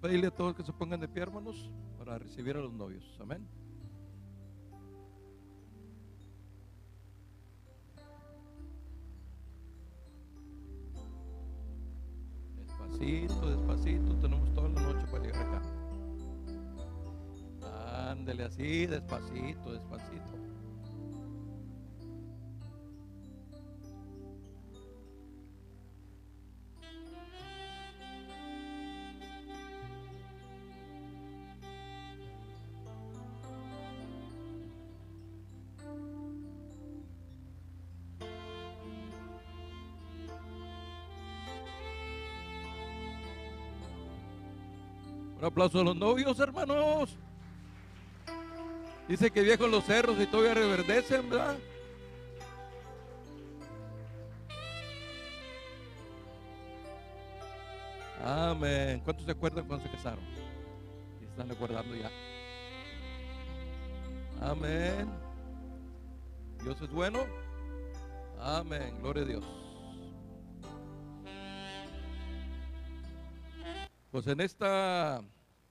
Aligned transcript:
pedirle 0.00 0.28
a 0.28 0.30
todos 0.30 0.54
que 0.54 0.62
se 0.62 0.72
pongan 0.72 1.00
de 1.00 1.08
pie, 1.08 1.22
hermanos, 1.22 1.70
para 1.98 2.18
recibir 2.18 2.56
a 2.56 2.60
los 2.60 2.72
novios. 2.72 3.04
Amén. 3.20 3.46
Despacito, 12.56 13.50
despacito, 13.56 14.16
tenemos 14.16 14.52
toda 14.54 14.68
la 14.70 14.80
noche 14.80 15.06
para 15.10 15.24
llegar 15.24 15.46
acá. 15.46 15.62
Ándele 18.10 18.44
así, 18.44 18.86
despacito, 18.86 19.72
despacito. 19.72 20.59
Aplauso 45.60 45.80
a 45.80 45.84
los 45.84 45.96
novios, 45.96 46.40
hermanos. 46.40 47.10
Dice 49.06 49.30
que 49.30 49.42
viejos 49.42 49.70
los 49.70 49.84
cerros 49.84 50.18
y 50.18 50.26
todavía 50.26 50.54
reverdecen, 50.54 51.28
¿verdad? 51.28 51.58
Amén. 58.24 59.02
¿Cuántos 59.04 59.26
se 59.26 59.32
acuerdan 59.32 59.66
cuando 59.66 59.84
se 59.84 59.92
casaron? 59.92 60.24
Están 61.20 61.50
recordando 61.50 61.94
ya. 61.94 62.10
Amén. 64.40 65.10
Dios 66.62 66.80
es 66.80 66.90
bueno. 66.90 67.18
Amén. 68.38 68.96
Gloria 69.02 69.24
a 69.24 69.26
Dios. 69.26 69.44
Pues 74.10 74.26
en 74.26 74.40
esta 74.40 75.22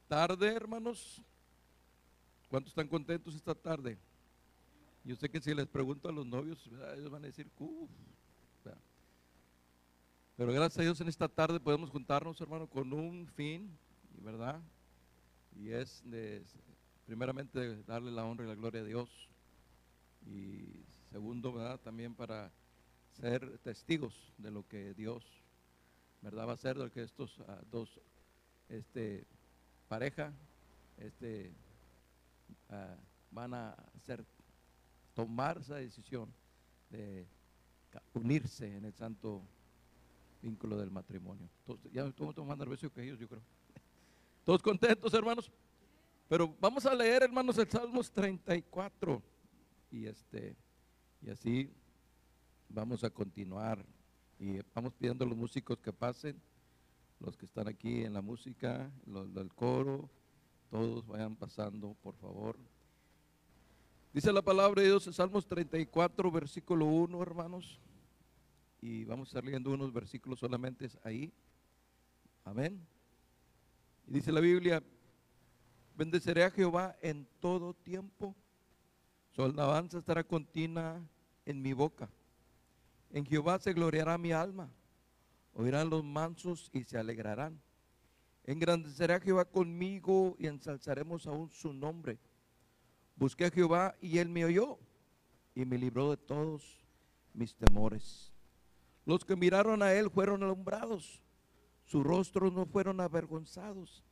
tarde, 0.10 0.52
hermanos, 0.52 1.22
¿cuántos 2.50 2.72
están 2.72 2.88
contentos 2.88 3.36
esta 3.36 3.54
tarde? 3.54 3.96
Yo 5.04 5.16
sé 5.16 5.30
que 5.30 5.40
si 5.40 5.54
les 5.54 5.68
pregunto 5.68 6.10
a 6.10 6.12
los 6.12 6.26
novios, 6.26 6.68
ellos 6.98 7.12
van 7.12 7.24
a 7.24 7.28
decir, 7.28 7.48
uff. 7.60 7.90
Pero 10.36 10.54
gracias 10.54 10.80
a 10.80 10.82
Dios 10.82 11.02
en 11.02 11.10
esta 11.10 11.28
tarde 11.28 11.60
podemos 11.60 11.90
juntarnos, 11.90 12.42
hermano, 12.42 12.66
con 12.68 12.92
un 12.92 13.28
fin, 13.28 13.78
¿verdad? 14.24 14.60
Y 15.56 15.70
es 15.72 16.02
de, 16.06 16.44
primeramente 17.06 17.84
darle 17.84 18.10
la 18.10 18.26
honra 18.26 18.46
y 18.46 18.48
la 18.48 18.56
gloria 18.56 18.82
a 18.82 18.86
Dios. 18.86 19.30
Y 20.26 20.86
segundo, 21.12 21.54
¿verdad? 21.54 21.80
También 21.82 22.16
para 22.16 22.52
ser 23.12 23.60
testigos 23.60 24.34
de 24.38 24.50
lo 24.50 24.66
que 24.66 24.94
Dios, 24.94 25.24
¿verdad? 26.22 26.48
Va 26.48 26.52
a 26.52 26.56
hacer 26.56 26.78
de 26.78 26.90
que 26.90 27.04
estos 27.04 27.38
ah, 27.48 27.62
dos 27.70 28.00
este, 28.70 29.28
pareja 29.90 30.32
este, 30.98 31.52
ah, 32.70 32.96
van 33.32 33.54
a 33.54 33.72
hacer, 33.98 34.24
tomar 35.14 35.58
esa 35.58 35.76
decisión 35.76 36.32
de 36.90 37.28
unirse 38.14 38.78
en 38.78 38.86
el 38.86 38.94
santo 38.94 39.42
vínculo 40.42 40.78
del 40.78 40.92
matrimonio. 40.92 41.50
Entonces, 41.60 41.92
ya 41.92 42.06
estoy 42.06 42.46
más 42.46 42.58
nervioso 42.58 42.92
que 42.92 43.04
ellos, 43.04 43.20
yo 43.20 43.28
creo. 43.28 43.42
Todos 44.46 44.62
contentos, 44.62 45.14
hermanos. 45.14 45.52
Pero 46.30 46.56
vamos 46.62 46.86
a 46.86 46.94
leer, 46.94 47.24
hermanos, 47.24 47.58
el 47.58 47.68
Salmos 47.68 48.12
34. 48.12 49.22
Y 49.92 50.06
este, 50.06 50.56
y 51.22 51.32
así 51.32 51.74
vamos 52.70 53.04
a 53.04 53.10
continuar. 53.10 53.84
Y 54.38 54.60
vamos 54.74 54.94
pidiendo 54.94 55.26
a 55.26 55.28
los 55.28 55.38
músicos 55.38 55.80
que 55.80 55.92
pasen 55.92 56.40
los 57.20 57.38
que 57.38 57.46
están 57.46 57.68
aquí 57.68 58.04
en 58.04 58.14
la 58.14 58.22
música, 58.22 58.92
los 59.06 59.34
del 59.34 59.54
coro, 59.54 60.10
todos 60.70 61.06
vayan 61.08 61.36
pasando, 61.36 61.96
por 62.02 62.16
favor. 62.16 62.58
Dice 64.14 64.32
la 64.32 64.42
palabra 64.42 64.82
de 64.82 64.88
Dios 64.88 65.06
en 65.08 65.14
Salmos 65.14 65.46
34, 65.48 66.32
versículo 66.32 66.86
1, 66.86 67.22
hermanos. 67.22 67.80
Y 68.82 69.04
vamos 69.06 69.28
a 69.28 69.30
estar 69.30 69.44
leyendo 69.44 69.72
unos 69.72 69.92
versículos 69.92 70.40
solamente 70.40 70.90
ahí. 71.04 71.32
Amén. 72.44 72.80
Dice 74.08 74.32
la 74.32 74.40
Biblia, 74.40 74.82
bendeceré 75.96 76.44
a 76.44 76.52
Jehová 76.52 76.96
en 77.02 77.28
todo 77.40 77.74
tiempo. 77.74 78.36
Su 79.36 79.44
alabanza 79.44 80.00
estará 80.00 80.24
continua 80.24 81.00
en 81.46 81.62
mi 81.62 81.74
boca. 81.74 82.10
En 83.12 83.26
Jehová 83.26 83.60
se 83.60 83.74
gloriará 83.74 84.18
mi 84.18 84.32
alma. 84.32 84.72
Oirán 85.60 85.90
los 85.90 86.06
mansos 86.06 86.70
y 86.72 86.86
se 86.86 86.98
alegrarán. 86.98 87.62
Engrandecerá 88.46 89.20
Jehová 89.20 89.44
conmigo 89.44 90.38
y 90.40 90.48
ensalzaremos 90.48 91.28
aún 91.28 91.50
su 91.50 91.74
nombre. 91.74 92.18
Busqué 93.18 93.44
a 93.44 93.52
Jehová 93.52 93.94
y 94.00 94.20
él 94.20 94.30
me 94.30 94.46
oyó 94.46 94.80
y 95.54 95.66
me 95.66 95.78
libró 95.78 96.12
de 96.12 96.16
todos 96.16 96.64
mis 97.34 97.54
temores. 97.58 98.32
Los 99.06 99.26
que 99.26 99.36
miraron 99.36 99.84
a 99.84 99.92
él 99.92 100.10
fueron 100.10 100.44
alumbrados, 100.44 101.22
sus 101.84 102.06
rostros 102.06 102.54
no 102.54 102.66
fueron 102.66 103.02
avergonzados. 103.02 104.06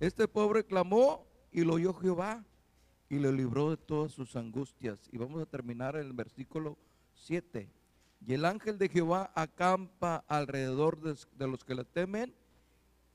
Este 0.00 0.26
pobre 0.26 0.64
clamó 0.64 1.26
y 1.52 1.60
lo 1.60 1.74
oyó 1.74 1.92
Jehová 1.92 2.42
y 3.10 3.18
lo 3.18 3.30
libró 3.32 3.68
de 3.68 3.76
todas 3.76 4.12
sus 4.12 4.34
angustias. 4.34 5.10
Y 5.12 5.18
vamos 5.18 5.42
a 5.42 5.46
terminar 5.46 5.96
en 5.96 6.06
el 6.06 6.14
versículo 6.14 6.78
7. 7.12 7.75
Y 8.26 8.34
el 8.34 8.44
ángel 8.44 8.76
de 8.76 8.88
Jehová 8.88 9.30
acampa 9.36 10.24
alrededor 10.26 11.00
de, 11.00 11.46
los 11.46 11.64
que 11.64 11.76
le 11.76 11.84
temen 11.84 12.34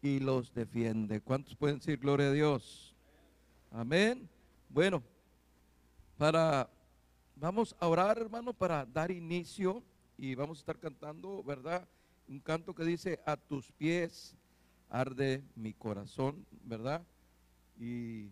y 0.01 0.19
los 0.21 0.53
defiende. 0.53 1.19
¿Cuántos 1.19 1.53
pueden 1.53 1.79
decir 1.79 1.99
gloria 1.99 2.27
a 2.27 2.31
Dios? 2.31 2.95
Amén. 3.71 4.29
Bueno, 4.69 5.03
para 6.17 6.69
vamos 7.35 7.75
a 7.77 7.87
orar, 7.89 8.19
hermano, 8.19 8.53
para 8.53 8.85
dar 8.85 9.11
inicio 9.11 9.83
y 10.17 10.33
vamos 10.33 10.59
a 10.59 10.61
estar 10.61 10.79
cantando, 10.79 11.43
¿verdad? 11.43 11.85
Un 12.29 12.39
canto 12.39 12.73
que 12.73 12.85
dice, 12.85 13.19
a 13.25 13.35
tus 13.35 13.69
pies 13.73 14.33
arde 14.89 15.43
mi 15.55 15.73
corazón, 15.73 16.45
¿verdad? 16.63 17.05
Y 17.77 18.29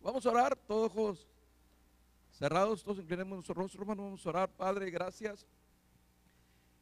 vamos 0.00 0.26
a 0.26 0.30
orar, 0.30 0.56
todos 0.56 0.90
ojos 0.90 1.28
cerrados, 2.32 2.82
todos 2.82 2.98
inclinemos 2.98 3.36
nuestro 3.36 3.54
rostro, 3.54 3.82
hermano, 3.82 4.02
vamos 4.02 4.26
a 4.26 4.30
orar, 4.30 4.50
Padre, 4.50 4.90
gracias. 4.90 5.46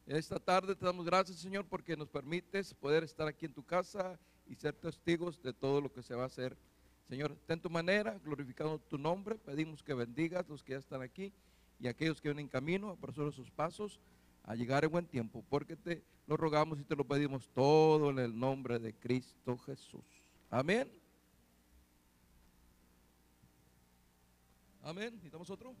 Esta 0.07 0.39
tarde 0.39 0.73
te 0.73 0.85
damos 0.85 1.05
gracias, 1.05 1.37
Señor, 1.37 1.65
porque 1.65 1.97
nos 1.97 2.07
permites 2.07 2.73
poder 2.73 3.03
estar 3.03 3.27
aquí 3.27 3.45
en 3.45 3.53
tu 3.53 3.61
casa 3.61 4.17
y 4.47 4.55
ser 4.55 4.73
testigos 4.73 5.43
de 5.43 5.51
todo 5.51 5.81
lo 5.81 5.91
que 5.91 6.01
se 6.01 6.15
va 6.15 6.23
a 6.23 6.27
hacer. 6.27 6.57
Señor, 7.09 7.37
ten 7.45 7.59
tu 7.59 7.69
manera, 7.69 8.17
glorificando 8.23 8.79
tu 8.79 8.97
nombre, 8.97 9.35
pedimos 9.35 9.83
que 9.83 9.93
bendigas 9.93 10.47
los 10.47 10.63
que 10.63 10.71
ya 10.71 10.79
están 10.79 11.01
aquí 11.01 11.33
y 11.77 11.89
aquellos 11.89 12.21
que 12.21 12.29
vienen 12.29 12.45
en 12.45 12.49
camino, 12.49 12.89
apresura 12.89 13.31
sus 13.33 13.51
pasos 13.51 13.99
a 14.43 14.55
llegar 14.55 14.85
en 14.85 14.91
buen 14.91 15.05
tiempo, 15.05 15.43
porque 15.49 15.75
te 15.75 16.01
lo 16.25 16.37
rogamos 16.37 16.79
y 16.79 16.85
te 16.85 16.95
lo 16.95 17.03
pedimos 17.03 17.49
todo 17.49 18.09
en 18.09 18.19
el 18.19 18.37
nombre 18.37 18.79
de 18.79 18.93
Cristo 18.93 19.57
Jesús. 19.57 20.05
Amén. 20.49 20.89
Amén. 24.83 25.11
¿Necesitamos 25.11 25.49
otro? 25.49 25.75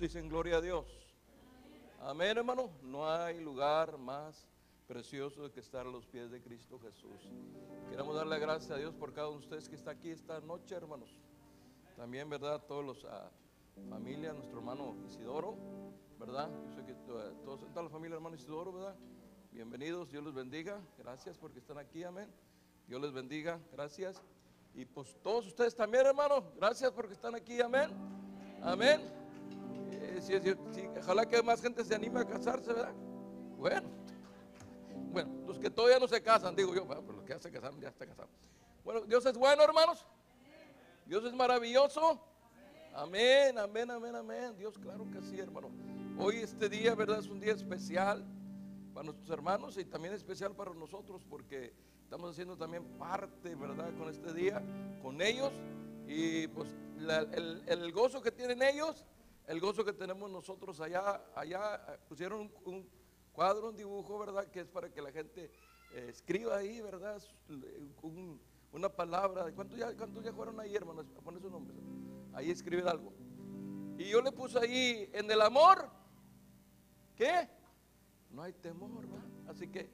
Dicen 0.00 0.28
gloria 0.28 0.56
a 0.56 0.60
Dios? 0.60 0.86
Amén, 2.00 2.36
hermano. 2.38 2.70
No 2.82 3.08
hay 3.10 3.40
lugar 3.40 3.98
más 3.98 4.46
precioso 4.86 5.52
que 5.52 5.60
estar 5.60 5.86
a 5.86 5.90
los 5.90 6.06
pies 6.06 6.30
de 6.30 6.40
Cristo 6.40 6.78
Jesús. 6.80 7.28
Queremos 7.90 8.14
darle 8.16 8.38
gracias 8.38 8.70
a 8.70 8.76
Dios 8.76 8.94
por 8.94 9.12
cada 9.12 9.28
uno 9.28 9.38
de 9.38 9.44
ustedes 9.44 9.68
que 9.68 9.76
está 9.76 9.92
aquí 9.92 10.10
esta 10.10 10.40
noche, 10.40 10.74
hermanos. 10.74 11.14
También, 11.96 12.28
¿verdad? 12.30 12.62
Todos 12.66 12.84
los 12.84 13.04
ah, 13.04 13.30
familia, 13.88 14.32
nuestro 14.32 14.58
hermano 14.58 14.96
Isidoro, 15.06 15.56
¿verdad? 16.18 16.48
Yo 16.66 16.72
sé 16.74 16.84
que 16.84 16.94
to- 16.94 17.32
todos, 17.44 17.60
toda 17.68 17.82
la 17.82 17.90
familia, 17.90 18.14
hermano 18.16 18.36
Isidoro, 18.36 18.72
¿verdad? 18.72 18.96
Bienvenidos, 19.52 20.10
Dios 20.10 20.24
les 20.24 20.32
bendiga. 20.34 20.80
Gracias 20.98 21.36
porque 21.36 21.58
están 21.58 21.76
aquí, 21.78 22.02
amén. 22.04 22.28
Dios 22.88 23.00
les 23.00 23.12
bendiga, 23.12 23.60
gracias. 23.72 24.22
Y 24.74 24.84
pues 24.86 25.14
todos 25.22 25.46
ustedes 25.46 25.74
también, 25.74 26.06
hermano, 26.06 26.44
gracias 26.56 26.90
porque 26.92 27.12
están 27.12 27.34
aquí, 27.34 27.60
amén. 27.60 27.90
Amén. 28.62 29.19
Ojalá 30.98 31.26
que 31.26 31.42
más 31.42 31.60
gente 31.60 31.84
se 31.84 31.94
anime 31.94 32.20
a 32.20 32.24
casarse, 32.24 32.72
¿verdad? 32.72 32.94
Bueno, 33.56 33.88
bueno, 35.12 35.30
los 35.46 35.58
que 35.58 35.70
todavía 35.70 35.98
no 35.98 36.06
se 36.08 36.22
casan, 36.22 36.54
digo 36.54 36.74
yo, 36.74 36.84
bueno, 36.84 37.02
pero 37.02 37.16
los 37.16 37.24
que 37.24 37.32
ya 37.32 37.40
se 37.40 37.50
casaron, 37.50 37.80
ya 37.80 37.88
están 37.88 38.08
casados. 38.08 38.30
Bueno, 38.84 39.00
Dios 39.02 39.24
es 39.26 39.36
bueno, 39.36 39.62
hermanos. 39.62 40.06
Dios 41.06 41.24
es 41.24 41.34
maravilloso. 41.34 42.20
Amén, 42.94 43.58
amén, 43.58 43.90
amén, 43.90 44.14
amén. 44.14 44.56
Dios, 44.56 44.78
claro 44.78 45.06
que 45.10 45.20
sí, 45.22 45.38
hermano. 45.38 45.70
Hoy 46.18 46.36
este 46.36 46.68
día, 46.68 46.94
¿verdad? 46.94 47.18
Es 47.18 47.28
un 47.28 47.40
día 47.40 47.52
especial 47.52 48.24
para 48.94 49.04
nuestros 49.04 49.30
hermanos 49.30 49.76
y 49.78 49.84
también 49.84 50.14
especial 50.14 50.54
para 50.54 50.72
nosotros 50.74 51.24
porque 51.28 51.72
estamos 52.04 52.30
haciendo 52.30 52.56
también 52.56 52.84
parte, 52.98 53.54
¿verdad? 53.54 53.90
Con 53.96 54.08
este 54.08 54.32
día, 54.32 54.62
con 55.02 55.20
ellos. 55.20 55.52
Y 56.06 56.48
pues 56.48 56.68
el, 56.98 57.62
el 57.66 57.92
gozo 57.92 58.20
que 58.20 58.30
tienen 58.30 58.62
ellos, 58.62 59.04
el 59.50 59.58
gozo 59.60 59.84
que 59.84 59.92
tenemos 59.92 60.30
nosotros 60.30 60.80
allá, 60.80 61.24
allá 61.34 61.98
pusieron 62.08 62.52
un, 62.64 62.88
cuadro, 63.32 63.70
un 63.70 63.76
dibujo, 63.76 64.16
¿verdad? 64.18 64.46
Que 64.48 64.60
es 64.60 64.68
para 64.68 64.88
que 64.92 65.02
la 65.02 65.10
gente 65.10 65.50
eh, 65.92 66.06
escriba 66.08 66.56
ahí, 66.56 66.80
¿verdad? 66.80 67.20
Un- 68.02 68.40
una 68.72 68.88
palabra. 68.88 69.50
¿Cuántos 69.52 69.76
ya, 69.76 69.92
cuántos 69.96 70.22
ya 70.22 70.32
fueron 70.32 70.60
ahí, 70.60 70.76
hermanos? 70.76 71.06
A 71.18 71.20
poner 71.20 71.42
su 71.42 71.50
nombre. 71.50 71.76
Ahí 72.32 72.50
escribir 72.52 72.86
algo. 72.86 73.12
Y 73.98 74.08
yo 74.08 74.22
le 74.22 74.30
puse 74.30 74.56
ahí, 74.60 75.10
en 75.12 75.28
el 75.28 75.40
amor, 75.42 75.90
¿qué? 77.16 77.48
No 78.30 78.42
hay 78.42 78.52
temor, 78.52 79.04
¿verdad? 79.08 79.26
Así 79.48 79.66
que 79.66 79.90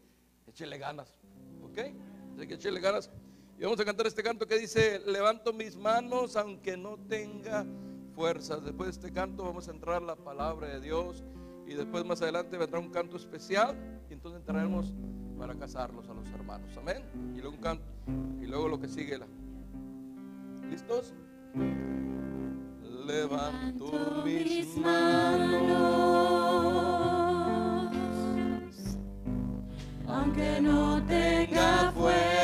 échele 0.47 0.77
ganas, 0.77 1.15
¿ok? 1.63 1.79
Así 2.37 2.47
que 2.47 2.55
échele 2.55 2.79
ganas. 2.81 3.11
Y 3.59 3.63
vamos 3.63 3.81
a 3.81 3.87
cantar 3.87 4.07
este 4.07 4.23
canto 4.23 4.47
que 4.47 4.59
dice, 4.59 4.99
levanto 5.07 5.55
mis 5.55 5.75
manos 5.77 6.37
aunque 6.37 6.77
no 6.77 6.99
tenga 7.09 7.65
fuerzas. 8.17 8.65
Después 8.65 8.87
de 8.89 8.93
este 8.93 9.13
canto 9.13 9.45
vamos 9.45 9.69
a 9.69 9.71
entrar 9.71 10.03
la 10.03 10.17
palabra 10.17 10.69
de 10.69 10.81
Dios 10.81 11.23
y 11.67 11.75
después 11.75 12.05
más 12.05 12.23
adelante 12.23 12.57
vendrá 12.57 12.81
un 12.81 12.89
canto 12.89 13.17
especial 13.19 13.77
y 14.09 14.15
entonces 14.15 14.41
entraremos 14.41 14.95
para 15.39 15.55
casarlos 15.55 16.09
a 16.09 16.15
los 16.15 16.29
hermanos. 16.31 16.75
Amén. 16.79 17.05
Y 17.37 17.41
luego 17.41 17.55
un 17.57 17.61
canto 17.63 17.85
y 18.41 18.47
luego 18.47 18.69
lo 18.69 18.81
que 18.81 18.89
sigue. 18.89 19.19
La... 19.19 19.27
¿Listos? 20.71 21.15
Levanto 23.07 24.23
mis 24.25 24.77
manos, 24.79 25.77
aunque 30.09 30.61
no 30.61 31.05
tenga 31.07 31.93
fuerza. 31.93 32.36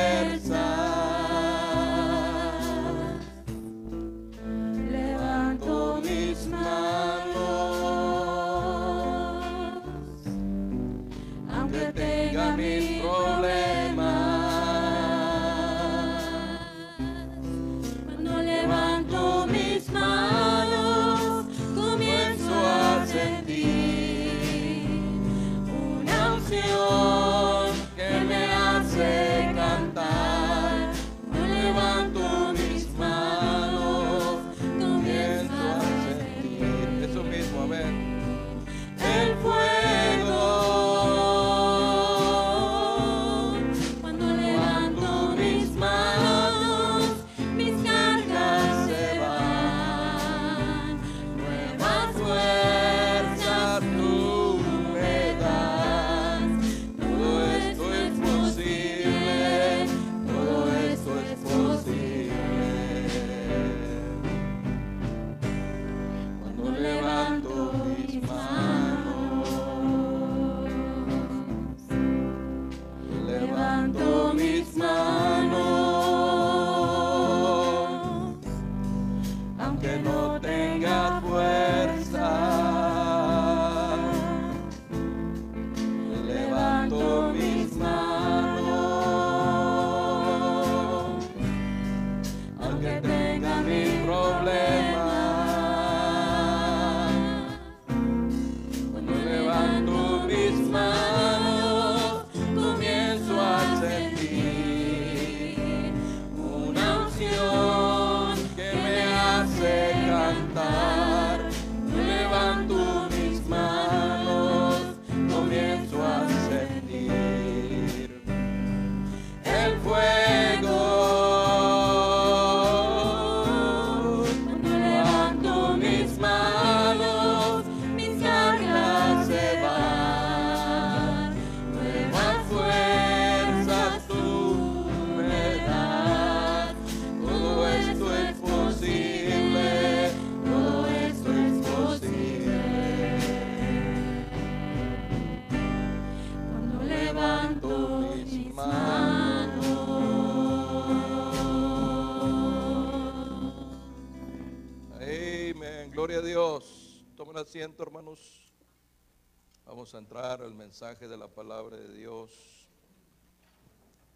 Entrar 160.03 160.43
al 160.43 160.53
mensaje 160.53 161.07
de 161.07 161.17
la 161.17 161.29
palabra 161.29 161.77
de 161.77 161.95
Dios. 161.95 162.33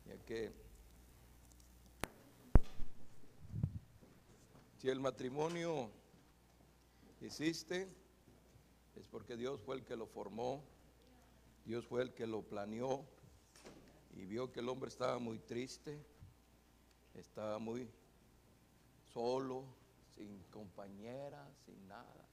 Ya 0.04 0.18
que 0.24 0.52
si 4.80 4.88
el 4.88 4.98
matrimonio 4.98 5.88
existe, 7.20 7.88
es 8.96 9.06
porque 9.06 9.36
Dios 9.36 9.60
fue 9.60 9.76
el 9.76 9.84
que 9.84 9.94
lo 9.94 10.08
formó, 10.08 10.60
Dios 11.64 11.86
fue 11.86 12.02
el 12.02 12.12
que 12.12 12.26
lo 12.26 12.42
planeó 12.42 13.04
y 14.16 14.24
vio 14.24 14.50
que 14.50 14.58
el 14.58 14.68
hombre 14.68 14.88
estaba 14.88 15.20
muy 15.20 15.38
triste, 15.38 16.04
estaba 17.14 17.60
muy 17.60 17.88
solo, 19.12 19.62
sin 20.16 20.36
compañera, 20.50 21.48
sin 21.64 21.86
nada. 21.86 22.28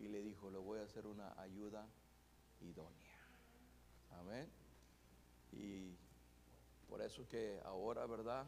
Y 0.00 0.08
le 0.08 0.20
dijo, 0.20 0.50
le 0.50 0.58
voy 0.58 0.80
a 0.80 0.82
hacer 0.82 1.06
una 1.06 1.40
ayuda 1.40 1.86
idónea. 2.60 3.18
Amén. 4.18 4.50
Y 5.52 5.96
por 6.88 7.02
eso 7.02 7.26
que 7.28 7.60
ahora, 7.64 8.06
¿verdad? 8.06 8.46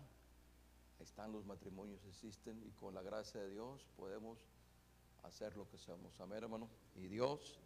Están 1.00 1.32
los 1.32 1.44
matrimonios, 1.44 2.04
existen 2.04 2.62
y 2.64 2.70
con 2.72 2.94
la 2.94 3.02
gracia 3.02 3.40
de 3.40 3.50
Dios 3.50 3.86
podemos 3.96 4.38
hacer 5.24 5.56
lo 5.56 5.68
que 5.68 5.78
seamos. 5.78 6.20
Amén, 6.20 6.42
hermano. 6.42 6.68
Y 6.94 7.06
Dios 7.06 7.58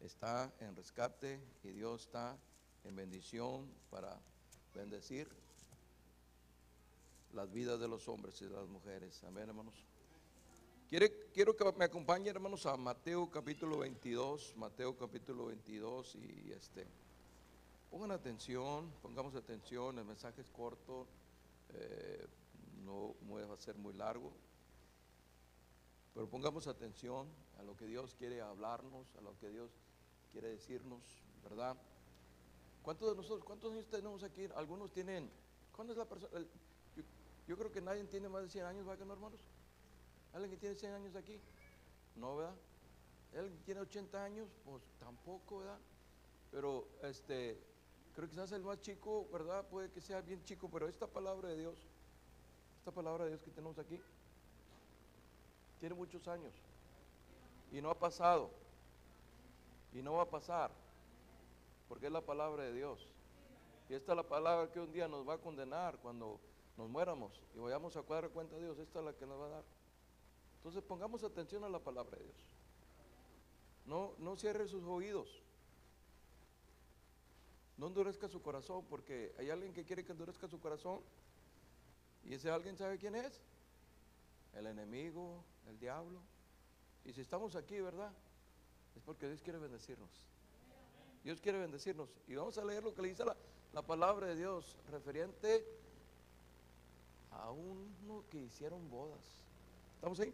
está 0.00 0.52
en 0.60 0.74
rescate 0.74 1.40
y 1.62 1.68
Dios 1.68 2.02
está 2.02 2.38
en 2.84 2.96
bendición 2.96 3.70
para 3.90 4.18
bendecir 4.74 5.28
las 7.32 7.50
vidas 7.50 7.80
de 7.80 7.88
los 7.88 8.08
hombres 8.08 8.40
y 8.42 8.46
de 8.46 8.56
las 8.56 8.68
mujeres. 8.68 9.22
Amén, 9.24 9.48
hermanos. 9.48 9.91
Quiero 11.32 11.56
que 11.56 11.72
me 11.78 11.86
acompañen, 11.86 12.36
hermanos, 12.36 12.66
a 12.66 12.76
Mateo 12.76 13.30
capítulo 13.30 13.78
22. 13.78 14.54
Mateo 14.58 14.94
capítulo 14.94 15.46
22 15.46 16.16
y 16.16 16.52
este. 16.52 16.86
Pongan 17.90 18.10
atención, 18.10 18.92
pongamos 19.00 19.34
atención, 19.34 19.98
el 19.98 20.04
mensaje 20.04 20.42
es 20.42 20.50
corto, 20.50 21.06
eh, 21.70 22.26
no 22.84 23.14
voy 23.22 23.42
a 23.42 23.56
ser 23.56 23.78
muy 23.78 23.94
largo, 23.94 24.34
pero 26.12 26.28
pongamos 26.28 26.66
atención 26.66 27.26
a 27.58 27.62
lo 27.62 27.74
que 27.74 27.86
Dios 27.86 28.14
quiere 28.14 28.42
hablarnos, 28.42 29.16
a 29.16 29.22
lo 29.22 29.34
que 29.38 29.48
Dios 29.48 29.70
quiere 30.30 30.48
decirnos, 30.48 31.00
¿verdad? 31.42 31.74
¿Cuántos 32.82 33.08
de 33.08 33.16
nosotros, 33.16 33.46
cuántos 33.46 33.72
años 33.72 33.86
tenemos 33.86 34.22
aquí? 34.24 34.46
Algunos 34.54 34.92
tienen, 34.92 35.30
¿cuándo 35.74 35.94
es 35.94 35.98
la 35.98 36.04
persona? 36.04 36.46
yo, 37.46 37.56
creo 37.56 37.72
que 37.72 37.80
nadie 37.80 38.04
tiene 38.04 38.28
más 38.28 38.42
de 38.42 38.50
100 38.50 38.66
años, 38.66 38.84
¿verdad 38.84 38.98
que 38.98 39.06
no, 39.06 39.14
hermanos? 39.14 39.40
¿Alguien 40.32 40.50
que 40.50 40.56
tiene 40.56 40.74
100 40.74 40.92
años 40.92 41.14
aquí? 41.14 41.40
No, 42.16 42.36
¿verdad? 42.36 42.54
¿Alguien 43.34 43.56
que 43.58 43.64
tiene 43.64 43.80
80 43.80 44.24
años? 44.24 44.48
Pues 44.64 44.82
tampoco, 44.98 45.58
¿verdad? 45.58 45.78
Pero 46.50 46.86
este, 47.02 47.58
creo 48.14 48.28
que 48.28 48.34
quizás 48.34 48.52
el 48.52 48.62
más 48.62 48.80
chico, 48.80 49.28
¿verdad? 49.32 49.66
Puede 49.68 49.90
que 49.90 50.00
sea 50.00 50.20
bien 50.20 50.42
chico, 50.44 50.68
pero 50.70 50.88
esta 50.88 51.06
palabra 51.06 51.48
de 51.48 51.58
Dios, 51.58 51.78
esta 52.78 52.92
palabra 52.92 53.24
de 53.24 53.30
Dios 53.30 53.42
que 53.42 53.50
tenemos 53.50 53.78
aquí, 53.78 54.00
tiene 55.80 55.94
muchos 55.94 56.28
años 56.28 56.54
y 57.72 57.80
no 57.80 57.90
ha 57.90 57.98
pasado 57.98 58.50
y 59.92 60.02
no 60.02 60.14
va 60.14 60.22
a 60.22 60.30
pasar, 60.30 60.70
porque 61.88 62.06
es 62.06 62.12
la 62.12 62.20
palabra 62.20 62.64
de 62.64 62.72
Dios. 62.72 63.08
Y 63.88 63.94
esta 63.94 64.12
es 64.12 64.16
la 64.16 64.22
palabra 64.22 64.70
que 64.70 64.80
un 64.80 64.92
día 64.92 65.08
nos 65.08 65.28
va 65.28 65.34
a 65.34 65.38
condenar 65.38 65.98
cuando 65.98 66.38
nos 66.76 66.88
muéramos 66.88 67.42
y 67.54 67.58
vayamos 67.58 67.96
a 67.96 68.02
cuadrar 68.02 68.30
cuenta 68.30 68.56
de 68.56 68.62
Dios, 68.62 68.78
esta 68.78 69.00
es 69.00 69.04
la 69.04 69.12
que 69.12 69.26
nos 69.26 69.40
va 69.40 69.46
a 69.46 69.50
dar. 69.50 69.64
Entonces 70.62 70.84
pongamos 70.84 71.24
atención 71.24 71.64
a 71.64 71.68
la 71.68 71.80
palabra 71.80 72.16
de 72.16 72.22
Dios. 72.22 72.36
No, 73.84 74.12
no 74.18 74.36
cierre 74.36 74.68
sus 74.68 74.84
oídos. 74.84 75.42
No 77.76 77.88
endurezca 77.88 78.28
su 78.28 78.40
corazón, 78.40 78.84
porque 78.88 79.34
hay 79.38 79.50
alguien 79.50 79.72
que 79.72 79.84
quiere 79.84 80.04
que 80.04 80.12
endurezca 80.12 80.46
su 80.46 80.60
corazón. 80.60 81.00
Y 82.24 82.34
ese 82.34 82.48
alguien 82.48 82.76
sabe 82.76 82.96
quién 82.96 83.16
es. 83.16 83.40
El 84.54 84.68
enemigo, 84.68 85.42
el 85.68 85.80
diablo. 85.80 86.20
Y 87.04 87.12
si 87.12 87.22
estamos 87.22 87.56
aquí, 87.56 87.80
¿verdad? 87.80 88.12
Es 88.94 89.02
porque 89.02 89.26
Dios 89.26 89.42
quiere 89.42 89.58
bendecirnos. 89.58 90.10
Dios 91.24 91.40
quiere 91.40 91.58
bendecirnos. 91.58 92.08
Y 92.28 92.36
vamos 92.36 92.56
a 92.56 92.64
leer 92.64 92.84
lo 92.84 92.94
que 92.94 93.02
le 93.02 93.08
dice 93.08 93.24
la, 93.24 93.36
la 93.72 93.82
palabra 93.82 94.28
de 94.28 94.36
Dios 94.36 94.78
referente 94.92 95.66
a 97.32 97.50
uno 97.50 98.22
que 98.30 98.38
hicieron 98.38 98.88
bodas. 98.88 99.42
¿Estamos 99.96 100.20
ahí? 100.20 100.32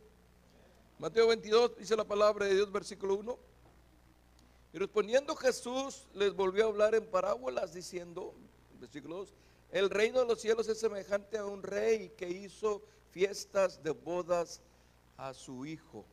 Mateo 0.99 1.28
22 1.28 1.76
dice 1.76 1.95
la 1.95 2.05
palabra 2.05 2.47
de 2.47 2.55
Dios, 2.57 2.73
versículo 2.73 3.14
1. 3.14 3.38
Y 4.73 4.78
respondiendo 4.78 5.37
Jesús 5.37 6.09
les 6.12 6.35
volvió 6.35 6.64
a 6.64 6.69
hablar 6.69 6.97
en 6.97 7.07
parábolas 7.07 7.73
diciendo, 7.73 8.35
versículo 8.81 9.19
2, 9.19 9.35
el 9.71 9.90
reino 9.90 10.19
de 10.19 10.26
los 10.26 10.40
cielos 10.40 10.69
es 10.69 10.81
semejante 10.81 11.38
a 11.38 11.47
un 11.47 11.62
rey 11.62 12.11
que 12.17 12.28
hizo 12.28 12.83
fiestas 13.11 13.81
de 13.83 13.90
bodas 13.90 14.61
a 15.17 15.35
su 15.35 15.67
hijo. 15.67 16.05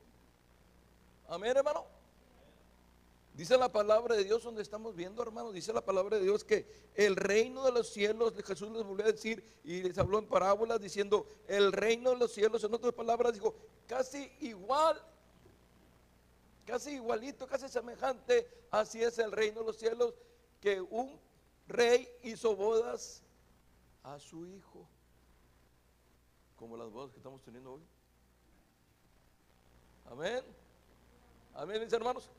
Amén, 1.28 1.58
hermano. 1.58 1.95
Dice 3.36 3.58
la 3.58 3.70
palabra 3.70 4.16
de 4.16 4.24
Dios 4.24 4.44
donde 4.44 4.62
estamos 4.62 4.96
viendo, 4.96 5.22
hermano, 5.22 5.52
dice 5.52 5.74
la 5.74 5.84
palabra 5.84 6.18
de 6.18 6.24
Dios 6.24 6.46
que 6.46 6.66
el 6.96 7.18
reino 7.18 7.66
de 7.66 7.74
los 7.74 7.90
cielos, 7.90 8.34
Jesús 8.46 8.72
les 8.72 8.84
volvió 8.84 9.06
a 9.06 9.12
decir 9.12 9.44
y 9.66 9.84
les 9.84 9.98
habló 9.98 10.20
en 10.20 10.28
parábolas 10.28 10.80
diciendo, 10.80 11.28
el 11.50 11.74
reino 11.74 12.12
de 12.12 12.16
los 12.16 12.32
cielos, 12.32 12.64
en 12.64 12.74
otras 12.74 12.94
palabras 12.94 13.34
dijo, 13.34 13.54
casi 13.88 14.32
igual, 14.40 15.02
casi 16.66 16.92
igualito, 16.92 17.46
casi 17.46 17.68
semejante, 17.68 18.48
así 18.72 19.04
es 19.04 19.20
el 19.20 19.34
reino 19.34 19.60
de 19.60 19.66
los 19.66 19.78
cielos, 19.78 20.14
que 20.62 20.80
un 20.80 21.20
rey 21.68 22.08
hizo 22.24 22.56
bodas 22.56 23.22
a 24.04 24.18
su 24.18 24.46
hijo, 24.46 24.88
como 26.56 26.78
las 26.78 26.90
bodas 26.90 27.12
que 27.12 27.18
estamos 27.18 27.42
teniendo 27.42 27.74
hoy. 27.74 27.84
Amén. 30.06 30.42
Amén, 31.54 31.82
mis 31.82 31.92
hermanos. 31.92 32.30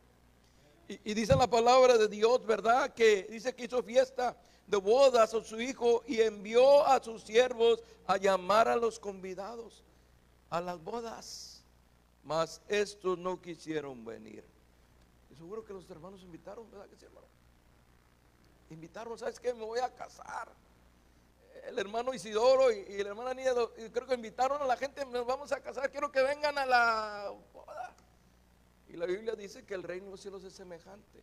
Y, 0.88 1.14
dice 1.14 1.34
la 1.34 1.48
palabra 1.48 1.98
de 1.98 2.06
Dios, 2.06 2.46
¿verdad? 2.46 2.94
Que 2.94 3.24
dice 3.24 3.54
que 3.54 3.64
hizo 3.64 3.82
fiesta 3.82 4.36
de 4.66 4.76
bodas 4.76 5.34
a 5.34 5.42
su 5.42 5.60
hijo 5.60 6.04
y 6.06 6.20
envió 6.20 6.86
a 6.86 7.02
sus 7.02 7.22
siervos 7.22 7.82
a 8.06 8.16
llamar 8.16 8.68
a 8.68 8.76
los 8.76 9.00
convidados 9.00 9.82
a 10.48 10.60
las 10.60 10.82
bodas. 10.82 11.64
Mas 12.22 12.60
estos 12.68 13.18
no 13.18 13.40
quisieron 13.40 14.04
venir. 14.04 14.44
Y 15.30 15.34
seguro 15.34 15.64
que 15.64 15.72
los 15.72 15.88
hermanos 15.90 16.22
invitaron, 16.22 16.70
¿verdad 16.70 16.88
que 16.88 16.96
sí, 16.96 17.04
hermano? 17.04 17.26
Invitaron, 18.70 19.18
¿sabes 19.18 19.40
qué? 19.40 19.54
Me 19.54 19.64
voy 19.64 19.80
a 19.80 19.92
casar. 19.92 20.48
El 21.64 21.78
hermano 21.80 22.14
Isidoro 22.14 22.70
y, 22.70 22.78
y 22.78 23.02
la 23.02 23.10
hermana 23.10 23.34
Niedo, 23.34 23.72
y 23.76 23.90
creo 23.90 24.06
que 24.06 24.14
invitaron 24.14 24.62
a 24.62 24.66
la 24.66 24.76
gente, 24.76 25.04
nos 25.04 25.26
vamos 25.26 25.50
a 25.50 25.60
casar, 25.60 25.90
quiero 25.90 26.12
que 26.12 26.22
vengan 26.22 26.56
a 26.58 26.66
la 26.66 27.32
boda. 27.52 27.94
Y 28.88 28.96
la 28.96 29.06
Biblia 29.06 29.34
dice 29.34 29.64
que 29.64 29.74
el 29.74 29.82
reino 29.82 30.06
de 30.06 30.10
los 30.12 30.20
cielos 30.20 30.44
es 30.44 30.52
semejante 30.52 31.22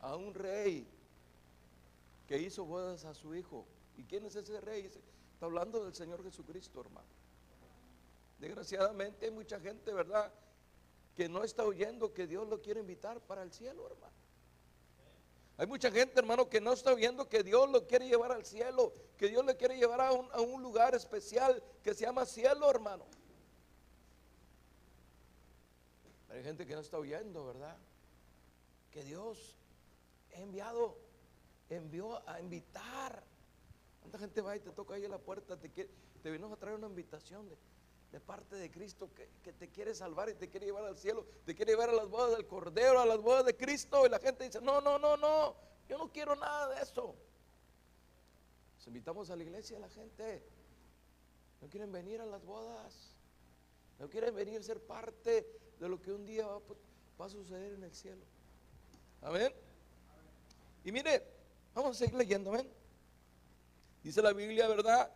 a 0.00 0.16
un 0.16 0.34
rey 0.34 0.86
que 2.26 2.38
hizo 2.38 2.64
bodas 2.64 3.04
a 3.04 3.14
su 3.14 3.34
hijo. 3.34 3.66
¿Y 3.96 4.04
quién 4.04 4.24
es 4.24 4.36
ese 4.36 4.60
rey? 4.60 4.86
Está 4.86 5.46
hablando 5.46 5.84
del 5.84 5.94
Señor 5.94 6.22
Jesucristo, 6.22 6.80
hermano. 6.80 7.06
Desgraciadamente 8.38 9.26
hay 9.26 9.30
mucha 9.30 9.60
gente, 9.60 9.92
¿verdad? 9.92 10.32
Que 11.14 11.28
no 11.28 11.44
está 11.44 11.64
oyendo 11.64 12.12
que 12.12 12.26
Dios 12.26 12.48
lo 12.48 12.60
quiere 12.60 12.80
invitar 12.80 13.20
para 13.20 13.42
el 13.42 13.52
cielo, 13.52 13.86
hermano. 13.86 14.12
Hay 15.56 15.66
mucha 15.68 15.90
gente, 15.90 16.18
hermano, 16.18 16.48
que 16.48 16.60
no 16.60 16.72
está 16.72 16.92
oyendo 16.92 17.28
que 17.28 17.44
Dios 17.44 17.70
lo 17.70 17.86
quiere 17.86 18.08
llevar 18.08 18.32
al 18.32 18.44
cielo, 18.44 18.92
que 19.16 19.28
Dios 19.28 19.44
le 19.44 19.56
quiere 19.56 19.76
llevar 19.76 20.00
a 20.00 20.12
un, 20.12 20.28
a 20.32 20.40
un 20.40 20.62
lugar 20.62 20.94
especial 20.96 21.62
que 21.82 21.94
se 21.94 22.04
llama 22.04 22.26
cielo, 22.26 22.68
hermano. 22.68 23.06
Hay 26.34 26.42
gente 26.42 26.66
que 26.66 26.74
no 26.74 26.80
está 26.80 26.98
oyendo, 26.98 27.46
¿verdad? 27.46 27.76
Que 28.90 29.04
Dios 29.04 29.56
ha 30.34 30.40
enviado, 30.40 30.98
envió 31.70 32.28
a 32.28 32.40
invitar. 32.40 33.22
¿Cuánta 34.00 34.18
gente 34.18 34.40
va 34.40 34.56
y 34.56 34.60
te 34.60 34.70
toca 34.70 34.94
ahí 34.94 35.04
en 35.04 35.12
la 35.12 35.18
puerta? 35.18 35.56
Te, 35.56 35.70
quiere- 35.70 35.90
a 35.92 36.56
traer 36.56 36.76
una 36.76 36.88
invitación 36.88 37.48
de, 38.10 38.20
parte 38.20 38.56
de 38.56 38.68
Cristo 38.70 39.10
que, 39.14 39.52
te 39.52 39.68
quiere 39.68 39.94
salvar 39.94 40.28
y 40.28 40.34
te 40.34 40.48
quiere 40.48 40.66
llevar 40.66 40.84
al 40.84 40.96
cielo, 40.96 41.24
te 41.44 41.54
quiere 41.54 41.72
llevar 41.72 41.90
a 41.90 41.92
las 41.92 42.08
bodas 42.08 42.36
del 42.36 42.46
Cordero, 42.46 43.00
a 43.00 43.06
las 43.06 43.20
bodas 43.20 43.44
de 43.44 43.56
Cristo. 43.56 44.04
Y 44.04 44.08
la 44.08 44.18
gente 44.18 44.44
dice, 44.44 44.60
no, 44.60 44.80
no, 44.80 44.98
no, 44.98 45.16
no, 45.16 45.54
yo 45.88 45.98
no 45.98 46.10
quiero 46.10 46.34
nada 46.34 46.74
de 46.74 46.82
eso. 46.82 47.14
Invitamos 48.86 49.30
a 49.30 49.36
la 49.36 49.44
iglesia 49.44 49.76
a 49.76 49.80
la 49.80 49.88
gente. 49.88 50.42
No 51.62 51.68
quieren 51.68 51.90
venir 51.92 52.20
a 52.20 52.26
las 52.26 52.44
bodas. 52.44 53.16
No 53.98 54.10
quieren 54.10 54.34
venir 54.34 54.58
a 54.58 54.62
ser 54.62 54.80
parte 54.80 55.63
de 55.84 55.90
lo 55.90 56.00
que 56.00 56.10
un 56.12 56.24
día 56.24 56.46
va, 56.46 57.26
a- 57.26 57.28
suceder 57.28 57.74
en 57.74 57.82
el 57.82 57.92
cielo. 57.92 58.24
Amén. 59.20 59.52
Y 60.82 60.90
mire, 60.90 61.22
vamos 61.74 61.90
a 61.94 61.98
seguir 61.98 62.14
leyendo, 62.14 62.50
amén. 62.50 62.66
Dice 64.02 64.22
la 64.22 64.32
Biblia, 64.32 64.66
¿verdad? 64.66 65.12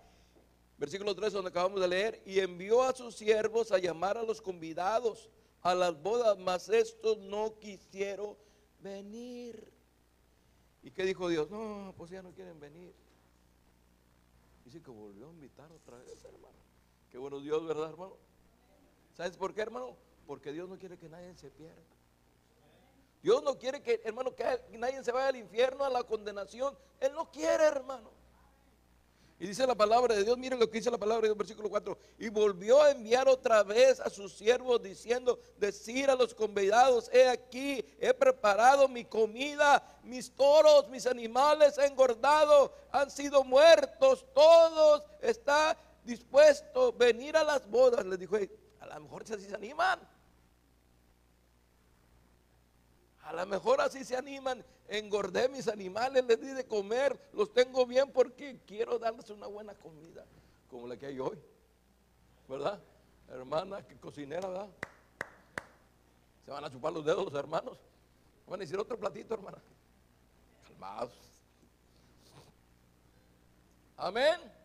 Versículo 0.77 1.15
3 1.15 1.33
donde 1.33 1.49
acabamos 1.49 1.81
de 1.81 1.89
leer, 1.89 2.23
y 2.27 2.39
envió 2.41 2.83
a 2.83 2.95
sus 2.95 3.17
siervos 3.17 3.73
a 3.73 3.79
llamar 3.79 4.19
a 4.19 4.23
los 4.23 4.43
convidados 4.43 5.31
a 5.63 5.75
las 5.75 6.01
bodas, 6.03 6.37
mas 6.39 6.69
estos 6.69 7.17
no 7.17 7.59
quisieron 7.59 8.37
venir. 8.81 9.73
¿Y 10.83 10.91
qué 10.91 11.05
dijo 11.05 11.31
Dios? 11.31 11.51
No, 11.51 11.95
pues 11.97 12.11
ya 12.11 12.23
no 12.23 12.33
quieren 12.33 12.61
venir. 12.61 12.95
Dice 14.67 14.83
que 14.83 14.91
volvió 14.91 15.29
a 15.29 15.33
invitar 15.33 15.73
otra 15.73 15.97
vez, 15.97 16.23
hermano. 16.27 16.59
Qué 17.11 17.17
bueno 17.17 17.41
Dios, 17.41 17.67
¿verdad, 17.67 17.89
hermano? 17.89 18.19
¿Sabes 19.15 19.35
por 19.39 19.55
qué, 19.55 19.63
hermano? 19.63 19.97
Porque 20.29 20.53
Dios 20.53 20.69
no 20.69 20.79
quiere 20.79 20.99
que 20.99 21.09
nadie 21.09 21.35
se 21.37 21.51
pierda. 21.51 21.81
Dios 23.23 23.43
no 23.43 23.59
quiere 23.59 23.83
que, 23.83 24.03
hermano, 24.05 24.35
que 24.37 24.45
nadie 24.73 25.03
se 25.03 25.11
vaya 25.11 25.29
al 25.29 25.37
infierno, 25.37 25.87
a 25.87 25.89
la 25.89 26.05
condenación. 26.05 26.77
Él 27.01 27.15
no 27.15 27.31
quiere, 27.33 27.65
hermano. 27.65 28.11
Y 29.41 29.47
dice 29.47 29.67
la 29.67 29.75
palabra 29.75 30.15
de 30.15 30.25
Dios, 30.25 30.37
miren 30.37 30.59
lo 30.59 30.69
que 30.69 30.79
dice 30.79 30.91
la 30.91 30.99
palabra 30.99 31.23
de 31.23 31.29
Dios, 31.29 31.39
versículo 31.39 31.71
4. 31.71 31.97
Y 32.19 32.29
volvió 32.29 32.83
a 32.83 32.91
enviar 32.91 33.27
otra 33.27 33.63
vez 33.63 34.01
a 34.01 34.11
sus 34.11 34.35
siervos 34.35 34.83
diciendo, 34.83 35.41
decir 35.57 36.11
a 36.11 36.15
los 36.15 36.35
convidados, 36.35 37.09
he 37.11 37.27
aquí, 37.27 37.83
he 37.99 38.13
preparado 38.13 38.87
mi 38.87 39.07
comida, 39.07 39.99
mis 40.03 40.31
toros, 40.33 40.91
mis 40.91 41.07
animales 41.07 41.79
han 41.79 41.93
engordado, 41.93 42.75
han 42.93 43.11
sido 43.11 43.45
muertos, 43.45 44.27
todos 44.35 45.05
está 45.23 45.75
dispuesto 46.05 46.93
venir 46.93 47.35
a 47.35 47.45
las 47.45 47.67
bodas. 47.67 48.05
Les 48.05 48.19
dijo, 48.19 48.37
a 48.81 48.87
lo 48.87 49.01
mejor 49.01 49.27
si 49.27 49.41
se 49.41 49.55
animan. 49.55 50.01
A 53.23 53.28
lo 53.41 53.47
mejor 53.47 53.81
así 53.81 54.05
se 54.05 54.17
animan. 54.17 54.65
Engordé 54.89 55.49
mis 55.49 55.69
animales, 55.69 56.25
les 56.25 56.41
di 56.41 56.49
de 56.49 56.67
comer, 56.67 57.19
los 57.33 57.53
tengo 57.53 57.85
bien 57.87 58.11
porque 58.11 58.59
quiero 58.67 58.99
darles 58.99 59.29
una 59.31 59.47
buena 59.47 59.75
comida, 59.75 60.25
como 60.69 60.87
la 60.87 60.97
que 60.97 61.07
hay 61.07 61.19
hoy. 61.19 61.39
¿Verdad? 62.49 62.81
Hermana, 63.29 63.87
que 63.87 63.97
cocinera, 63.97 64.49
¿verdad? 64.49 64.69
Se 66.47 66.51
van 66.51 66.65
a 66.65 66.71
chupar 66.71 66.93
los 66.93 67.05
dedos 67.05 67.27
los 67.27 67.35
hermanos. 67.35 67.77
Van 68.47 68.61
a 68.61 68.63
decir 68.63 68.79
otro 68.79 68.99
platito, 68.99 69.35
hermana. 69.35 69.59
Calmados. 70.67 71.13
Amén. 73.99 74.58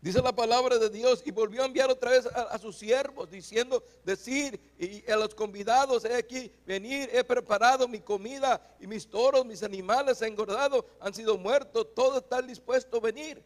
Dice 0.00 0.22
la 0.22 0.32
palabra 0.32 0.78
de 0.78 0.90
Dios 0.90 1.22
y 1.26 1.32
volvió 1.32 1.62
a 1.62 1.66
enviar 1.66 1.90
otra 1.90 2.12
vez 2.12 2.24
a, 2.26 2.56
sus 2.58 2.76
siervos 2.76 3.28
diciendo, 3.28 3.82
decir 4.04 4.60
y 4.78 5.10
a 5.10 5.16
los 5.16 5.34
convidados, 5.34 6.04
he 6.04 6.14
aquí, 6.14 6.52
venir, 6.64 7.10
he 7.12 7.24
preparado 7.24 7.88
mi 7.88 7.98
comida 7.98 8.64
y 8.78 8.86
mis 8.86 9.08
toros, 9.08 9.44
mis 9.44 9.64
animales 9.64 10.22
han 10.22 10.28
engordado, 10.28 10.86
han 11.00 11.12
sido 11.12 11.36
muertos, 11.36 11.94
todo 11.96 12.18
está 12.18 12.40
dispuesto 12.40 12.98
a 12.98 13.00
venir. 13.00 13.42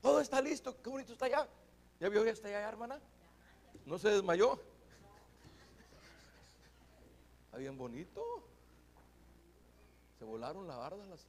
Todo 0.00 0.20
está 0.20 0.40
listo, 0.40 0.80
qué 0.80 0.88
bonito 0.88 1.14
está 1.14 1.26
allá. 1.26 1.48
¿Ya 1.98 2.08
vio 2.08 2.22
que 2.22 2.30
está 2.30 2.46
allá, 2.46 2.68
hermana? 2.68 3.00
¿No 3.84 3.98
se 3.98 4.10
desmayó? 4.10 4.52
Está 7.46 7.58
bien 7.58 7.76
bonito. 7.76 8.22
Se 10.20 10.24
volaron 10.24 10.68
la 10.68 10.76
barda 10.76 11.04
las, 11.06 11.26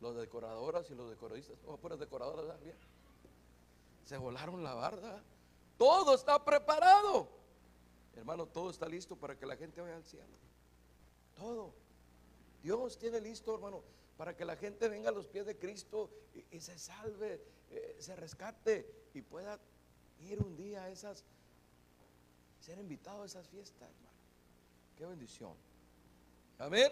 los 0.00 0.16
decoradoras 0.16 0.90
y 0.90 0.96
los 0.96 1.08
decoradistas, 1.10 1.56
o 1.66 1.76
puras 1.76 2.00
decoradoras, 2.00 2.60
bien 2.60 2.74
se 4.04 4.16
volaron 4.16 4.62
la 4.62 4.74
barda. 4.74 5.22
Todo 5.76 6.14
está 6.14 6.44
preparado. 6.44 7.28
Hermano, 8.16 8.46
todo 8.46 8.70
está 8.70 8.88
listo 8.88 9.16
para 9.16 9.36
que 9.36 9.46
la 9.46 9.56
gente 9.56 9.80
vaya 9.80 9.96
al 9.96 10.04
cielo. 10.04 10.36
Todo. 11.36 11.74
Dios 12.62 12.98
tiene 12.98 13.20
listo, 13.20 13.54
hermano, 13.54 13.82
para 14.16 14.36
que 14.36 14.44
la 14.44 14.56
gente 14.56 14.88
venga 14.88 15.08
a 15.08 15.12
los 15.12 15.26
pies 15.26 15.46
de 15.46 15.58
Cristo 15.58 16.10
y, 16.50 16.60
se 16.60 16.78
salve, 16.78 17.42
eh, 17.70 17.96
se 17.98 18.14
rescate 18.16 19.08
y 19.12 19.20
pueda 19.20 19.58
ir 20.20 20.40
un 20.40 20.56
día 20.56 20.84
a 20.84 20.90
esas, 20.90 21.24
ser 22.60 22.78
invitado 22.78 23.22
a 23.22 23.26
esas 23.26 23.48
fiestas, 23.48 23.82
hermano. 23.82 24.16
Qué 24.96 25.06
bendición. 25.06 25.54
Amén. 26.58 26.90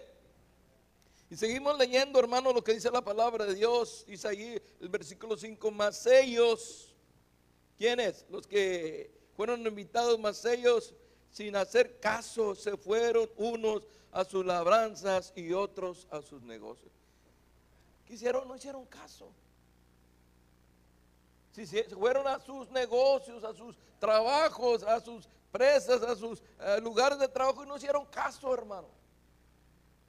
Y 1.29 1.37
seguimos 1.37 1.77
leyendo, 1.77 2.19
hermano, 2.19 2.51
lo 2.53 2.63
que 2.63 2.73
dice 2.73 2.91
la 2.91 3.03
palabra 3.03 3.45
de 3.45 3.55
Dios. 3.55 4.03
Dice 4.05 4.27
ahí 4.27 4.61
el 4.79 4.89
versículo 4.89 5.37
5, 5.37 5.71
más 5.71 6.05
ellos 6.05 6.92
¿Quiénes? 7.77 8.25
Los 8.29 8.47
que 8.47 9.11
fueron 9.35 9.65
invitados, 9.65 10.19
más 10.19 10.43
ellos, 10.45 10.93
sin 11.31 11.55
hacer 11.55 11.99
caso, 11.99 12.55
se 12.55 12.77
fueron 12.77 13.29
unos 13.37 13.87
a 14.11 14.23
sus 14.23 14.45
labranzas 14.45 15.33
y 15.35 15.53
otros 15.53 16.07
a 16.11 16.21
sus 16.21 16.41
negocios. 16.43 16.91
¿Qué 18.05 18.13
hicieron? 18.13 18.47
No 18.47 18.55
hicieron 18.55 18.85
caso. 18.85 19.31
Si 21.51 21.65
se 21.65 21.83
fueron 21.85 22.27
a 22.27 22.39
sus 22.39 22.69
negocios, 22.71 23.43
a 23.43 23.53
sus 23.53 23.75
trabajos, 23.99 24.83
a 24.83 24.99
sus 24.99 25.27
presas, 25.51 26.01
a 26.01 26.15
sus 26.15 26.41
eh, 26.59 26.79
lugares 26.81 27.19
de 27.19 27.27
trabajo 27.27 27.63
y 27.63 27.67
no 27.67 27.77
hicieron 27.77 28.05
caso, 28.05 28.53
hermano. 28.53 28.87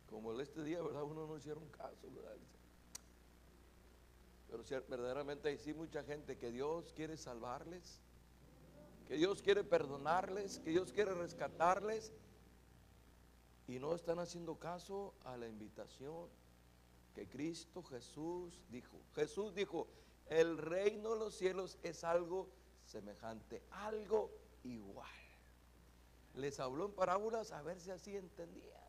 Como 0.09 0.39
este 0.41 0.63
día, 0.63 0.81
¿verdad? 0.81 1.03
Uno 1.03 1.27
no 1.27 1.37
hicieron 1.37 1.69
caso, 1.69 2.09
¿verdad? 2.15 2.37
Pero 4.63 4.87
verdaderamente 4.89 5.49
hay 5.49 5.59
sí 5.59 5.75
mucha 5.75 6.05
gente 6.05 6.39
que 6.39 6.53
Dios 6.53 6.93
quiere 6.93 7.17
salvarles, 7.17 8.01
que 9.09 9.17
Dios 9.17 9.43
quiere 9.43 9.65
perdonarles, 9.65 10.61
que 10.61 10.71
Dios 10.71 10.93
quiere 10.93 11.13
rescatarles 11.13 12.13
y 13.67 13.81
no 13.81 13.97
están 13.97 14.21
haciendo 14.21 14.55
caso 14.57 15.15
a 15.25 15.37
la 15.37 15.49
invitación 15.49 16.29
que 17.17 17.27
Cristo 17.27 17.83
Jesús 17.83 18.63
dijo. 18.71 18.97
Jesús 19.17 19.57
dijo, 19.57 19.89
el 20.27 20.57
reino 20.57 21.15
de 21.15 21.19
los 21.19 21.35
cielos 21.35 21.77
es 21.83 22.05
algo 22.05 22.49
semejante, 22.85 23.61
algo 23.71 24.31
igual. 24.63 25.11
Les 26.35 26.61
habló 26.61 26.87
en 26.87 26.93
parábolas 26.93 27.51
a 27.51 27.61
ver 27.63 27.81
si 27.81 27.91
así 27.91 28.17
entendían. 28.17 28.85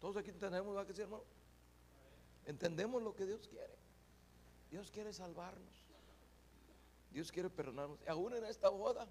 Todos 0.00 0.16
aquí 0.16 0.30
entendemos, 0.30 0.74
¿va 0.74 0.86
que 0.86 0.94
sí, 0.94 1.02
hermano? 1.02 1.24
Entendemos 2.46 3.02
lo 3.02 3.14
que 3.14 3.26
Dios 3.26 3.46
quiere. 3.48 3.76
Dios 4.70 4.90
quiere 4.90 5.12
salvarnos. 5.12 5.84
Dios 7.10 7.30
quiere 7.30 7.50
perdonarnos. 7.50 7.98
Y 8.06 8.08
aún 8.08 8.34
en 8.34 8.44
esta 8.44 8.68
boda, 8.68 9.06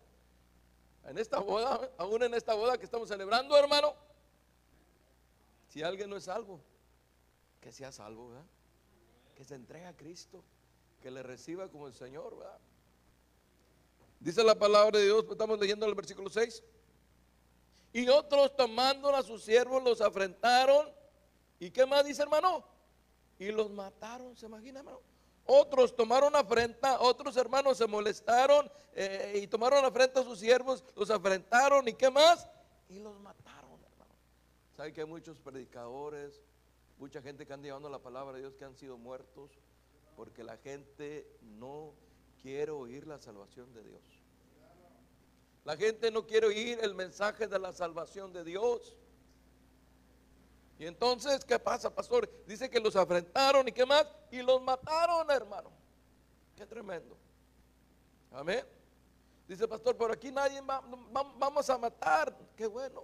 en 1.05 1.17
esta 1.17 1.39
boda, 1.39 1.91
aún 1.97 2.23
en 2.23 2.33
esta 2.33 2.53
boda 2.53 2.77
que 2.77 2.85
estamos 2.85 3.07
celebrando, 3.07 3.55
hermano, 3.57 3.93
si 5.69 5.83
alguien 5.83 6.09
no 6.09 6.17
es 6.17 6.25
salvo, 6.25 6.59
que 7.61 7.71
sea 7.71 7.91
salvo, 7.91 8.29
¿verdad? 8.29 8.45
Que 9.35 9.43
se 9.43 9.55
entregue 9.55 9.85
a 9.85 9.95
Cristo, 9.95 10.43
que 11.01 11.11
le 11.11 11.23
reciba 11.23 11.69
como 11.69 11.87
el 11.87 11.93
Señor, 11.93 12.37
¿verdad? 12.37 12.59
Dice 14.19 14.43
la 14.43 14.55
palabra 14.55 14.99
de 14.99 15.05
Dios, 15.05 15.25
estamos 15.29 15.59
leyendo 15.59 15.85
el 15.85 15.95
versículo 15.95 16.29
6. 16.29 16.63
Y 17.93 18.07
otros 18.07 18.55
tomando 18.55 19.15
a 19.15 19.23
sus 19.23 19.43
siervos 19.43 19.83
los 19.83 20.01
afrentaron. 20.01 20.89
¿Y 21.59 21.71
qué 21.71 21.85
más 21.85 22.05
dice, 22.05 22.21
hermano? 22.21 22.63
Y 23.41 23.51
los 23.51 23.71
mataron, 23.71 24.37
¿se 24.37 24.45
imagina, 24.45 24.79
hermano? 24.79 25.01
Otros 25.47 25.95
tomaron 25.95 26.35
afrenta, 26.35 27.01
otros 27.01 27.35
hermanos 27.35 27.75
se 27.75 27.87
molestaron 27.87 28.71
eh, 28.93 29.39
y 29.41 29.47
tomaron 29.47 29.83
afrenta 29.83 30.19
a 30.19 30.23
sus 30.23 30.37
siervos, 30.37 30.83
los 30.95 31.09
afrentaron 31.09 31.87
y 31.87 31.93
qué 31.93 32.11
más? 32.11 32.47
Y 32.87 32.99
los 32.99 33.19
mataron, 33.19 33.83
hermano. 33.83 34.13
¿Sabe 34.77 34.93
que 34.93 35.01
hay 35.01 35.07
muchos 35.07 35.39
predicadores, 35.39 36.39
mucha 36.99 37.19
gente 37.19 37.47
que 37.47 37.51
han 37.51 37.63
llevado 37.63 37.89
la 37.89 37.97
palabra 37.97 38.33
de 38.33 38.41
Dios 38.41 38.53
que 38.53 38.65
han 38.65 38.75
sido 38.75 38.99
muertos 38.99 39.49
porque 40.15 40.43
la 40.43 40.57
gente 40.57 41.27
no 41.41 41.95
quiere 42.43 42.71
oír 42.71 43.07
la 43.07 43.17
salvación 43.17 43.73
de 43.73 43.83
Dios? 43.83 44.03
La 45.63 45.75
gente 45.77 46.11
no 46.11 46.27
quiere 46.27 46.45
oír 46.45 46.77
el 46.83 46.93
mensaje 46.93 47.47
de 47.47 47.57
la 47.57 47.73
salvación 47.73 48.33
de 48.33 48.43
Dios. 48.43 48.95
Y 50.81 50.87
entonces, 50.87 51.45
¿qué 51.45 51.59
pasa, 51.59 51.93
pastor? 51.93 52.27
Dice 52.47 52.67
que 52.67 52.79
los 52.79 52.95
afrentaron 52.95 53.67
y 53.67 53.71
qué 53.71 53.85
más? 53.85 54.07
Y 54.31 54.41
los 54.41 54.59
mataron, 54.63 55.29
hermano. 55.29 55.69
Qué 56.55 56.65
tremendo. 56.65 57.15
Amén. 58.31 58.65
Dice 59.47 59.67
pastor, 59.67 59.95
por 59.95 60.11
aquí 60.11 60.31
nadie 60.31 60.59
va, 60.61 60.81
vamos 61.37 61.69
a 61.69 61.77
matar. 61.77 62.35
Qué 62.55 62.65
bueno. 62.65 63.03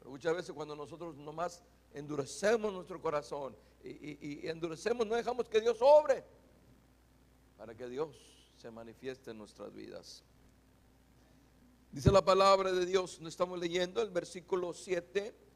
Pero 0.00 0.10
muchas 0.10 0.34
veces 0.34 0.52
cuando 0.52 0.74
nosotros 0.74 1.14
nomás 1.14 1.62
endurecemos 1.94 2.72
nuestro 2.72 3.00
corazón 3.00 3.56
y, 3.84 4.40
y 4.40 4.48
endurecemos, 4.48 5.06
no 5.06 5.14
dejamos 5.14 5.48
que 5.48 5.60
Dios 5.60 5.78
obre 5.80 6.24
para 7.56 7.72
que 7.72 7.86
Dios 7.86 8.16
se 8.56 8.68
manifieste 8.68 9.30
en 9.30 9.38
nuestras 9.38 9.72
vidas. 9.72 10.24
Dice 11.92 12.10
la 12.10 12.24
palabra 12.24 12.72
de 12.72 12.84
Dios, 12.84 13.20
no 13.20 13.28
estamos 13.28 13.60
leyendo 13.60 14.02
el 14.02 14.10
versículo 14.10 14.74
7 14.74 15.51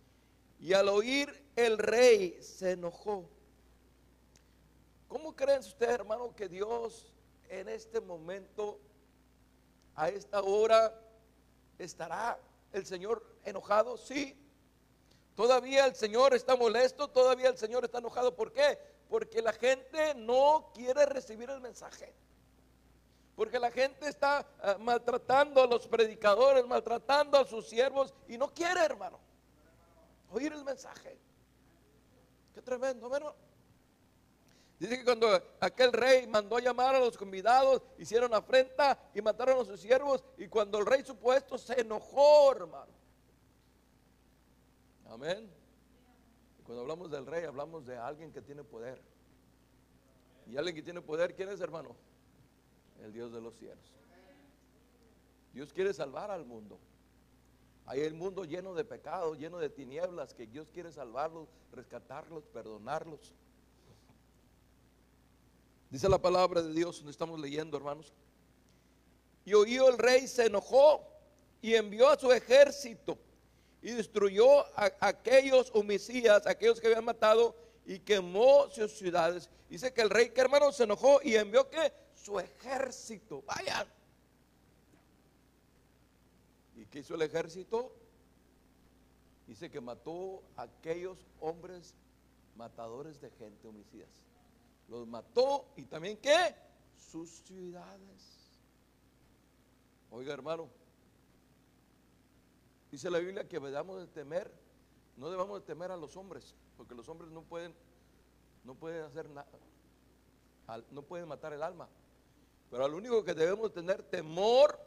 y 0.59 0.73
al 0.73 0.88
oír 0.88 1.45
el 1.55 1.79
rey 1.79 2.38
se 2.42 2.73
enojó. 2.73 3.29
¿Cómo 5.09 5.35
creen 5.35 5.61
ustedes, 5.61 5.95
hermano, 5.95 6.35
que 6.35 6.49
Dios 6.49 7.12
en 7.49 7.69
este 7.69 8.01
momento, 8.01 8.81
a 9.95 10.09
esta 10.09 10.42
hora, 10.42 10.92
estará 11.79 12.38
el 12.73 12.85
Señor 12.85 13.25
enojado? 13.45 13.97
Sí. 13.97 14.37
Todavía 15.35 15.87
el 15.87 15.95
Señor 15.95 16.35
está 16.35 16.57
molesto, 16.57 17.09
todavía 17.09 17.49
el 17.49 17.59
Señor 17.59 17.85
está 17.85 17.99
enojado. 17.99 18.35
¿Por 18.35 18.53
qué? 18.53 18.79
Porque 19.09 19.42
la 19.42 19.53
gente 19.53 20.14
no 20.14 20.71
quiere 20.75 21.07
recibir 21.07 21.51
el 21.51 21.61
mensaje. 21.61 22.12
Porque 23.37 23.59
la 23.59 23.71
gente 23.71 24.09
está 24.09 24.47
ah, 24.62 24.77
maltratando 24.81 25.62
a 25.62 25.66
los 25.66 25.87
predicadores, 25.87 26.66
maltratando 26.66 27.38
a 27.38 27.45
sus 27.45 27.69
siervos 27.69 28.14
y 28.27 28.38
no 28.38 28.53
quiere, 28.53 28.81
hermano, 28.81 29.21
oír 30.31 30.53
el 30.53 30.65
mensaje. 30.65 31.19
Qué 32.55 32.62
tremendo, 32.62 33.07
hermano. 33.07 33.35
Dice 34.79 34.99
que 34.99 35.05
cuando 35.05 35.29
aquel 35.61 35.93
rey 35.93 36.27
mandó 36.27 36.59
llamar 36.59 36.95
a 36.95 37.01
los 37.01 37.17
convidados, 37.17 37.83
hicieron 37.99 38.35
afrenta 38.35 38.99
y 39.15 39.23
mataron 39.23 39.61
a 39.61 39.65
sus 39.65 39.81
siervos. 39.81 40.23
Y 40.37 40.49
cuando 40.49 40.79
el 40.79 40.87
rey 40.87 41.03
supuesto 41.03 41.57
se 41.57 41.81
enojó, 41.81 42.53
hermano. 42.53 42.93
Amén. 45.09 45.51
Cuando 46.65 46.83
hablamos 46.83 47.11
del 47.11 47.25
rey, 47.25 47.45
hablamos 47.45 47.87
de 47.87 47.97
alguien 47.97 48.33
que 48.33 48.43
tiene 48.43 48.65
poder. 48.65 49.01
Y 50.47 50.57
alguien 50.57 50.77
que 50.77 50.83
tiene 50.83 51.01
poder, 51.01 51.35
¿quién 51.35 51.49
es, 51.49 51.61
hermano? 51.61 51.97
El 53.03 53.12
Dios 53.12 53.33
de 53.33 53.41
los 53.41 53.55
cielos. 53.57 53.93
Dios 55.53 55.73
quiere 55.73 55.95
salvar 55.95 56.31
al 56.31 56.45
mundo. 56.45 56.79
Hay 57.87 58.01
el 58.01 58.14
mundo 58.14 58.44
lleno 58.44 58.75
de 58.75 58.85
pecados, 58.85 59.38
lleno 59.38 59.59
de 59.59 59.70
tinieblas, 59.70 60.35
que 60.35 60.46
Dios 60.46 60.70
quiere 60.72 60.90
salvarlos, 60.92 61.49
rescatarlos, 61.72 62.44
perdonarlos. 62.46 63.33
Dice 65.88 66.09
la 66.09 66.18
palabra 66.18 66.62
de 66.62 66.72
Dios, 66.72 66.96
donde 66.96 67.12
estamos 67.12 67.38
leyendo, 67.38 67.77
hermanos. 67.77 68.12
Y 69.44 69.55
oyó 69.55 69.88
el 69.88 69.99
rey, 69.99 70.27
se 70.27 70.46
enojó 70.46 71.07
y 71.62 71.75
envió 71.75 72.09
a 72.09 72.18
su 72.18 72.33
ejército 72.33 73.16
y 73.81 73.92
destruyó 73.92 74.66
a 74.77 74.90
aquellos 74.99 75.70
homicidas, 75.72 76.44
aquellos 76.46 76.81
que 76.81 76.88
habían 76.88 77.05
matado 77.05 77.55
y 77.85 78.01
quemó 78.01 78.68
sus 78.68 78.99
ciudades. 78.99 79.49
Dice 79.68 79.92
que 79.92 80.03
el 80.03 80.11
rey, 80.11 80.31
que 80.31 80.40
hermano, 80.40 80.72
se 80.72 80.83
enojó 80.83 81.20
y 81.22 81.37
envió 81.37 81.70
que 81.70 81.92
su 82.14 82.40
ejército, 82.40 83.42
vayan. 83.42 83.87
¿Y 86.77 86.85
qué 86.87 87.01
hizo 87.01 87.15
el 87.15 87.23
ejército? 87.23 87.91
Dice 89.47 89.71
que 89.71 89.81
mató 89.81 90.43
a 90.57 90.62
aquellos 90.62 91.27
hombres 91.41 91.95
matadores 92.55 93.21
de 93.21 93.31
gente, 93.31 93.67
homicidas. 93.67 94.11
Los 94.89 95.07
mató 95.07 95.67
y 95.77 95.87
también 95.87 96.19
qué? 96.19 96.55
Sus 97.11 97.31
ciudades. 97.31 98.61
Oiga, 100.11 100.35
hermano, 100.35 100.69
dice 102.91 103.11
la 103.11 103.19
Biblia 103.19 103.49
que 103.49 103.59
debamos 103.59 103.99
de 104.01 104.07
temer, 104.07 104.53
no 105.17 105.31
debamos 105.31 105.61
de 105.61 105.67
temer 105.67 105.91
a 105.91 105.97
los 105.97 106.17
hombres, 106.17 106.55
porque 106.77 106.95
los 106.95 107.09
hombres 107.09 107.31
no 107.31 107.43
pueden, 107.43 107.75
no 108.65 108.75
pueden 108.75 109.05
hacer 109.05 109.29
nada, 109.31 109.49
no 110.91 111.03
pueden 111.03 111.29
matar 111.29 111.53
el 111.53 111.62
alma. 111.62 111.89
Pero 112.71 112.85
al 112.85 112.95
único 112.95 113.25
que 113.25 113.35
debemos 113.35 113.73
tener 113.73 114.03
temor 114.03 114.79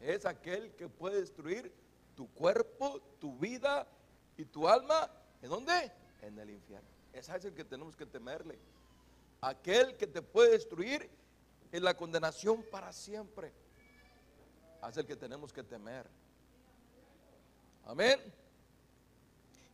es 0.00 0.24
aquel 0.24 0.74
que 0.74 0.88
puede 0.88 1.20
destruir 1.20 1.72
tu 2.14 2.28
cuerpo, 2.32 3.00
tu 3.18 3.36
vida 3.38 3.86
y 4.36 4.44
tu 4.44 4.66
alma. 4.66 5.10
¿En 5.42 5.50
dónde? 5.50 5.92
En 6.22 6.38
el 6.38 6.50
infierno. 6.50 6.88
Ese 7.12 7.36
es 7.36 7.44
el 7.44 7.54
que 7.54 7.64
tenemos 7.64 7.96
que 7.96 8.06
temerle. 8.06 8.58
Aquel 9.40 9.96
que 9.96 10.06
te 10.06 10.22
puede 10.22 10.52
destruir 10.52 11.10
en 11.72 11.84
la 11.84 11.96
condenación 11.96 12.62
para 12.70 12.92
siempre. 12.92 13.52
Es 14.88 14.96
el 14.96 15.06
que 15.06 15.16
tenemos 15.16 15.52
que 15.52 15.62
temer. 15.62 16.06
Amén. 17.84 18.20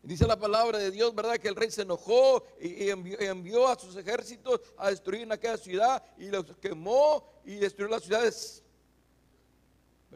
Dice 0.03 0.27
la 0.27 0.39
palabra 0.39 0.79
de 0.79 0.91
Dios, 0.91 1.15
¿verdad? 1.15 1.37
Que 1.37 1.49
el 1.49 1.57
rey 1.57 1.71
se 1.71 1.83
enojó 1.83 2.45
y, 2.61 2.91
envió, 2.91 3.67
a 3.67 3.79
sus 3.79 3.97
ejércitos 3.97 4.61
a 4.77 4.91
destruir 4.91 5.23
en 5.23 5.33
aquella 5.33 5.57
ciudad 5.57 6.03
y 6.17 6.29
los 6.29 6.47
quemó 6.59 7.29
y 7.45 7.57
destruyó 7.57 7.91
las 7.91 8.05
ciudades. 8.05 8.63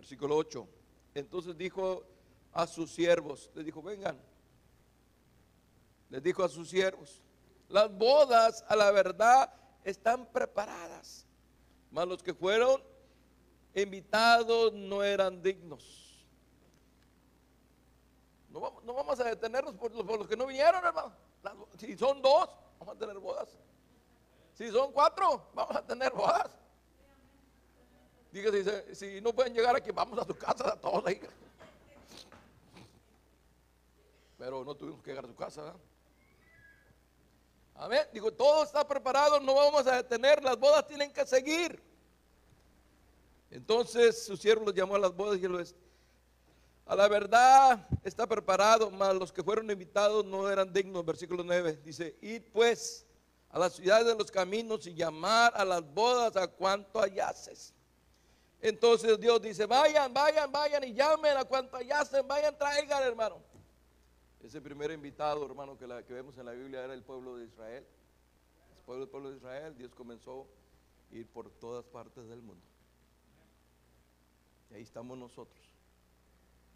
Versículo 0.01 0.35
8. 0.35 0.67
Entonces 1.15 1.59
dijo 1.59 2.03
a 2.55 2.67
sus 2.67 2.91
siervos, 2.91 3.51
les 3.55 3.67
dijo, 3.67 3.83
vengan. 3.83 4.19
Les 6.09 6.23
dijo 6.23 6.43
a 6.43 6.49
sus 6.49 6.71
siervos, 6.71 7.21
las 7.69 7.93
bodas 7.93 8.65
a 8.69 8.77
la 8.77 8.91
verdad 8.93 9.53
están 9.85 10.25
preparadas, 10.25 11.27
mas 11.91 12.09
los 12.09 12.23
que 12.23 12.33
fueron 12.33 12.83
invitados 13.75 14.73
no 14.73 15.03
eran 15.03 15.43
dignos. 15.43 16.25
No 18.49 18.61
vamos, 18.95 19.21
a 19.21 19.25
detenernos 19.25 19.75
por, 19.75 19.93
los 19.93 20.27
que 20.27 20.35
no 20.35 20.47
vinieron, 20.47 20.83
hermano. 20.83 21.15
Si 21.77 21.95
son 21.99 22.23
dos, 22.23 22.49
vamos 22.79 22.97
a 22.97 22.99
tener 22.99 23.19
bodas. 23.19 23.51
Si 24.55 24.71
son 24.71 24.93
cuatro, 24.93 25.51
vamos 25.53 25.77
a 25.77 25.87
tener 25.87 26.11
bodas. 26.11 26.60
Diga, 28.33 28.51
si, 28.53 28.95
si 28.95 29.21
no 29.21 29.33
pueden 29.33 29.55
llegar 29.55 29.75
aquí, 29.75 29.91
vamos 29.91 30.19
a 30.19 30.25
su 30.25 30.37
casa 30.37 30.73
a 30.73 30.77
todos. 30.77 31.05
Pero 34.39 34.65
no 34.65 34.75
tuvimos 34.75 35.03
que 35.03 35.11
llegar 35.11 35.25
a 35.25 35.29
su 35.29 35.35
casa. 35.35 35.75
Amén. 37.75 38.07
Digo, 38.13 38.31
todo 38.31 38.63
está 38.63 38.87
preparado, 38.87 39.41
no 39.41 39.55
vamos 39.55 39.87
a 39.87 39.97
detener, 39.97 40.43
las 40.43 40.59
bodas 40.59 40.87
tienen 40.87 41.13
que 41.13 41.27
seguir. 41.27 41.83
Entonces 43.51 44.25
su 44.25 44.37
siervo 44.37 44.67
los 44.67 44.75
llamó 44.75 44.95
a 44.95 44.99
las 44.99 45.15
bodas 45.15 45.39
y 45.39 45.49
los 45.49 45.75
a 46.87 46.97
la 46.97 47.07
verdad 47.07 47.87
está 48.03 48.27
preparado, 48.27 48.91
mas 48.91 49.15
los 49.15 49.33
que 49.33 49.45
fueron 49.45 49.71
invitados 49.71 50.25
no 50.25 50.51
eran 50.51 50.73
dignos. 50.73 51.05
Versículo 51.05 51.45
9 51.45 51.81
dice, 51.85 52.17
id 52.21 52.43
pues 52.53 53.07
a 53.49 53.59
las 53.59 53.75
ciudades 53.75 54.07
de 54.07 54.15
los 54.17 54.31
caminos 54.31 54.87
y 54.87 54.95
llamar 54.95 55.53
a 55.55 55.65
las 55.65 55.83
bodas 55.83 56.37
a 56.37 56.49
cuanto 56.49 57.01
hallases. 57.01 57.73
Entonces 58.61 59.19
Dios 59.19 59.41
dice, 59.41 59.67
vayan, 59.67 60.13
vayan, 60.13 60.51
vayan 60.53 60.85
y 60.85 60.93
llamen 60.93 61.37
a 61.37 61.45
cuanto 61.45 61.77
hallasen, 61.77 62.27
vayan, 62.27 62.57
traigan, 62.59 63.03
hermano. 63.03 63.39
Ese 64.43 64.61
primer 64.61 64.91
invitado, 64.91 65.45
hermano, 65.45 65.77
que, 65.79 65.87
la, 65.87 66.03
que 66.03 66.13
vemos 66.13 66.37
en 66.39 66.47
la 66.47 66.53
Biblia 66.53 66.85
era 66.85 66.95
el 66.95 67.03
pueblo 67.03 67.37
de 67.37 67.45
Israel. 67.45 67.87
Después 68.77 68.99
del 68.99 69.09
pueblo 69.09 69.31
de 69.31 69.37
Israel, 69.37 69.77
Dios 69.77 69.95
comenzó 69.95 70.47
a 71.11 71.15
ir 71.15 71.27
por 71.29 71.51
todas 71.51 71.85
partes 71.87 72.29
del 72.29 72.43
mundo. 72.43 72.65
Y 74.71 74.75
ahí 74.75 74.83
estamos 74.83 75.17
nosotros 75.17 75.71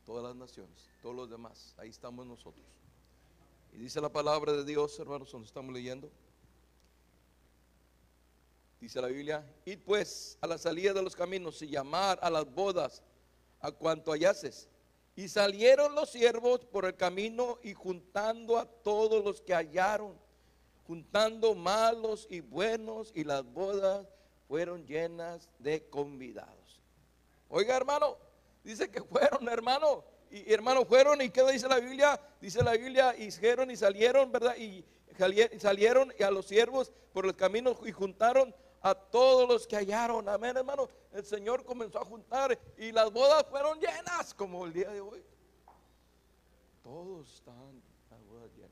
todas 0.05 0.23
las 0.23 0.37
naciones, 0.37 0.90
todos 1.03 1.14
los 1.14 1.31
demás. 1.31 1.75
Ahí 1.79 1.88
estamos 1.88 2.27
nosotros. 2.27 2.64
Y 3.73 3.79
dice 3.79 4.01
la 4.01 4.11
palabra 4.11 4.53
de 4.53 4.64
Dios, 4.64 4.99
hermanos, 4.99 5.33
donde 5.33 5.47
estamos 5.47 5.73
leyendo. 5.73 6.11
Dice 8.85 9.01
la 9.01 9.09
Biblia, 9.09 9.42
id 9.64 9.79
pues 9.79 10.37
a 10.42 10.47
la 10.47 10.59
salida 10.59 10.92
de 10.92 11.01
los 11.01 11.16
caminos 11.16 11.62
y 11.62 11.68
llamar 11.68 12.18
a 12.20 12.29
las 12.29 12.44
bodas 12.44 13.03
a 13.61 13.73
cuanto 13.73 14.12
hallases. 14.12 14.68
Y 15.16 15.27
salieron 15.29 15.94
los 15.94 16.11
siervos 16.11 16.66
por 16.66 16.85
el 16.85 16.94
camino 16.94 17.59
y 17.62 17.73
juntando 17.73 18.59
a 18.59 18.66
todos 18.66 19.25
los 19.25 19.40
que 19.40 19.55
hallaron, 19.55 20.20
juntando 20.87 21.55
malos 21.55 22.27
y 22.29 22.40
buenos, 22.40 23.11
y 23.14 23.25
las 23.25 23.42
bodas 23.42 24.07
fueron 24.49 24.87
llenas 24.87 25.49
de 25.59 25.88
convidados. 25.88 26.83
Oiga, 27.49 27.75
hermano, 27.79 28.18
Dice 28.62 28.90
que 28.90 29.03
fueron, 29.03 29.49
hermano. 29.49 30.05
Y, 30.31 30.53
hermano, 30.53 30.85
fueron. 30.85 31.23
¿Y 31.23 31.31
qué 31.31 31.42
dice 31.51 31.68
la 31.68 31.81
Biblia? 31.81 32.20
Dice 32.38 32.62
la 32.62 32.73
Biblia, 32.73 33.14
y 33.16 33.31
fueron 33.31 33.70
y 33.70 33.77
salieron, 33.77 34.31
¿verdad? 34.31 34.57
Y 34.59 34.85
salieron 35.59 36.12
a 36.23 36.31
los 36.31 36.44
siervos 36.44 36.92
por 37.14 37.25
el 37.25 37.35
camino 37.35 37.75
y 37.87 37.92
juntaron 37.92 38.55
a 38.85 38.94
todos 38.94 39.49
los 39.49 39.66
que 39.66 39.77
hallaron. 39.77 40.29
Amén, 40.29 40.55
hermano. 40.59 40.87
El 41.11 41.25
Señor 41.25 41.64
comenzó 41.64 41.99
a 41.99 42.05
juntar 42.05 42.59
y 42.77 42.92
las 42.92 43.11
bodas 43.11 43.47
fueron 43.49 43.81
llenas 43.81 44.35
como 44.35 44.66
el 44.66 44.75
día 44.75 44.90
de 44.90 45.01
hoy. 45.01 45.25
Todos 46.83 47.33
están 47.33 47.83
las 48.11 48.23
bodas 48.27 48.53
llenas. 48.55 48.70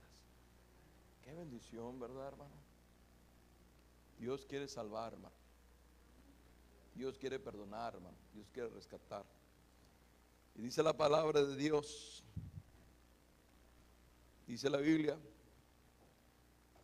Qué 1.24 1.32
bendición, 1.32 1.98
¿verdad, 1.98 2.28
hermano? 2.28 2.54
Dios 4.18 4.44
quiere 4.44 4.68
salvar, 4.68 5.14
hermano. 5.14 5.34
Dios 6.94 7.16
quiere 7.16 7.38
perdonar, 7.38 7.94
hermano. 7.94 8.16
Dios 8.34 8.50
quiere 8.52 8.68
rescatar. 8.68 9.24
Y 10.54 10.60
dice 10.60 10.82
la 10.82 10.92
palabra 10.92 11.42
de 11.42 11.56
Dios, 11.56 12.22
dice 14.46 14.68
la 14.68 14.76
Biblia, 14.76 15.18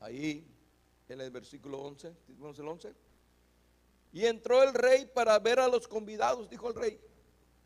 ahí 0.00 0.46
en 1.10 1.20
el 1.20 1.30
versículo 1.30 1.78
11, 1.82 2.08
el 2.28 2.68
11. 2.68 3.07
Y 4.12 4.26
entró 4.26 4.62
el 4.62 4.74
rey 4.74 5.06
para 5.06 5.38
ver 5.38 5.60
a 5.60 5.68
los 5.68 5.86
convidados, 5.86 6.48
dijo 6.48 6.68
el 6.68 6.74
rey, 6.74 7.00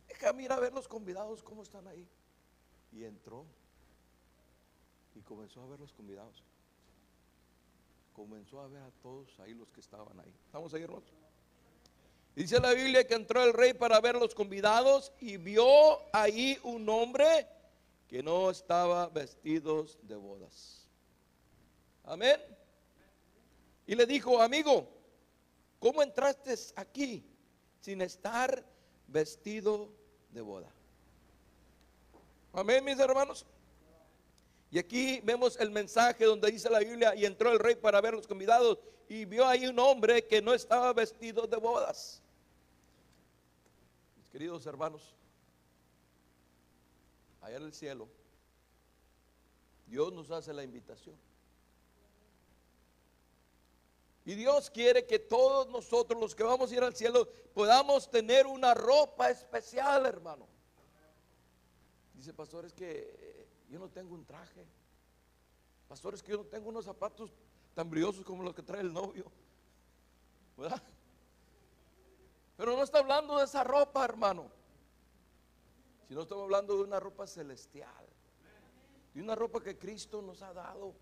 déjame 0.09 0.45
ir 0.45 0.53
a 0.53 0.59
ver 0.59 0.73
los 0.73 0.89
convidados, 0.89 1.43
cómo 1.43 1.63
están 1.63 1.87
ahí. 1.87 2.09
Y 2.93 3.05
entró 3.05 3.47
y 5.15 5.21
comenzó 5.21 5.63
a 5.63 5.67
ver 5.67 5.81
los 5.81 5.93
convidados. 5.93 6.43
Comenzó 8.13 8.61
a 8.61 8.69
ver 8.69 8.83
a 8.83 8.91
todos 9.03 9.29
ahí 9.41 9.55
los 9.55 9.71
que 9.71 9.81
estaban 9.81 10.19
ahí. 10.21 10.35
¿Estamos 10.47 10.75
ahí, 10.75 10.83
hermanos? 10.83 11.13
Dice 12.35 12.61
la 12.61 12.73
Biblia 12.73 13.07
que 13.07 13.15
entró 13.15 13.43
el 13.45 13.53
rey 13.53 13.75
para 13.75 14.01
ver 14.01 14.17
a 14.17 14.19
los 14.19 14.35
convidados 14.35 15.13
y 15.21 15.37
vio 15.37 15.67
ahí 16.15 16.59
un 16.63 16.89
hombre 16.89 17.47
que 18.09 18.23
no 18.23 18.51
estaba 18.51 19.09
vestidos 19.09 19.99
de 20.03 20.17
bodas. 20.17 20.87
Amén. 22.05 22.41
Y 23.87 23.95
le 23.95 24.07
dijo, 24.07 24.41
amigo, 24.41 24.89
¿cómo 25.83 26.01
entraste 26.01 26.55
aquí 26.77 27.27
sin 27.81 28.01
estar 28.03 28.65
vestido 29.09 29.91
de 30.31 30.41
boda? 30.41 30.73
Amén, 32.53 32.85
mis 32.85 33.01
hermanos. 33.01 33.45
Y 34.71 34.79
aquí 34.79 35.21
vemos 35.25 35.59
el 35.59 35.73
mensaje 35.73 36.25
donde 36.25 36.53
dice 36.53 36.71
la 36.71 36.79
Biblia, 36.79 37.17
y 37.17 37.27
entró 37.27 37.51
el 37.51 37.59
rey 37.59 37.75
para 37.75 38.01
ver 38.01 38.15
los 38.15 38.29
convidados 38.29 38.79
y 39.09 39.25
vio 39.25 39.45
ahí 39.47 39.67
un 39.67 39.79
hombre 39.81 40.25
que 40.27 40.41
no 40.41 40.55
estaba 40.55 40.93
vestido 40.93 41.49
de 41.49 41.57
bodas. 41.57 42.23
Mis 44.17 44.29
queridos 44.31 44.65
hermanos, 44.65 45.15
allá 47.41 47.57
en 47.57 47.65
el 47.65 47.73
cielo, 47.73 48.09
Dios 49.87 50.13
nos 50.13 50.31
hace 50.31 50.55
la 50.55 50.63
invitación. 50.63 51.17
Y 54.25 54.35
Dios 54.35 54.71
quiere 54.71 55.05
que 55.05 55.19
todos 55.19 55.69
nosotros, 55.69 56.21
los 56.21 56.35
que 56.35 56.45
vamos 56.45 56.71
a 56.71 56.75
ir 56.75 56.83
al 56.83 56.95
cielo, 56.95 57.29
podamos 57.55 58.09
tener 58.09 58.47
una 58.47 58.73
ropa 58.73 59.31
especial, 59.31 60.07
hermano. 60.07 60.47
Dice, 62.15 62.33
pastor, 62.33 62.65
es 62.65 62.73
que 62.73 63.49
yo 63.69 63.81
no 63.81 63.89
tengo 63.89 64.15
un 64.15 64.25
traje. 64.25 64.65
Pastor, 65.89 66.15
es 66.15 66.23
que 66.23 66.31
yo 66.31 66.39
no 66.39 66.45
tengo 66.45 66.69
unos 66.69 66.85
zapatos 66.85 67.33
tan 67.75 67.91
brillosos 67.91 68.25
como 68.25 68.45
los 68.45 68.55
que 68.55 68.63
trae 68.63 68.81
el 68.81 68.93
novio. 68.93 69.25
Pero 72.57 72.77
no 72.77 72.83
está 72.85 72.99
hablando 72.99 73.39
de 73.39 73.45
esa 73.45 73.65
ropa, 73.65 74.05
hermano. 74.05 74.51
Sino 76.07 76.23
estamos 76.23 76.45
hablando 76.45 76.77
de 76.77 76.85
una 76.85 77.01
ropa 77.01 77.27
celestial. 77.27 78.07
De 79.15 79.21
una 79.21 79.35
ropa 79.35 79.61
que 79.61 79.77
Cristo 79.77 80.23
nos 80.23 80.43
ha 80.43 80.53
dado. 80.53 80.95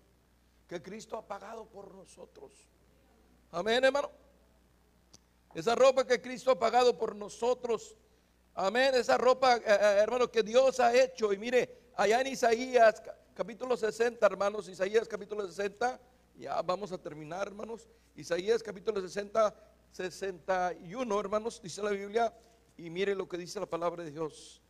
Que 0.67 0.81
Cristo 0.81 1.17
ha 1.17 1.27
pagado 1.27 1.65
por 1.65 1.93
nosotros. 1.93 2.70
Amén, 3.51 3.83
hermano. 3.83 4.09
Esa 5.53 5.75
ropa 5.75 6.07
que 6.07 6.21
Cristo 6.21 6.51
ha 6.51 6.59
pagado 6.59 6.97
por 6.97 7.13
nosotros. 7.13 7.97
Amén. 8.53 8.95
Esa 8.95 9.17
ropa, 9.17 9.57
eh, 9.57 9.63
eh, 9.65 9.97
hermano, 10.01 10.31
que 10.31 10.41
Dios 10.41 10.79
ha 10.79 10.95
hecho. 10.95 11.33
Y 11.33 11.37
mire, 11.37 11.91
allá 11.95 12.21
en 12.21 12.27
Isaías 12.27 13.03
capítulo 13.33 13.75
60, 13.75 14.25
hermanos. 14.25 14.69
Isaías 14.69 15.05
capítulo 15.05 15.45
60. 15.45 15.99
Ya 16.37 16.61
vamos 16.61 16.93
a 16.93 16.97
terminar, 16.97 17.47
hermanos. 17.47 17.89
Isaías 18.15 18.63
capítulo 18.63 19.01
60, 19.01 19.53
61, 19.91 21.19
hermanos, 21.19 21.61
dice 21.61 21.83
la 21.83 21.91
Biblia. 21.91 22.33
Y 22.77 22.89
mire 22.89 23.15
lo 23.15 23.27
que 23.27 23.37
dice 23.37 23.59
la 23.59 23.65
palabra 23.65 24.03
de 24.05 24.11
Dios. 24.11 24.61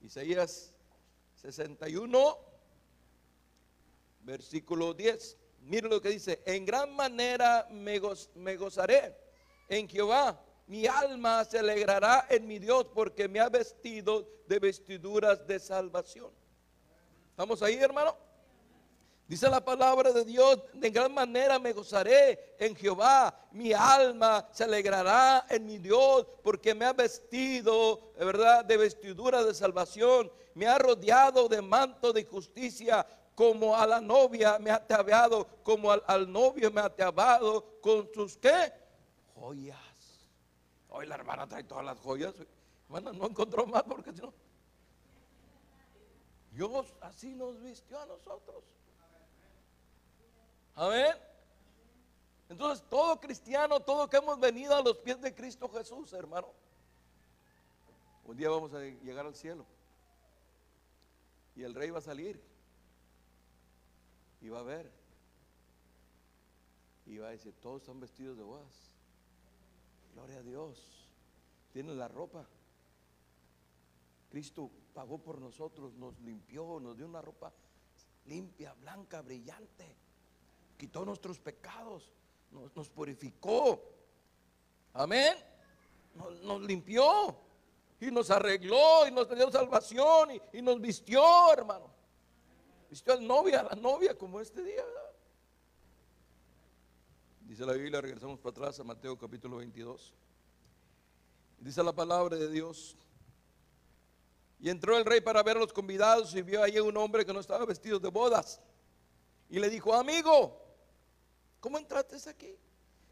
Isaías 0.00 0.74
61, 1.36 2.38
versículo 4.22 4.92
10. 4.92 5.38
Mire 5.66 5.88
lo 5.88 6.00
que 6.00 6.10
dice, 6.10 6.42
en 6.46 6.64
gran 6.64 6.94
manera 6.94 7.66
me, 7.70 8.00
goz- 8.00 8.30
me 8.34 8.56
gozaré 8.56 9.16
en 9.68 9.88
Jehová. 9.88 10.40
Mi 10.68 10.86
alma 10.86 11.44
se 11.44 11.58
alegrará 11.58 12.26
en 12.30 12.46
mi 12.46 12.58
Dios 12.58 12.86
porque 12.94 13.28
me 13.28 13.40
ha 13.40 13.48
vestido 13.48 14.28
de 14.46 14.58
vestiduras 14.60 15.44
de 15.46 15.58
salvación. 15.58 16.30
¿Estamos 17.30 17.62
ahí, 17.62 17.74
hermano? 17.74 18.16
Dice 19.26 19.50
la 19.50 19.64
palabra 19.64 20.12
de 20.12 20.24
Dios, 20.24 20.62
de 20.72 20.88
gran 20.90 21.12
manera 21.12 21.58
me 21.58 21.72
gozaré 21.72 22.54
en 22.60 22.76
Jehová, 22.76 23.36
mi 23.50 23.72
alma 23.72 24.48
se 24.52 24.62
alegrará 24.62 25.46
en 25.50 25.66
mi 25.66 25.78
Dios, 25.78 26.26
porque 26.44 26.76
me 26.76 26.84
ha 26.84 26.92
vestido, 26.92 28.12
verdad, 28.16 28.64
de 28.64 28.76
vestidura 28.76 29.42
de 29.42 29.52
salvación, 29.52 30.30
me 30.54 30.68
ha 30.68 30.78
rodeado 30.78 31.48
de 31.48 31.60
manto 31.60 32.12
de 32.12 32.24
justicia, 32.24 33.04
como 33.36 33.76
a 33.76 33.86
la 33.86 34.00
novia 34.00 34.58
me 34.58 34.70
ha 34.70 34.76
ataviado, 34.76 35.46
como 35.62 35.92
al, 35.92 36.32
novio 36.32 36.70
me 36.70 36.80
ha 36.80 36.86
ataviado 36.86 37.80
con 37.82 38.08
sus 38.14 38.38
qué? 38.38 38.72
Joyas. 39.34 39.76
Hoy 40.88 41.06
la 41.06 41.16
hermana 41.16 41.46
trae 41.46 41.62
todas 41.62 41.84
las 41.84 42.00
joyas. 42.00 42.34
Hermana, 42.86 43.12
no 43.12 43.26
encontró 43.26 43.66
más 43.66 43.82
porque 43.82 44.10
si 44.14 44.22
no. 44.22 44.32
Dios 46.52 46.94
así 47.02 47.34
nos 47.34 47.60
vistió 47.60 48.00
a 48.00 48.06
nosotros. 48.06 48.64
Amén. 50.74 51.14
Entonces, 52.48 52.82
todo 52.88 53.20
cristiano, 53.20 53.80
todo 53.80 54.08
que 54.08 54.16
hemos 54.16 54.40
venido 54.40 54.74
a 54.74 54.80
los 54.80 54.96
pies 54.96 55.20
de 55.20 55.34
Cristo 55.34 55.68
Jesús, 55.68 56.10
hermano. 56.14 56.48
Un 58.24 58.34
día 58.34 58.48
vamos 58.48 58.72
a 58.72 58.80
llegar 58.80 59.26
al 59.26 59.34
cielo. 59.34 59.66
Y 61.54 61.64
el 61.64 61.74
rey 61.74 61.90
va 61.90 61.98
a 61.98 62.02
salir. 62.02 62.55
Y 64.40 64.48
va 64.48 64.60
a 64.60 64.64
ver. 64.64 64.90
Y 67.06 67.18
va 67.18 67.28
a 67.28 67.30
decir, 67.30 67.54
todos 67.60 67.82
están 67.82 68.00
vestidos 68.00 68.36
de 68.36 68.42
bodas. 68.42 68.96
Gloria 70.14 70.38
a 70.38 70.42
Dios. 70.42 71.08
Tienen 71.72 71.98
la 71.98 72.08
ropa. 72.08 72.46
Cristo 74.30 74.70
pagó 74.92 75.18
por 75.18 75.40
nosotros, 75.40 75.94
nos 75.94 76.18
limpió, 76.20 76.80
nos 76.80 76.96
dio 76.96 77.06
una 77.06 77.22
ropa 77.22 77.52
limpia, 78.26 78.74
blanca, 78.74 79.22
brillante. 79.22 79.96
Quitó 80.76 81.04
nuestros 81.04 81.38
pecados, 81.38 82.10
nos, 82.50 82.74
nos 82.74 82.88
purificó. 82.88 83.80
Amén. 84.92 85.36
Nos, 86.14 86.42
nos 86.42 86.60
limpió 86.62 87.36
y 88.00 88.10
nos 88.10 88.30
arregló 88.30 89.06
y 89.06 89.10
nos 89.12 89.28
dio 89.34 89.50
salvación 89.50 90.32
y, 90.32 90.58
y 90.58 90.62
nos 90.62 90.80
vistió, 90.80 91.22
hermano. 91.52 91.95
Vistió 92.96 93.12
al 93.12 93.26
novia, 93.26 93.60
a 93.60 93.62
la 93.64 93.74
novia 93.74 94.16
como 94.16 94.40
este 94.40 94.62
día. 94.62 94.82
Dice 97.42 97.66
la 97.66 97.74
Biblia, 97.74 98.00
regresamos 98.00 98.38
para 98.38 98.52
atrás 98.52 98.80
a 98.80 98.84
Mateo 98.84 99.18
capítulo 99.18 99.58
22. 99.58 100.14
Dice 101.58 101.82
la 101.82 101.92
palabra 101.92 102.38
de 102.38 102.50
Dios. 102.50 102.96
Y 104.58 104.70
entró 104.70 104.96
el 104.96 105.04
rey 105.04 105.20
para 105.20 105.42
ver 105.42 105.58
a 105.58 105.60
los 105.60 105.74
convidados 105.74 106.34
y 106.34 106.40
vio 106.40 106.62
allí 106.62 106.78
un 106.78 106.96
hombre 106.96 107.26
que 107.26 107.34
no 107.34 107.40
estaba 107.40 107.66
vestido 107.66 107.98
de 107.98 108.08
bodas. 108.08 108.62
Y 109.50 109.58
le 109.58 109.68
dijo, 109.68 109.92
amigo, 109.92 110.58
¿cómo 111.60 111.76
entraste 111.76 112.30
aquí? 112.30 112.56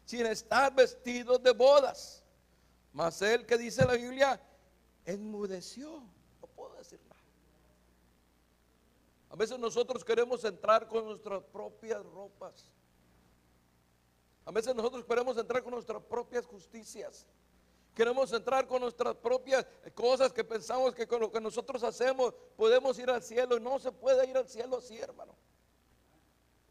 Sin 0.03 0.25
estar 0.25 0.73
vestido 0.73 1.37
de 1.37 1.51
bodas. 1.51 2.23
Mas 2.91 3.21
él 3.21 3.45
que 3.45 3.55
dice 3.55 3.85
la 3.85 3.93
Biblia, 3.93 4.41
enmudeció. 5.05 6.01
No 6.41 6.47
puedo 6.47 6.73
decir 6.73 6.99
nada. 7.07 7.15
A 9.35 9.37
veces 9.37 9.59
nosotros 9.59 10.05
queremos 10.05 10.45
entrar 10.45 10.87
con 10.87 11.03
nuestras 11.03 11.43
propias 11.43 12.01
ropas. 12.05 12.71
A 14.45 14.51
veces 14.51 14.73
nosotros 14.73 15.03
queremos 15.03 15.37
entrar 15.37 15.61
con 15.61 15.73
nuestras 15.73 16.01
propias 16.03 16.45
justicias. 16.45 17.27
Queremos 17.93 18.31
entrar 18.31 18.65
con 18.65 18.79
nuestras 18.79 19.13
propias 19.15 19.67
cosas 19.93 20.31
que 20.31 20.45
pensamos 20.45 20.95
que 20.95 21.05
con 21.05 21.19
lo 21.19 21.29
que 21.29 21.41
nosotros 21.41 21.83
hacemos 21.83 22.33
podemos 22.55 22.97
ir 22.97 23.09
al 23.09 23.21
cielo 23.21 23.59
no 23.59 23.77
se 23.77 23.91
puede 23.91 24.25
ir 24.25 24.37
al 24.37 24.47
cielo 24.47 24.77
así, 24.77 24.97
hermano. 24.97 25.35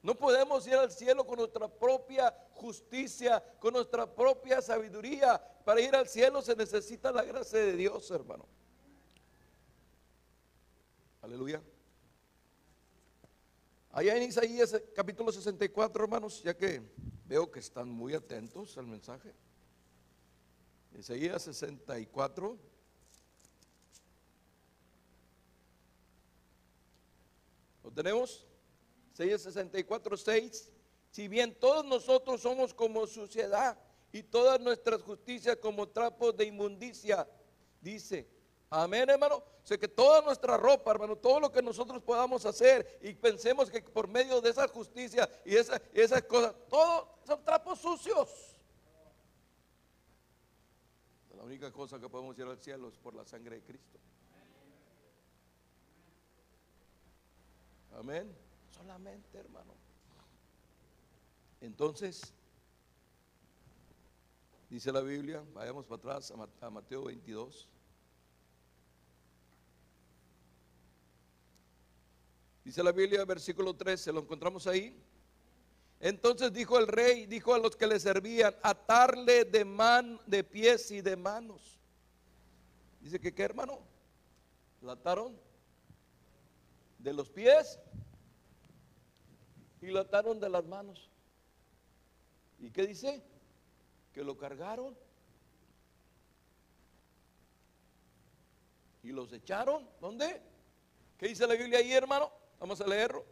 No 0.00 0.14
podemos 0.14 0.66
ir 0.66 0.77
al 0.77 0.90
cielo 0.90 1.27
con 1.27 1.40
nuestra 1.40 1.68
propia 1.68 2.35
justicia, 2.53 3.44
con 3.61 3.74
nuestra 3.74 4.07
propia 4.07 4.62
sabiduría. 4.62 5.38
Para 5.66 5.83
ir 5.83 5.94
al 5.94 6.09
cielo 6.09 6.40
se 6.40 6.57
necesita 6.57 7.12
la 7.12 7.24
gracia 7.24 7.59
de 7.59 7.77
Dios, 7.77 8.11
hermano. 8.11 8.46
Aleluya. 11.20 11.62
Allá 13.96 14.16
en 14.16 14.24
Isaías 14.24 14.74
eh, 14.74 14.85
capítulo 14.92 15.30
64, 15.30 16.02
hermanos, 16.02 16.42
ya 16.42 16.52
que 16.52 16.83
veo 17.26 17.48
que 17.48 17.61
están 17.61 17.88
muy 17.88 18.12
atentos 18.12 18.76
al 18.76 18.88
mensaje. 18.88 19.33
Isaías 20.98 21.42
64. 21.42 22.59
¿Lo 27.85 27.90
tenemos? 27.92 28.44
Isaías 29.12 29.42
64, 29.42 30.16
6. 30.16 30.72
Si 31.12 31.28
bien 31.28 31.54
todos 31.54 31.85
nosotros 31.85 32.40
somos 32.40 32.74
como 32.74 33.07
suciedad 33.07 33.78
y 34.11 34.24
todas 34.24 34.59
nuestras 34.61 35.02
justicias 35.02 35.57
como 35.59 35.88
trapos 35.88 36.37
de 36.37 36.46
inmundicia, 36.46 37.28
dice. 37.80 38.34
Amén, 38.76 39.08
hermano. 39.08 39.37
O 39.37 39.66
sea 39.66 39.78
que 39.78 39.87
toda 39.87 40.20
nuestra 40.20 40.56
ropa, 40.56 40.90
hermano, 40.90 41.14
todo 41.14 41.38
lo 41.38 41.52
que 41.52 41.62
nosotros 41.62 42.02
podamos 42.02 42.44
hacer 42.44 42.98
y 43.02 43.14
pensemos 43.14 43.70
que 43.70 43.80
por 43.80 44.08
medio 44.08 44.40
de 44.40 44.50
esa 44.50 44.66
justicia 44.66 45.30
y 45.44 45.52
y 45.52 46.00
esas 46.00 46.22
cosas, 46.24 46.56
todo 46.68 47.20
son 47.24 47.44
trapos 47.44 47.78
sucios. 47.78 48.56
La 51.37 51.44
única 51.44 51.70
cosa 51.70 52.00
que 52.00 52.08
podemos 52.08 52.37
ir 52.37 52.46
al 52.46 52.58
cielo 52.58 52.88
es 52.88 52.96
por 52.96 53.14
la 53.14 53.24
sangre 53.24 53.56
de 53.56 53.62
Cristo. 53.62 54.00
Amén. 57.92 58.37
Solamente, 58.70 59.38
hermano. 59.38 59.72
Entonces, 61.60 62.34
dice 64.68 64.90
la 64.90 65.00
Biblia, 65.00 65.44
vayamos 65.52 65.87
para 65.87 65.98
atrás 65.98 66.32
a 66.60 66.70
Mateo 66.70 67.04
22. 67.04 67.68
Dice 72.64 72.83
la 72.83 72.92
Biblia, 72.92 73.24
versículo 73.27 73.74
13, 73.74 74.12
lo 74.12 74.20
encontramos 74.20 74.66
ahí. 74.66 74.98
Entonces 76.00 76.53
dijo 76.53 76.79
el 76.79 76.87
rey, 76.87 77.27
dijo 77.27 77.55
a 77.55 77.59
los 77.59 77.77
que 77.77 77.87
le 77.87 78.00
servían, 78.00 78.55
atarle 78.62 79.44
de, 79.44 79.64
man, 79.64 80.18
de 80.27 80.42
pies 80.42 80.90
y 80.90 81.03
de 81.03 81.16
manos. 81.16 81.79
Dice 83.00 83.20
que 83.20 83.35
qué 83.35 83.42
hermano, 83.42 83.81
la 84.81 84.92
ataron 84.92 85.38
de 86.98 87.12
los 87.12 87.29
pies 87.31 87.79
y 89.83 89.87
lo 89.88 90.00
ataron 90.00 90.40
de 90.40 90.48
las 90.48 90.64
manos. 90.64 91.11
¿Y 92.59 92.70
qué 92.70 92.87
dice? 92.87 93.22
Que 94.14 94.24
lo 94.24 94.38
cargaron 94.38 94.96
y 99.02 99.08
los 99.08 99.33
echaron. 99.35 99.87
¿Dónde? 100.00 100.40
¿Qué 101.19 101.29
dice 101.29 101.46
la 101.46 101.54
Biblia 101.54 101.79
ahí, 101.79 101.92
hermano? 101.92 102.44
Vamos 102.65 102.81
a 102.81 102.87
leerlo. 102.87 103.27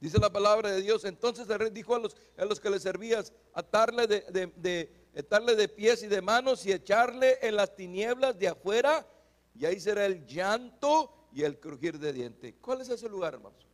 Dice 0.00 0.18
la 0.18 0.30
palabra 0.32 0.70
de 0.70 0.80
Dios. 0.80 1.04
Entonces 1.04 1.46
el 1.50 1.58
rey 1.58 1.68
dijo 1.68 1.94
a 1.94 1.98
los, 1.98 2.16
a 2.38 2.46
los 2.46 2.58
que 2.58 2.70
le 2.70 2.80
servías, 2.80 3.34
atarle 3.52 4.06
de, 4.06 4.22
de, 4.30 4.46
de- 4.46 5.08
atarle 5.14 5.54
de 5.54 5.68
pies 5.68 6.02
y 6.02 6.06
de 6.06 6.22
manos 6.22 6.64
y 6.64 6.72
echarle 6.72 7.38
en 7.42 7.56
las 7.56 7.76
tinieblas 7.76 8.38
de 8.38 8.48
afuera. 8.48 9.06
Y 9.54 9.66
ahí 9.66 9.78
será 9.78 10.06
el 10.06 10.24
llanto 10.24 11.28
y 11.34 11.42
el 11.42 11.60
crujir 11.60 11.98
de 11.98 12.14
diente. 12.14 12.54
¿Cuál 12.54 12.80
es 12.80 12.88
ese 12.88 13.10
lugar, 13.10 13.34
hermanos? 13.34 13.66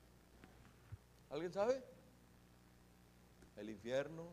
¿Alguien 1.31 1.53
sabe? 1.53 1.85
El 3.57 3.71
infierno. 3.71 4.27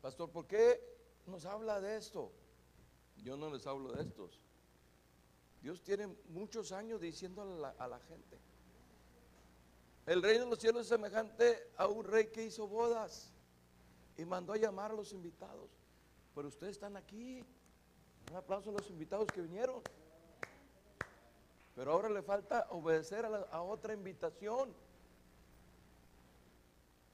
Pastor, 0.00 0.30
¿por 0.30 0.46
qué 0.46 0.80
nos 1.26 1.44
habla 1.44 1.78
de 1.82 1.98
esto? 1.98 2.32
Yo 3.18 3.36
no 3.36 3.52
les 3.52 3.66
hablo 3.66 3.92
de 3.92 4.00
estos. 4.02 4.40
Dios 5.64 5.82
tiene 5.82 6.14
muchos 6.28 6.72
años 6.72 7.00
diciendo 7.00 7.40
a 7.78 7.88
la, 7.88 7.98
gente. 8.00 8.38
El 10.04 10.22
reino 10.22 10.44
de 10.44 10.50
los 10.50 10.58
cielos 10.58 10.82
es 10.82 10.88
semejante 10.88 11.70
a 11.78 11.86
un 11.86 12.04
rey 12.04 12.26
que 12.26 12.44
hizo 12.44 12.68
bodas 12.68 13.32
y 14.18 14.26
mandó 14.26 14.52
a 14.52 14.58
llamar 14.58 14.90
a 14.90 14.94
los 14.94 15.14
invitados. 15.14 15.70
Pero 16.34 16.48
ustedes 16.48 16.72
están 16.72 16.98
aquí. 16.98 17.42
Un 18.30 18.36
aplauso 18.36 18.68
a 18.68 18.72
los 18.74 18.90
invitados 18.90 19.26
que 19.32 19.40
vinieron. 19.40 19.80
Pero 21.74 21.92
ahora 21.92 22.10
le 22.10 22.20
falta 22.20 22.66
obedecer 22.68 23.24
a, 23.24 23.28
a 23.50 23.62
otra 23.62 23.94
invitación. 23.94 24.70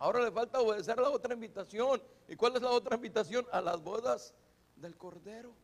Ahora 0.01 0.25
le 0.25 0.33
falta 0.33 0.59
obedecer 0.59 0.99
a 0.99 1.03
la 1.03 1.11
otra 1.11 1.35
invitación. 1.35 2.03
¿Y 2.27 2.35
cuál 2.35 2.57
es 2.57 2.63
la 2.63 2.71
otra 2.71 2.97
invitación? 2.97 3.47
A 3.53 3.61
las 3.61 3.81
bodas 3.81 4.35
del 4.75 4.97
Cordero. 4.97 5.55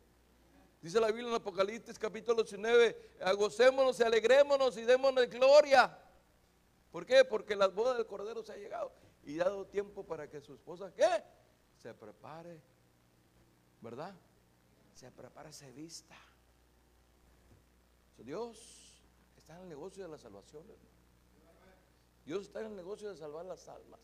Dice 0.87 1.01
la 1.01 1.07
Biblia 1.07 1.27
en 1.27 1.35
Apocalipsis 1.35 1.99
capítulo 1.99 2.43
19, 2.43 3.17
gocémonos 3.35 3.99
y 3.99 4.03
alegrémonos 4.03 4.77
y 4.77 4.83
démonos 4.83 5.29
gloria. 5.29 5.99
¿Por 6.93 7.05
qué? 7.05 7.25
Porque 7.25 7.57
las 7.57 7.75
bodas 7.75 7.97
del 7.97 8.05
Cordero 8.05 8.41
se 8.41 8.53
ha 8.53 8.55
llegado 8.55 8.93
y 9.25 9.37
ha 9.41 9.43
dado 9.43 9.65
tiempo 9.65 10.05
para 10.05 10.29
que 10.29 10.39
su 10.39 10.53
esposa, 10.53 10.93
¿qué? 10.95 11.25
Se 11.75 11.93
prepare, 11.93 12.61
¿verdad? 13.81 14.15
Se 14.93 15.11
prepare, 15.11 15.51
se 15.51 15.69
vista. 15.73 16.15
Dios 18.19 19.03
está 19.35 19.57
en 19.57 19.63
el 19.63 19.67
negocio 19.67 20.03
de 20.03 20.09
la 20.09 20.17
salvación. 20.17 20.63
Dios 22.25 22.43
está 22.43 22.61
en 22.61 22.67
el 22.67 22.75
negocio 22.77 23.09
de 23.09 23.17
salvar 23.17 23.45
las 23.45 23.67
almas, 23.67 23.99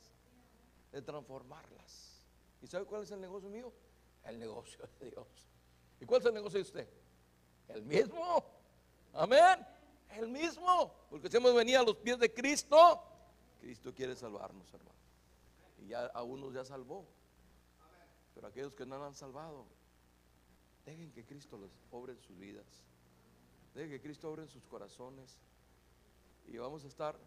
de 0.91 1.01
transformarlas. 1.01 2.25
¿Y 2.61 2.67
sabe 2.67 2.84
cuál 2.84 3.03
es 3.03 3.11
el 3.11 3.21
negocio 3.21 3.49
mío? 3.49 3.71
El 4.25 4.38
negocio 4.38 4.86
de 4.99 5.11
Dios. 5.11 5.53
¿Y 6.04 6.06
cuál 6.06 6.20
es 6.20 6.28
el 6.28 6.34
negocio 6.34 6.60
de 6.60 6.64
usted? 6.64 6.89
El 7.70 7.82
mismo. 7.84 8.43
Amén. 9.14 9.66
El 10.10 10.28
mismo. 10.28 10.93
Porque 11.10 11.30
si 11.30 11.38
hemos 11.38 11.56
venido 11.56 11.80
a 11.80 11.84
los 11.84 11.95
pies 11.95 12.20
de 12.20 12.34
Cristo, 12.34 13.01
Cristo 13.62 13.93
quiere 13.95 14.14
salvarnos, 14.14 14.68
hermano. 14.74 14.99
Y 15.82 15.88
ya 15.88 16.08
a 16.08 16.22
unos 16.24 16.54
ya 16.54 16.66
salvó. 16.66 17.08
Pero 18.36 18.47
aquellos 18.47 18.76
que 18.76 18.86
no 18.86 19.01
han 19.01 19.16
salvado, 19.16 19.66
dejen 20.86 21.10
que 21.14 21.24
Cristo 21.24 21.58
los 21.58 21.72
obre 21.89 22.12
en 22.12 22.20
sus 22.20 22.38
vidas. 22.38 22.66
Dejen 23.74 23.91
que 23.91 24.01
Cristo 24.01 24.30
obre 24.30 24.41
en 24.41 24.49
sus 24.49 24.66
corazones. 24.66 25.38
Y 26.47 26.58
vamos 26.58 26.84
a 26.84 26.88
estar 26.89 27.18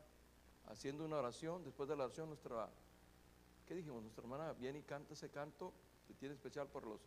haciendo 0.66 1.06
una 1.06 1.16
oración. 1.16 1.64
Después 1.64 1.88
de 1.88 1.96
la 1.96 2.04
oración, 2.04 2.28
nuestra, 2.28 2.68
¿qué 3.64 3.74
dijimos? 3.74 4.02
Nuestra 4.02 4.20
hermana 4.20 4.52
viene 4.52 4.80
y 4.80 4.82
canta 4.82 5.14
ese 5.14 5.30
canto 5.30 5.72
que 6.06 6.12
tiene 6.12 6.34
especial 6.34 6.68
por 6.68 6.86
los 6.86 7.00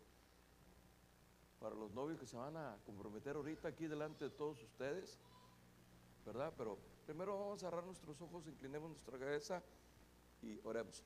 para 1.59 1.75
los 1.75 1.91
novios 1.91 2.19
que 2.19 2.25
se 2.25 2.37
van 2.37 2.55
a 2.55 2.77
comprometer 2.85 3.35
ahorita 3.35 3.67
aquí 3.67 3.87
delante 3.87 4.25
de 4.25 4.31
todos 4.31 4.61
ustedes, 4.63 5.19
¿verdad? 6.25 6.53
Pero 6.57 6.77
primero 7.05 7.37
vamos 7.37 7.61
a 7.61 7.67
cerrar 7.67 7.83
nuestros 7.83 8.19
ojos, 8.21 8.47
inclinemos 8.47 8.89
nuestra 8.89 9.17
cabeza 9.17 9.61
y 10.41 10.59
oremos. 10.63 11.03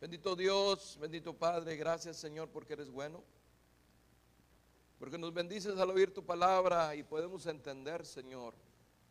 Bendito 0.00 0.34
Dios, 0.34 0.98
bendito 0.98 1.34
Padre, 1.34 1.76
gracias 1.76 2.16
Señor 2.16 2.48
porque 2.48 2.72
eres 2.72 2.90
bueno, 2.90 3.22
porque 4.98 5.18
nos 5.18 5.32
bendices 5.34 5.78
al 5.78 5.90
oír 5.90 6.14
tu 6.14 6.24
palabra 6.24 6.94
y 6.94 7.02
podemos 7.02 7.44
entender, 7.46 8.06
Señor, 8.06 8.54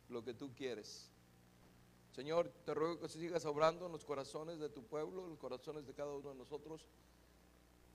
lo 0.08 0.24
que 0.24 0.34
tú 0.34 0.52
quieres. 0.52 1.10
Señor, 2.12 2.48
te 2.64 2.74
ruego 2.74 2.98
que 2.98 3.08
sigas 3.08 3.44
obrando 3.44 3.86
en 3.86 3.92
los 3.92 4.04
corazones 4.04 4.58
de 4.58 4.68
tu 4.68 4.82
pueblo, 4.84 5.22
en 5.24 5.30
los 5.30 5.38
corazones 5.38 5.86
de 5.86 5.94
cada 5.94 6.12
uno 6.12 6.30
de 6.30 6.34
nosotros. 6.34 6.86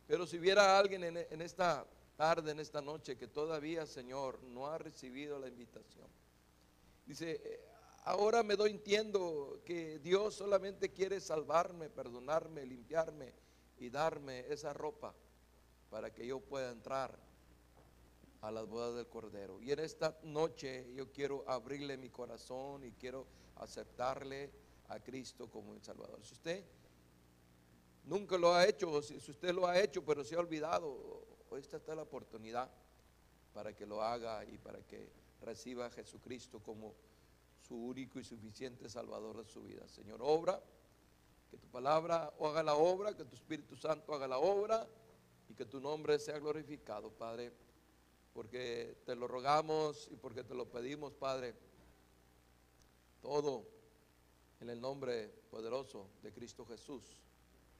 Pero 0.08 0.28
si 0.28 0.38
hubiera 0.38 0.78
alguien 0.78 1.04
en, 1.04 1.42
esta 1.42 1.86
tarde, 2.16 2.52
en 2.52 2.60
esta 2.60 2.82
noche, 2.82 3.18
que 3.18 3.28
todavía, 3.28 3.86
Señor, 3.86 4.42
no 4.44 4.68
ha 4.68 4.78
recibido 4.78 5.40
la 5.40 5.48
invitación, 5.48 6.08
dice, 7.06 7.42
"Eh, 7.44 7.66
ahora 8.04 8.44
me 8.44 8.56
doy 8.56 8.72
entiendo 8.72 9.62
que 9.66 10.00
Dios 10.00 10.36
solamente 10.36 10.92
quiere 10.92 11.20
salvarme, 11.20 11.90
perdonarme, 11.90 12.66
limpiarme 12.66 13.34
y 13.78 13.90
darme 13.90 14.46
esa 14.52 14.74
ropa 14.74 15.14
para 15.90 16.14
que 16.14 16.26
yo 16.28 16.40
pueda 16.40 16.72
entrar 16.72 17.18
a 18.42 18.52
las 18.52 18.68
bodas 18.68 18.96
del 18.96 19.08
Cordero. 19.08 19.60
Y 19.62 19.72
en 19.72 19.80
esta 19.80 20.18
noche 20.24 20.94
yo 20.94 21.12
quiero 21.12 21.44
abrirle 21.48 21.98
mi 21.98 22.10
corazón 22.10 22.84
y 22.84 22.92
quiero 22.92 23.26
aceptarle 23.56 24.52
a 24.90 25.00
Cristo 25.00 25.50
como 25.50 25.74
el 25.74 25.82
Salvador. 25.82 26.24
Si 26.24 26.34
usted 26.34 26.64
nunca 28.06 28.38
lo 28.38 28.54
ha 28.54 28.66
hecho, 28.66 28.92
o 28.92 29.02
si 29.02 29.16
usted 29.16 29.54
lo 29.54 29.68
ha 29.68 29.80
hecho 29.80 30.04
pero 30.04 30.24
se 30.24 30.36
ha 30.36 30.40
olvidado, 30.40 31.26
esta 31.58 31.78
está 31.78 31.96
la 31.96 32.04
oportunidad 32.04 32.70
para 33.54 33.74
que 33.74 33.86
lo 33.86 34.02
haga 34.02 34.44
y 34.46 34.58
para 34.58 34.80
que 34.82 35.10
reciba 35.42 35.86
a 35.86 35.90
Jesucristo 35.90 36.62
como 36.62 36.94
su 37.62 37.76
único 37.76 38.20
y 38.20 38.24
suficiente 38.24 38.90
Salvador 38.90 39.38
de 39.38 39.46
su 39.46 39.64
vida. 39.64 39.88
Señor, 39.88 40.20
obra, 40.22 40.62
que 41.50 41.58
tu 41.58 41.68
palabra 41.68 42.34
haga 42.40 42.64
la 42.64 42.76
obra, 42.76 43.16
que 43.16 43.26
tu 43.26 43.36
Espíritu 43.36 43.76
Santo 43.76 44.14
haga 44.14 44.28
la 44.28 44.38
obra 44.38 44.88
y 45.48 45.54
que 45.54 45.66
tu 45.66 45.80
nombre 45.80 46.20
sea 46.20 46.40
glorificado, 46.40 47.12
Padre, 47.12 47.52
porque 48.34 48.98
te 49.06 49.16
lo 49.16 49.28
rogamos 49.28 50.10
y 50.12 50.16
porque 50.18 50.44
te 50.44 50.54
lo 50.54 50.70
pedimos, 50.70 51.14
Padre, 51.14 51.56
todo 53.22 53.66
en 54.60 54.70
el 54.70 54.82
nombre 54.82 55.30
poderoso 55.50 56.10
de 56.22 56.34
Cristo 56.34 56.66
Jesús, 56.66 57.25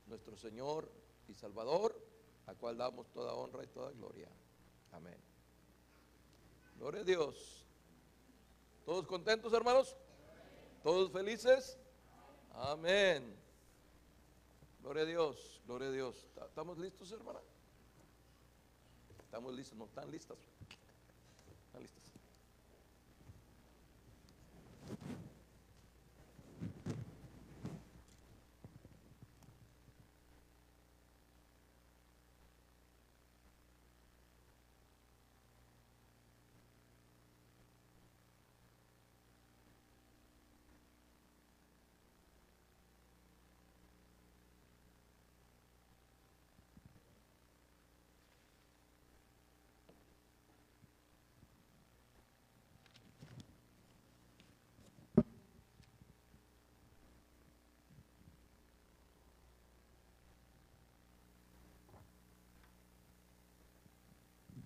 nuestro 0.08 0.36
Señor 0.38 0.92
y 1.28 1.34
Salvador, 1.34 2.00
a 2.46 2.54
cual 2.56 2.78
damos 2.78 3.08
toda 3.12 3.34
honra 3.34 3.64
y 3.64 3.68
toda 3.68 3.92
gloria. 3.92 4.30
Amén. 4.92 5.18
Gloria 6.78 7.02
a 7.02 7.04
Dios. 7.04 7.66
¿Todos 8.86 9.08
contentos, 9.08 9.52
hermanos? 9.54 9.96
¿Todos 10.84 11.12
felices? 11.12 11.78
Amén. 12.54 13.36
Gloria 14.82 15.04
a 15.04 15.06
Dios, 15.08 15.62
gloria 15.66 15.88
a 15.88 15.92
Dios. 15.92 16.28
¿Ta- 16.36 16.46
¿Estamos 16.46 16.78
listos, 16.78 17.12
hermana? 17.12 17.40
Estamos 19.24 19.54
listos, 19.56 19.78
no 19.78 19.86
están 19.86 20.12
listas. 20.12 20.38
Están 21.68 21.82
listas. 21.82 22.04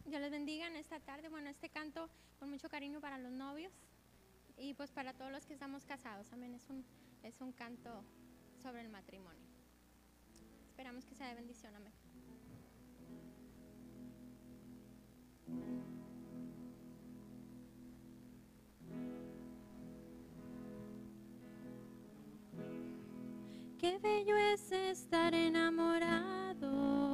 Dios 0.10 0.22
les 0.22 0.32
bendiga 0.32 0.66
en 0.66 0.76
esta 0.76 1.00
tarde. 1.00 1.30
Bueno, 1.30 1.52
este 1.52 1.70
canto 1.70 2.10
con 2.40 2.50
mucho 2.50 2.68
cariño 2.68 3.00
para 3.00 3.20
los 3.20 3.32
novios. 3.32 3.72
Y 4.58 4.74
pues 4.74 4.92
para 4.92 5.14
todos 5.14 5.32
los 5.32 5.46
que 5.46 5.54
estamos 5.54 5.86
casados, 5.86 6.34
amén, 6.34 6.56
es 6.56 6.68
un, 6.70 6.84
es 7.22 7.40
un 7.42 7.52
canto 7.52 8.04
sobre 8.62 8.82
el 8.82 8.90
matrimonio. 8.90 9.48
Esperamos 10.68 11.06
que 11.06 11.14
sea 11.14 11.28
de 11.28 11.36
bendición, 11.36 11.76
amén. 11.76 11.94
Qué 23.78 24.00
bello 24.00 24.36
es 24.36 24.72
estar 24.72 25.34
enamorado. 25.36 27.09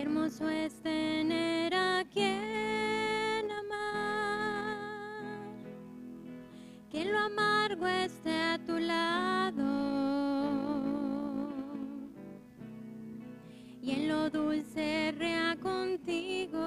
Hermoso 0.00 0.48
es 0.48 0.80
tener 0.80 1.74
a 1.74 2.04
quien 2.12 3.50
amar. 3.50 4.76
Que 6.88 7.04
lo 7.04 7.18
amargo 7.18 7.88
esté 7.88 8.32
a 8.32 8.60
tu 8.64 8.78
lado. 8.78 9.64
Y 13.82 13.90
en 13.90 14.06
lo 14.06 14.30
dulce 14.30 15.12
rea 15.18 15.56
contigo. 15.60 16.62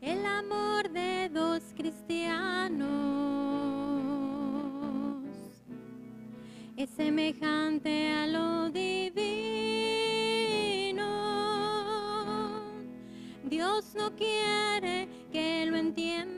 El 0.00 0.24
amor 0.24 0.88
de 0.92 1.28
dos 1.28 1.62
cristianos 1.76 2.88
es 6.74 6.88
semejante 6.88 8.08
a 8.12 8.26
lo. 8.26 8.50
Quiere 14.20 15.08
que 15.32 15.64
lo 15.66 15.76
entiendas, 15.76 16.29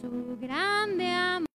su 0.00 0.38
grande 0.40 1.08
amor. 1.08 1.48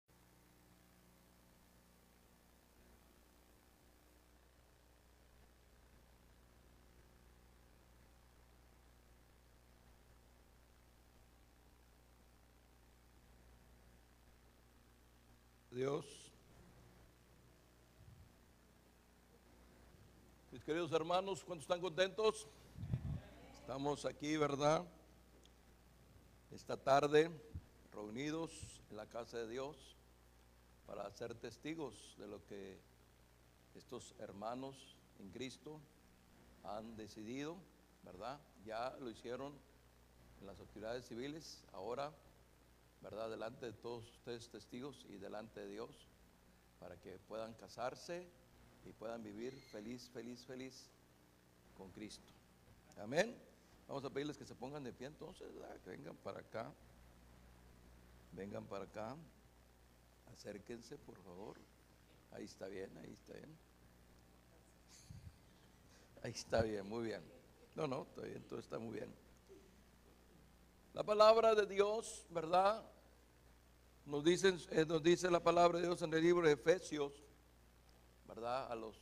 Dios 15.72 16.17
queridos 20.68 20.92
hermanos, 20.92 21.46
¿cuántos 21.46 21.64
están 21.64 21.80
contentos? 21.80 22.46
Estamos 23.62 24.04
aquí, 24.04 24.36
¿verdad? 24.36 24.84
Esta 26.52 26.76
tarde 26.76 27.32
reunidos 27.94 28.52
en 28.90 28.98
la 28.98 29.06
casa 29.06 29.38
de 29.38 29.48
Dios 29.48 29.96
para 30.86 31.10
ser 31.12 31.36
testigos 31.36 32.18
de 32.18 32.28
lo 32.28 32.46
que 32.48 32.82
estos 33.76 34.14
hermanos 34.20 34.98
en 35.20 35.32
Cristo 35.32 35.80
han 36.66 36.98
decidido, 36.98 37.56
¿verdad? 38.04 38.38
Ya 38.66 38.94
lo 39.00 39.10
hicieron 39.10 39.54
en 40.42 40.48
las 40.48 40.60
autoridades 40.60 41.08
civiles, 41.08 41.64
ahora, 41.72 42.12
¿verdad? 43.02 43.30
Delante 43.30 43.68
de 43.68 43.72
todos 43.72 44.04
ustedes 44.18 44.50
testigos 44.50 45.06
y 45.08 45.16
delante 45.16 45.62
de 45.62 45.70
Dios, 45.70 46.10
para 46.78 47.00
que 47.00 47.20
puedan 47.20 47.54
casarse 47.54 48.28
y 48.88 48.94
puedan 48.94 49.22
vivir 49.22 49.54
feliz, 49.72 50.10
feliz, 50.10 50.46
feliz 50.46 50.90
con 51.76 51.92
Cristo. 51.92 52.32
Amén. 52.98 53.36
Vamos 53.88 54.04
a 54.04 54.10
pedirles 54.10 54.38
que 54.38 54.46
se 54.46 54.56
pongan 54.56 54.84
de 54.84 54.94
pie 54.94 55.08
entonces, 55.08 55.54
¿verdad? 55.54 55.80
que 55.82 55.92
vengan 55.92 56.16
para 56.18 56.40
acá. 56.40 56.74
Vengan 58.32 58.66
para 58.66 58.86
acá. 58.86 59.16
Acérquense, 60.34 60.98
por 60.98 61.18
favor. 61.24 61.58
Ahí 62.32 62.46
está 62.46 62.68
bien, 62.68 62.96
ahí 62.98 63.14
está 63.14 63.34
bien. 63.34 63.58
Ahí 66.24 66.32
está 66.32 66.62
bien, 66.62 66.88
muy 66.88 67.06
bien. 67.06 67.22
No, 67.76 67.88
no, 67.88 68.04
está 68.04 68.22
bien, 68.22 68.44
todo 68.44 68.60
está 68.60 68.80
muy 68.80 68.94
bien. 68.94 69.14
La 70.94 71.04
palabra 71.04 71.54
de 71.54 71.66
Dios, 71.68 72.26
¿verdad? 72.30 72.84
Nos, 74.06 74.24
dicen, 74.24 74.60
eh, 74.72 74.86
nos 74.86 75.04
dice 75.04 75.30
la 75.30 75.44
palabra 75.44 75.80
de 75.80 75.86
Dios 75.86 76.02
en 76.02 76.14
el 76.14 76.22
libro 76.24 76.48
de 76.48 76.54
Efesios, 76.54 77.24
¿verdad? 78.28 78.72
A 78.72 78.76
los 78.76 78.96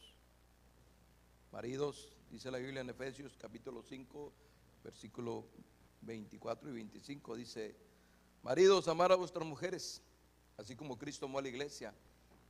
maridos, 1.52 2.16
dice 2.30 2.52
la 2.52 2.60
Biblia 2.60 2.82
en 2.82 2.90
Efesios 2.90 3.36
capítulo 3.38 3.82
5, 3.82 4.32
versículo 4.84 5.48
24 6.02 6.70
y 6.70 6.74
25, 6.74 7.36
dice, 7.36 7.76
maridos, 8.44 8.88
amar 8.88 9.12
a 9.12 9.16
vuestras 9.16 9.46
mujeres, 9.46 10.02
así 10.58 10.76
como 10.76 10.98
Cristo 10.98 11.26
amó 11.26 11.40
a 11.40 11.42
la 11.42 11.48
iglesia 11.48 11.94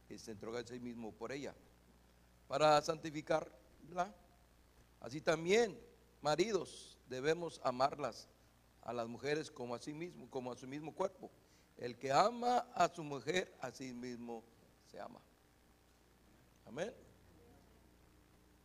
y 0.09 0.17
se 0.17 0.32
entregó 0.32 0.57
a 0.57 0.63
sí 0.63 0.80
mismo 0.80 1.13
por 1.13 1.32
ella, 1.32 1.55
para 2.47 2.82
santificarla. 2.82 4.13
Así 4.99 5.21
también, 5.21 5.80
maridos, 6.21 6.97
debemos 7.07 7.61
amarlas 7.63 8.28
a 8.82 8.91
las 8.91 9.07
mujeres 9.07 9.49
como 9.49 9.76
a 9.76 9.80
sí 9.80 9.93
mismo, 9.93 10.30
como 10.30 10.51
a 10.51 10.57
su 10.57 10.67
mismo 10.67 10.93
cuerpo. 10.93 11.32
El 11.78 11.97
que 11.97 12.11
ama 12.11 12.59
a 12.73 12.89
su 12.89 13.03
mujer, 13.03 13.53
a 13.61 13.71
sí 13.71 13.93
mismo 13.93 14.43
se 14.86 14.99
ama. 14.99 15.21
Amén. 16.66 16.93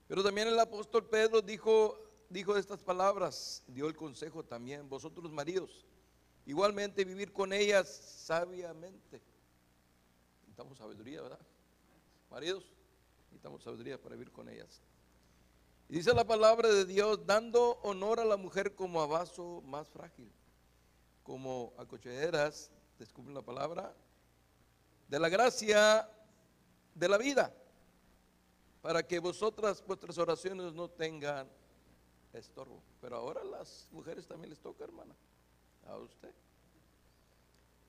Pero 0.09 0.25
también 0.25 0.49
el 0.49 0.59
apóstol 0.59 1.07
Pedro 1.07 1.41
dijo, 1.41 1.97
dijo 2.29 2.57
estas 2.57 2.83
palabras, 2.83 3.63
dio 3.69 3.87
el 3.87 3.95
consejo 3.95 4.45
también, 4.45 4.89
vosotros 4.89 5.31
maridos, 5.31 5.87
igualmente 6.47 7.05
vivir 7.05 7.33
con 7.33 7.53
ellas 7.53 7.89
sabiamente. 7.89 9.23
Necesitamos 10.41 10.79
sabiduría, 10.79 11.23
¿verdad? 11.23 11.39
Maridos, 12.29 12.65
necesitamos 13.25 13.63
sabiduría 13.63 14.01
para 14.01 14.17
vivir 14.17 14.33
con 14.33 14.49
ellas. 14.49 14.83
Y 15.89 15.95
dice 15.95 16.13
la 16.13 16.25
palabra 16.25 16.69
de 16.69 16.85
Dios, 16.85 17.25
dando 17.27 17.79
honor 17.83 18.21
a 18.21 18.25
la 18.25 18.37
mujer 18.37 18.75
como 18.75 19.01
a 19.01 19.07
vaso 19.07 19.63
más 19.65 19.89
frágil, 19.89 20.31
como 21.23 21.73
a 21.79 21.85
cochederas, 21.85 22.71
descubren 22.99 23.35
la 23.35 23.43
palabra, 23.43 23.95
de 25.09 25.19
la 25.19 25.29
gracia 25.29 26.09
de 26.95 27.09
la 27.09 27.19
vida, 27.19 27.55
para 28.81 29.07
que 29.07 29.19
vosotras, 29.19 29.85
vuestras 29.87 30.17
oraciones 30.19 30.73
no 30.73 30.89
tengan 30.89 31.49
estorbo. 32.33 32.83
Pero 33.01 33.17
ahora 33.17 33.45
las 33.45 33.89
mujeres 33.91 34.27
también 34.27 34.51
les 34.51 34.61
toca, 34.61 34.85
hermana, 34.85 35.15
a 35.87 35.97
usted. 35.97 36.33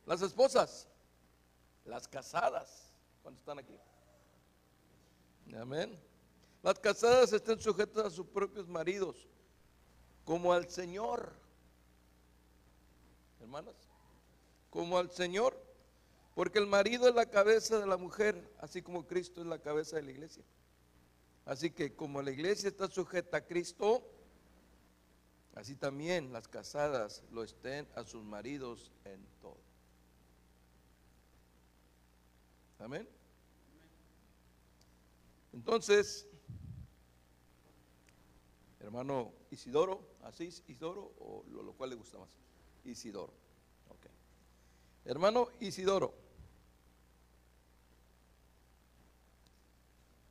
Las 0.06 0.22
esposas, 0.22 0.88
las 1.86 2.08
casadas, 2.08 2.92
¿cuántos 3.22 3.42
están 3.42 3.60
aquí? 3.60 3.78
Amén. 5.56 5.98
Las 6.64 6.80
casadas 6.80 7.34
estén 7.34 7.60
sujetas 7.60 8.06
a 8.06 8.10
sus 8.10 8.28
propios 8.28 8.68
maridos, 8.68 9.28
como 10.26 10.54
al 10.54 10.70
Señor. 10.70 11.34
Hermanas, 13.40 13.76
como 14.70 14.98
al 14.98 15.10
Señor, 15.12 15.60
porque 16.36 16.60
el 16.60 16.68
marido 16.68 17.08
es 17.08 17.16
la 17.16 17.26
cabeza 17.26 17.80
de 17.80 17.88
la 17.88 17.98
mujer, 17.98 18.54
así 18.60 18.82
como 18.82 19.08
Cristo 19.08 19.42
es 19.42 19.48
la 19.48 19.60
cabeza 19.60 19.96
de 19.96 20.04
la 20.04 20.12
iglesia. 20.12 20.44
Así 21.46 21.72
que 21.72 21.96
como 21.96 22.22
la 22.22 22.32
iglesia 22.32 22.70
está 22.70 22.88
sujeta 22.88 23.38
a 23.38 23.46
Cristo, 23.46 24.08
así 25.56 25.76
también 25.76 26.32
las 26.32 26.48
casadas 26.48 27.24
lo 27.32 27.44
estén 27.44 27.88
a 27.96 28.04
sus 28.04 28.24
maridos 28.24 28.92
en 29.06 29.26
todo. 29.42 29.58
Amén. 32.80 33.08
Entonces, 35.54 36.28
hermano 38.80 39.34
Isidoro, 39.52 40.02
así 40.24 40.46
es 40.46 40.64
Isidoro, 40.68 41.14
o 41.20 41.44
lo, 41.50 41.64
lo 41.64 41.74
cual 41.74 41.90
le 41.90 41.96
gusta 41.96 42.18
más, 42.18 42.30
Isidoro. 42.86 43.34
Ok. 43.90 44.06
Hermano 45.06 45.50
Isidoro, 45.60 46.14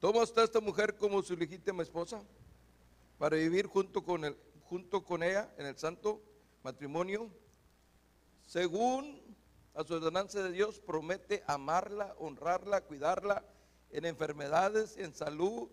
¿toma 0.00 0.22
usted 0.22 0.42
a 0.42 0.44
esta 0.44 0.60
mujer 0.60 0.96
como 0.96 1.22
su 1.22 1.36
legítima 1.36 1.82
esposa 1.82 2.24
para 3.18 3.36
vivir 3.36 3.66
junto 3.66 4.02
con, 4.02 4.24
el, 4.24 4.36
junto 4.64 5.04
con 5.04 5.22
ella 5.22 5.54
en 5.58 5.66
el 5.66 5.76
santo 5.76 6.20
matrimonio? 6.64 7.30
Según 8.46 9.22
a 9.74 9.84
su 9.84 9.94
ordenanza 9.94 10.42
de 10.42 10.50
Dios, 10.50 10.80
promete 10.80 11.44
amarla, 11.46 12.16
honrarla, 12.18 12.80
cuidarla 12.80 13.44
en 13.90 14.06
enfermedades, 14.06 14.96
en 14.96 15.14
salud 15.14 15.68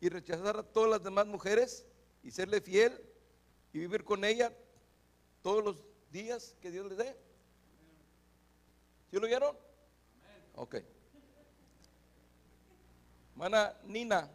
y 0.00 0.08
rechazar 0.08 0.58
a 0.58 0.62
todas 0.62 0.90
las 0.90 1.02
demás 1.02 1.26
mujeres 1.26 1.86
y 2.22 2.30
serle 2.30 2.60
fiel 2.60 3.02
y 3.72 3.78
vivir 3.80 4.04
con 4.04 4.24
ella 4.24 4.52
todos 5.42 5.64
los 5.64 5.84
días 6.10 6.54
que 6.60 6.70
Dios 6.70 6.86
le 6.86 6.96
dé. 6.96 7.16
¿Sí 9.10 9.18
lo 9.18 9.26
vieron? 9.26 9.56
Ok. 10.54 10.76
Hermana 13.38 13.72
Nina, 13.84 14.28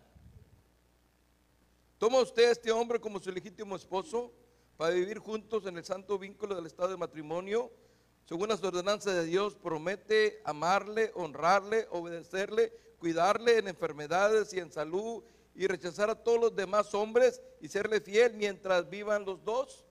toma 1.97 2.21
usted 2.21 2.47
a 2.47 2.51
este 2.53 2.71
hombre 2.71 3.01
como 3.01 3.19
su 3.19 3.33
legítimo 3.33 3.75
esposo 3.75 4.31
para 4.77 4.95
vivir 4.95 5.19
juntos 5.19 5.65
en 5.65 5.75
el 5.75 5.83
santo 5.83 6.17
vínculo 6.17 6.55
del 6.55 6.67
estado 6.67 6.91
de 6.91 6.95
matrimonio. 6.95 7.69
Según 8.23 8.47
las 8.47 8.63
ordenanzas 8.63 9.13
de 9.13 9.25
Dios, 9.25 9.55
promete 9.55 10.41
amarle, 10.45 11.11
honrarle, 11.15 11.85
obedecerle, 11.91 12.71
cuidarle 12.97 13.57
en 13.57 13.67
enfermedades 13.67 14.53
y 14.53 14.59
en 14.59 14.71
salud 14.71 15.21
y 15.53 15.67
rechazar 15.67 16.09
a 16.09 16.23
todos 16.23 16.39
los 16.39 16.55
demás 16.55 16.93
hombres 16.93 17.41
y 17.59 17.67
serle 17.67 17.99
fiel 17.99 18.35
mientras 18.35 18.89
vivan 18.89 19.25
los 19.25 19.43
dos. 19.43 19.85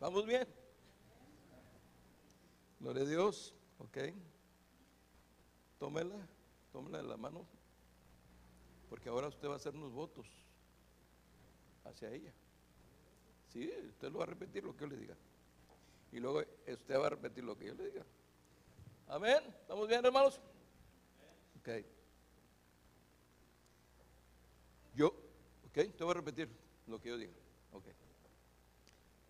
¿Vamos 0.00 0.26
bien? 0.26 0.48
Gloria 2.80 3.04
a 3.04 3.06
Dios. 3.06 3.54
Ok. 3.78 3.98
Tómela, 5.82 6.14
tómela 6.70 6.98
de 6.98 7.08
la 7.08 7.16
mano. 7.16 7.44
Porque 8.88 9.08
ahora 9.08 9.26
usted 9.26 9.48
va 9.48 9.54
a 9.54 9.56
hacer 9.56 9.74
unos 9.74 9.90
votos 9.90 10.28
hacia 11.82 12.08
ella. 12.08 12.32
Sí, 13.48 13.68
usted 13.88 14.12
lo 14.12 14.18
va 14.20 14.24
a 14.26 14.28
repetir 14.28 14.62
lo 14.62 14.76
que 14.76 14.82
yo 14.82 14.86
le 14.86 14.96
diga. 14.96 15.16
Y 16.12 16.20
luego 16.20 16.44
usted 16.68 16.96
va 16.96 17.08
a 17.08 17.10
repetir 17.10 17.42
lo 17.42 17.58
que 17.58 17.66
yo 17.66 17.74
le 17.74 17.86
diga. 17.86 18.06
Amén. 19.08 19.42
¿Estamos 19.60 19.88
bien, 19.88 20.06
hermanos? 20.06 20.40
Ok. 21.58 21.68
Yo, 24.94 25.08
ok, 25.66 25.96
te 25.96 26.04
voy 26.04 26.12
a 26.12 26.14
repetir 26.14 26.48
lo 26.86 27.00
que 27.00 27.08
yo 27.08 27.18
diga. 27.18 27.32
Ok. 27.72 27.86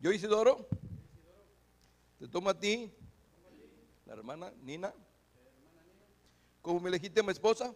Yo, 0.00 0.12
Isidoro, 0.12 0.68
te 2.18 2.28
tomo 2.28 2.50
a 2.50 2.60
ti, 2.60 2.92
la 4.04 4.12
hermana 4.12 4.52
Nina, 4.60 4.92
como 6.62 6.78
mi 6.78 6.90
legítima 6.90 7.32
esposa, 7.32 7.74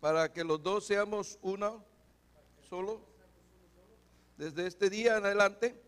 para 0.00 0.32
que 0.32 0.42
los 0.42 0.60
dos 0.62 0.84
seamos 0.84 1.38
una 1.40 1.72
solo, 2.68 3.00
desde 4.36 4.66
este 4.66 4.90
día 4.90 5.18
en 5.18 5.24
adelante, 5.24 5.80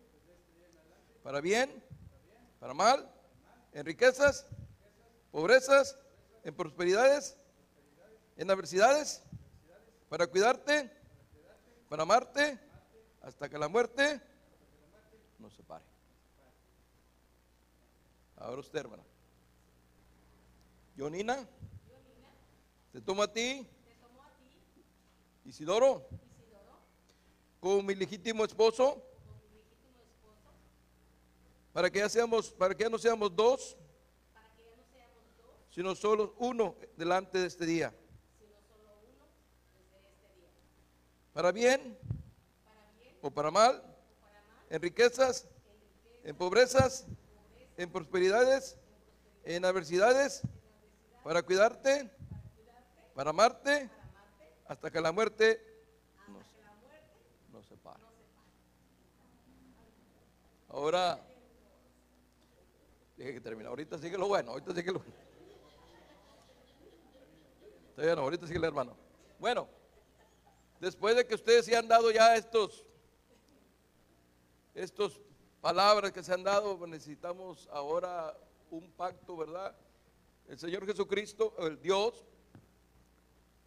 para 1.21 1.41
bien, 1.41 1.83
para 2.59 2.73
mal, 2.73 3.11
en 3.73 3.85
riquezas, 3.85 4.45
pobrezas, 5.31 5.97
en 6.43 6.55
prosperidades, 6.55 7.35
en 8.37 8.49
adversidades, 8.49 9.21
para 10.07 10.27
cuidarte, 10.27 10.91
para 11.89 12.03
amarte, 12.03 12.59
hasta 13.21 13.49
que 13.49 13.57
la 13.57 13.67
muerte 13.67 14.21
nos 15.39 15.53
separe. 15.53 15.85
Ahora 18.37 18.59
usted, 18.59 18.79
hermana. 18.79 19.03
Jonina. 20.97 21.47
Te 22.91 23.01
tomo 23.01 23.23
a 23.23 23.31
ti. 23.31 23.67
Isidoro. 25.45 26.07
Como 27.59 27.81
mi 27.81 27.95
legítimo 27.95 28.45
esposo. 28.45 29.01
Para 31.71 31.89
que 31.89 31.99
ya 31.99 32.09
seamos, 32.09 32.51
para 32.51 32.75
que 32.75 32.83
ya 32.83 32.89
no 32.89 32.97
seamos 32.97 33.35
dos. 33.35 33.75
Sino 35.71 35.95
solo 35.95 36.35
uno 36.37 36.75
delante 36.95 37.39
de 37.39 37.47
este 37.47 37.65
día. 37.65 37.93
Para 41.33 41.51
bien 41.51 41.97
o 43.23 43.31
para 43.31 43.49
mal, 43.49 43.81
en 44.69 44.81
riquezas, 44.81 45.47
en 46.23 46.35
pobrezas, 46.35 47.07
en 47.77 47.89
prosperidades, 47.89 48.77
en 49.43 49.65
adversidades, 49.65 50.43
para 51.23 51.41
cuidarte, 51.41 52.11
para 53.15 53.29
amarte, 53.29 53.89
hasta 54.65 54.91
que 54.91 54.99
la 54.99 55.11
muerte 55.11 55.61
nos, 56.27 56.43
nos 57.51 57.65
separe. 57.65 58.03
Ahora, 60.69 61.19
dije 63.15 63.33
que 63.33 63.41
termina. 63.41 63.69
Ahorita 63.69 63.97
sigue 63.97 64.17
lo 64.17 64.27
bueno, 64.27 64.51
ahorita 64.51 64.73
sigue 64.73 64.91
lo 64.91 64.99
bueno. 64.99 65.15
Está 67.89 68.01
bien, 68.01 68.19
ahorita 68.19 68.47
sigue 68.47 68.57
el 68.57 68.65
hermano. 68.65 68.97
Bueno, 69.39 69.67
después 70.79 71.15
de 71.15 71.25
que 71.25 71.35
ustedes 71.35 71.65
se 71.65 71.77
han 71.77 71.87
dado 71.87 72.11
ya 72.11 72.35
estos, 72.35 72.83
estos 74.73 75.21
palabras 75.61 76.11
que 76.11 76.23
se 76.23 76.33
han 76.33 76.43
dado, 76.43 76.85
necesitamos 76.87 77.69
ahora 77.71 78.35
un 78.71 78.91
pacto, 78.91 79.37
¿verdad? 79.37 79.75
El 80.47 80.59
Señor 80.59 80.85
Jesucristo, 80.85 81.55
el 81.59 81.81
Dios, 81.81 82.23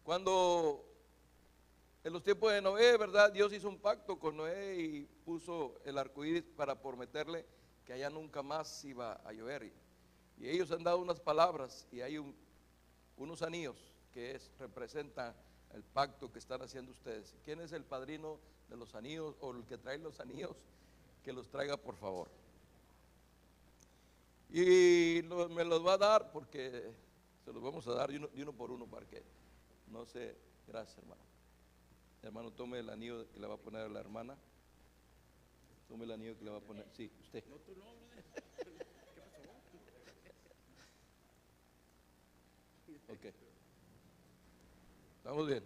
cuando 0.03 0.83
en 2.03 2.13
los 2.13 2.23
tiempos 2.23 2.51
de 2.53 2.61
Noé, 2.61 2.95
¿verdad? 2.97 3.31
Dios 3.31 3.51
hizo 3.51 3.67
un 3.67 3.79
pacto 3.79 4.17
con 4.17 4.37
Noé 4.37 4.75
y 4.79 5.03
puso 5.25 5.75
el 5.83 5.97
arco 5.97 6.23
iris 6.23 6.43
para 6.55 6.79
prometerle 6.79 7.45
que 7.85 7.93
allá 7.93 8.09
nunca 8.09 8.41
más 8.41 8.83
iba 8.85 9.13
a 9.25 9.33
llover. 9.33 9.63
Y, 10.39 10.47
ellos 10.47 10.71
han 10.71 10.83
dado 10.83 10.99
unas 10.99 11.19
palabras 11.19 11.87
y 11.91 12.01
hay 12.01 12.17
un- 12.17 12.35
unos 13.17 13.41
anillos 13.41 13.75
que 14.13 14.35
es, 14.35 14.51
representan 14.59 15.35
el 15.73 15.83
pacto 15.83 16.31
que 16.31 16.39
están 16.39 16.61
haciendo 16.61 16.91
ustedes. 16.91 17.35
¿Quién 17.43 17.59
es 17.59 17.71
el 17.71 17.83
padrino 17.83 18.39
de 18.69 18.77
los 18.77 18.93
anillos 18.95 19.35
o 19.41 19.51
el 19.51 19.65
que 19.65 19.77
trae 19.77 19.97
los 19.97 20.19
anillos? 20.19 20.55
Que 21.23 21.33
los 21.33 21.49
traiga, 21.49 21.75
por 21.75 21.95
favor. 21.95 22.29
Y 24.49 25.21
lo- 25.23 25.49
me 25.49 25.63
los 25.65 25.85
va 25.85 25.93
a 25.93 25.97
dar 25.97 26.31
porque 26.31 26.91
se 27.43 27.51
los 27.53 27.61
vamos 27.61 27.85
a 27.87 27.93
dar 27.93 28.09
de 28.11 28.17
uno, 28.17 28.27
de 28.27 28.41
uno 28.43 28.53
por 28.53 28.71
uno 28.71 28.85
para 28.87 29.05
que 29.05 29.23
no 29.87 30.05
se... 30.05 30.35
Gracias, 30.67 30.97
hermano. 30.97 31.21
Hermano, 32.23 32.51
tome 32.51 32.79
el 32.79 32.89
anillo 32.89 33.29
que 33.31 33.39
le 33.39 33.47
va 33.47 33.55
a 33.55 33.57
poner 33.57 33.81
a 33.81 33.89
la 33.89 33.99
hermana. 33.99 34.37
Tome 35.87 36.03
el 36.05 36.11
anillo 36.11 36.37
que 36.37 36.43
le 36.43 36.51
va 36.51 36.57
a 36.57 36.61
poner. 36.61 36.85
Sí, 36.91 37.11
usted. 37.21 37.43
Ok. 43.09 43.25
Estamos 45.17 45.47
bien. 45.47 45.63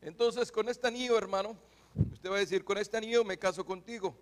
Entonces, 0.00 0.50
con 0.50 0.68
este 0.68 0.86
anillo, 0.88 1.16
hermano, 1.16 1.56
usted 2.12 2.30
va 2.30 2.36
a 2.36 2.40
decir, 2.40 2.64
con 2.64 2.78
este 2.78 2.96
anillo 2.96 3.24
me 3.24 3.38
caso 3.38 3.64
contigo. 3.64 4.16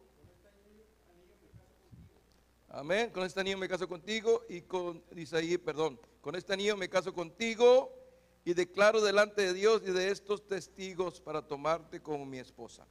Amén. 2.70 3.10
Con 3.10 3.24
este 3.24 3.40
anillo 3.40 3.58
me 3.58 3.68
caso 3.68 3.88
contigo 3.88 4.44
y 4.48 4.62
con, 4.62 5.02
dice 5.10 5.36
ahí, 5.36 5.58
perdón, 5.58 6.00
con 6.20 6.36
este 6.36 6.52
anillo 6.52 6.76
me 6.76 6.88
caso 6.88 7.12
contigo 7.12 7.92
y 8.44 8.54
declaro 8.54 9.00
delante 9.00 9.42
de 9.42 9.52
Dios 9.52 9.82
y 9.84 9.90
de 9.90 10.10
estos 10.10 10.46
testigos 10.46 11.20
para 11.20 11.42
tomarte 11.42 12.00
como 12.00 12.24
mi 12.24 12.38
esposa. 12.38 12.86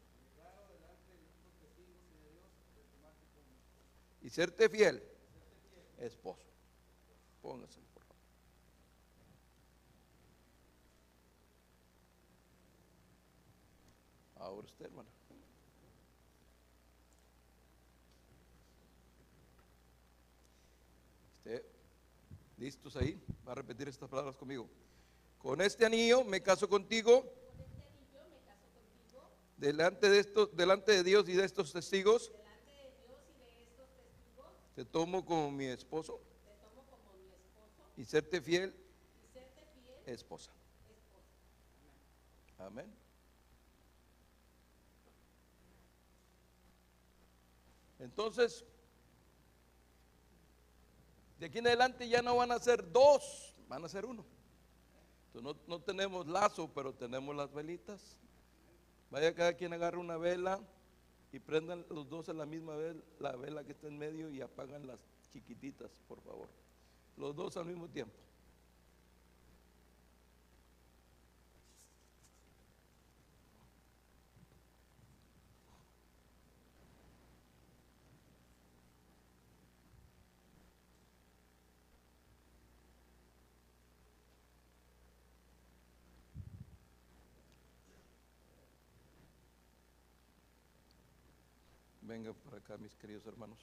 Y 4.22 4.30
serte 4.30 4.68
fiel, 4.70 5.02
esposo. 5.98 6.46
Póngase, 7.42 7.80
por 7.94 8.04
favor. 8.04 8.22
Ahora 14.36 14.68
usted, 14.68 14.86
hermano. 14.86 15.10
Usted, 21.38 21.64
listos 22.60 22.96
ahí, 22.98 23.20
va 23.48 23.54
a 23.54 23.56
repetir 23.56 23.88
estas 23.88 24.10
palabras 24.10 24.36
conmigo. 24.36 24.70
Con 25.40 25.62
este 25.62 25.86
anillo 25.86 26.24
me 26.24 26.42
caso 26.42 26.68
contigo. 26.68 27.24
Delante 29.56 30.10
de 30.10 30.20
estos, 30.20 30.56
delante 30.56 30.92
de 30.92 31.04
Dios 31.04 31.28
y 31.30 31.34
de 31.34 31.46
estos 31.46 31.72
testigos. 31.72 32.32
Te 34.76 34.86
tomo 34.86 35.26
como 35.26 35.52
mi 35.52 35.66
esposo. 35.66 36.20
Y 37.98 38.06
serte 38.06 38.42
fiel. 38.42 38.74
Esposa. 40.06 40.52
Amén. 42.58 42.94
Entonces, 48.00 48.66
de 51.40 51.46
aquí 51.46 51.60
en 51.60 51.68
adelante 51.68 52.08
ya 52.08 52.22
no 52.22 52.36
van 52.36 52.52
a 52.52 52.60
ser 52.60 52.92
dos, 52.92 53.56
van 53.68 53.84
a 53.86 53.90
ser 53.90 54.06
uno. 54.06 54.26
Entonces, 55.28 55.64
no, 55.68 55.76
no 55.78 55.82
tenemos 55.82 56.28
lazo, 56.28 56.70
pero 56.74 56.94
tenemos 56.94 57.36
las 57.36 57.52
velitas. 57.54 58.18
Vaya 59.10 59.34
cada 59.34 59.54
quien 59.54 59.74
agarre 59.74 59.98
una 59.98 60.18
vela 60.18 60.60
y 61.32 61.40
prendan 61.40 61.86
los 61.90 62.10
dos 62.10 62.28
a 62.30 62.34
la 62.34 62.46
misma 62.46 62.76
vez 62.76 62.96
la 63.20 63.36
vela 63.36 63.64
que 63.64 63.72
está 63.72 63.88
en 63.88 63.98
medio 63.98 64.30
y 64.30 64.42
apagan 64.42 64.86
las 64.86 65.00
chiquititas, 65.32 65.92
por 66.08 66.22
favor. 66.22 66.50
Los 67.16 67.36
dos 67.36 67.56
al 67.58 67.66
mismo 67.66 67.88
tiempo. 67.88 68.16
Venga 92.20 92.34
por 92.34 92.54
acá, 92.54 92.78
mis 92.78 92.94
queridos 92.98 93.26
hermanos. 93.28 93.58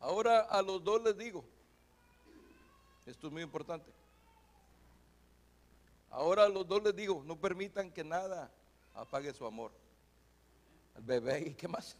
Ahora 0.00 0.40
a 0.40 0.60
los 0.60 0.82
dos 0.82 1.00
les 1.04 1.16
digo, 1.16 1.44
esto 3.06 3.28
es 3.28 3.32
muy 3.32 3.42
importante. 3.42 3.92
Ahora 6.10 6.46
a 6.46 6.48
los 6.48 6.66
dos 6.66 6.82
les 6.82 6.96
digo, 6.96 7.22
no 7.24 7.38
permitan 7.38 7.92
que 7.92 8.02
nada 8.02 8.50
apague 8.92 9.32
su 9.32 9.46
amor. 9.46 9.70
Al 10.96 11.04
bebé 11.04 11.50
y 11.50 11.54
qué 11.54 11.68
más. 11.68 11.96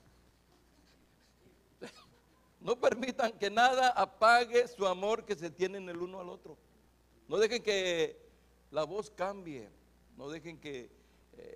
No 2.61 2.75
permitan 2.81 3.39
que 3.39 3.49
nada 3.49 3.91
apague 3.91 4.66
su 4.66 4.89
amor 4.89 5.25
que 5.25 5.37
se 5.37 5.51
tienen 5.51 5.89
el 5.89 5.99
uno 5.99 6.19
al 6.19 6.31
otro. 6.31 6.59
No 7.29 7.37
dejen 7.37 7.62
que 7.62 8.21
la 8.73 8.83
voz 8.83 9.09
cambie. 9.09 9.71
No 10.16 10.29
dejen 10.29 10.59
que 10.59 10.97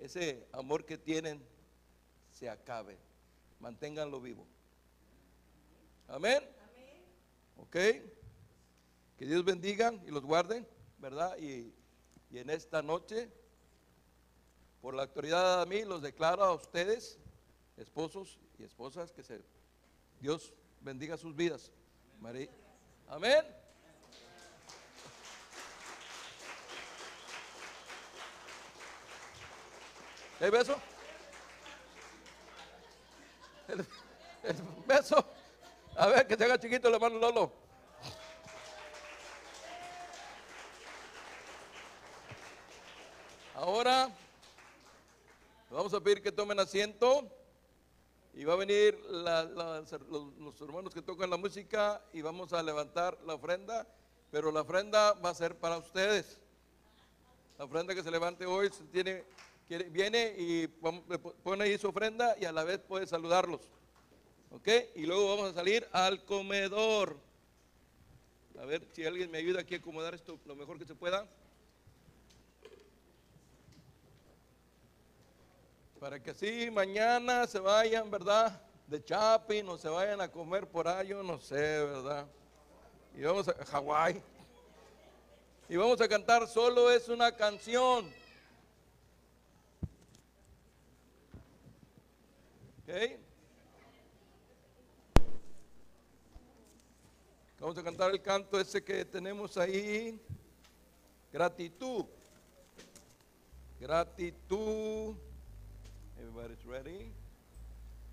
ese 0.01 0.47
amor 0.51 0.85
que 0.85 0.97
tienen 0.97 1.41
se 2.31 2.49
acabe. 2.49 2.97
Manténganlo 3.59 4.19
vivo. 4.19 4.45
Amén. 6.07 6.43
Ok. 7.57 7.73
Que 7.73 9.25
Dios 9.25 9.43
bendiga 9.45 9.93
y 10.05 10.11
los 10.11 10.23
guarde, 10.23 10.65
¿verdad? 10.97 11.37
Y, 11.37 11.73
y 12.29 12.39
en 12.39 12.49
esta 12.49 12.81
noche, 12.81 13.29
por 14.81 14.95
la 14.95 15.03
autoridad 15.03 15.65
de 15.65 15.69
mí, 15.69 15.85
los 15.85 16.01
declaro 16.01 16.43
a 16.43 16.53
ustedes, 16.53 17.19
esposos 17.77 18.39
y 18.57 18.63
esposas, 18.63 19.11
que 19.11 19.23
se, 19.23 19.41
Dios 20.19 20.53
bendiga 20.81 21.17
sus 21.17 21.35
vidas. 21.35 21.71
María. 22.19 22.49
Amén. 23.07 23.62
¿El 30.43 30.51
beso? 30.51 30.75
El, 33.69 33.85
beso. 34.85 35.25
A 35.95 36.07
ver, 36.07 36.27
que 36.27 36.35
se 36.35 36.43
haga 36.43 36.59
chiquito 36.59 36.89
el 36.89 36.95
hermano 36.95 37.17
Lolo. 37.17 37.53
Ahora, 43.55 44.09
vamos 45.69 45.93
a 45.93 46.01
pedir 46.01 46.21
que 46.21 46.33
tomen 46.33 46.59
asiento. 46.59 47.25
Y 48.33 48.43
va 48.43 48.55
a 48.55 48.57
venir 48.57 48.99
los, 49.09 49.91
los 49.93 50.61
hermanos 50.61 50.93
que 50.93 51.01
tocan 51.01 51.29
la 51.29 51.37
música 51.37 52.01
y 52.11 52.21
vamos 52.21 52.51
a 52.51 52.61
levantar 52.61 53.17
la 53.25 53.35
ofrenda, 53.35 53.87
pero 54.29 54.51
la 54.51 54.59
ofrenda 54.59 55.13
va 55.13 55.29
a 55.29 55.35
ser 55.35 55.57
para 55.57 55.77
ustedes. 55.77 56.37
La 57.57 57.63
ofrenda 57.63 57.95
que 57.95 58.03
se 58.03 58.11
levante 58.11 58.45
hoy 58.45 58.69
se 58.71 58.83
tiene, 58.85 59.23
viene 59.67 60.35
y 60.37 60.67
pone 60.67 61.63
ahí 61.63 61.77
su 61.77 61.87
ofrenda 61.87 62.35
y 62.39 62.45
a 62.45 62.51
la 62.51 62.63
vez 62.63 62.79
puede 62.79 63.07
saludarlos. 63.07 63.61
¿Ok? 64.51 64.67
Y 64.95 65.05
luego 65.05 65.29
vamos 65.29 65.51
a 65.51 65.53
salir 65.53 65.87
al 65.91 66.23
comedor. 66.25 67.17
A 68.59 68.65
ver 68.65 68.85
si 68.93 69.03
alguien 69.03 69.31
me 69.31 69.39
ayuda 69.39 69.61
aquí 69.61 69.73
a 69.73 69.77
acomodar 69.77 70.13
esto 70.13 70.39
lo 70.45 70.55
mejor 70.55 70.77
que 70.77 70.85
se 70.85 70.93
pueda. 70.93 71.27
Para 75.99 76.21
que 76.21 76.31
así 76.31 76.69
mañana 76.69 77.47
se 77.47 77.59
vayan, 77.59 78.11
¿verdad? 78.11 78.61
De 78.87 78.99
shopping 78.99 79.63
o 79.65 79.77
se 79.77 79.89
vayan 79.89 80.21
a 80.21 80.29
comer 80.29 80.67
por 80.67 80.87
ahí, 80.87 81.07
yo 81.07 81.23
no 81.23 81.39
sé, 81.39 81.55
¿verdad? 81.55 82.27
Y 83.17 83.21
vamos 83.21 83.47
a 83.47 83.53
Hawái. 83.65 84.21
Y 85.69 85.75
vamos 85.77 85.99
a 86.01 86.07
cantar 86.07 86.47
solo 86.47 86.91
es 86.91 87.09
una 87.09 87.31
canción. 87.35 88.22
Vamos 97.59 97.77
a 97.77 97.83
cantar 97.83 98.11
el 98.11 98.21
canto 98.21 98.59
ese 98.59 98.83
que 98.83 99.03
tenemos 99.03 99.57
ahí. 99.57 100.19
Gratitud. 101.31 102.05
Gratitud. 103.79 105.15
Everybody's 106.19 106.63
ready. 106.65 107.11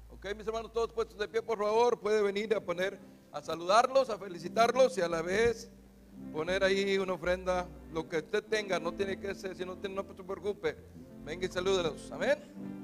Ok, 0.08 0.34
mis 0.34 0.46
hermanos, 0.46 0.72
todos 0.72 0.92
puestos 0.92 1.18
de 1.18 1.28
pie, 1.28 1.42
por 1.42 1.58
favor, 1.58 2.00
puede 2.00 2.22
venir 2.22 2.54
a 2.54 2.60
poner, 2.60 2.98
a 3.32 3.42
saludarlos, 3.42 4.08
a 4.08 4.18
felicitarlos 4.18 4.96
y 4.96 5.02
a 5.02 5.08
la 5.08 5.20
vez 5.20 5.70
poner 6.32 6.64
ahí 6.64 6.96
una 6.96 7.12
ofrenda, 7.12 7.68
lo 7.92 8.08
que 8.08 8.18
usted 8.18 8.42
tenga, 8.44 8.78
no 8.78 8.92
tiene 8.92 9.18
que 9.20 9.34
ser, 9.34 9.56
si 9.56 9.64
no 9.64 9.76
tiene, 9.76 9.94
no 9.94 10.04
se 10.14 10.22
preocupe. 10.22 10.76
Venga 11.24 11.46
y 11.46 11.48
salúdelos. 11.50 12.10
Amén. 12.10 12.79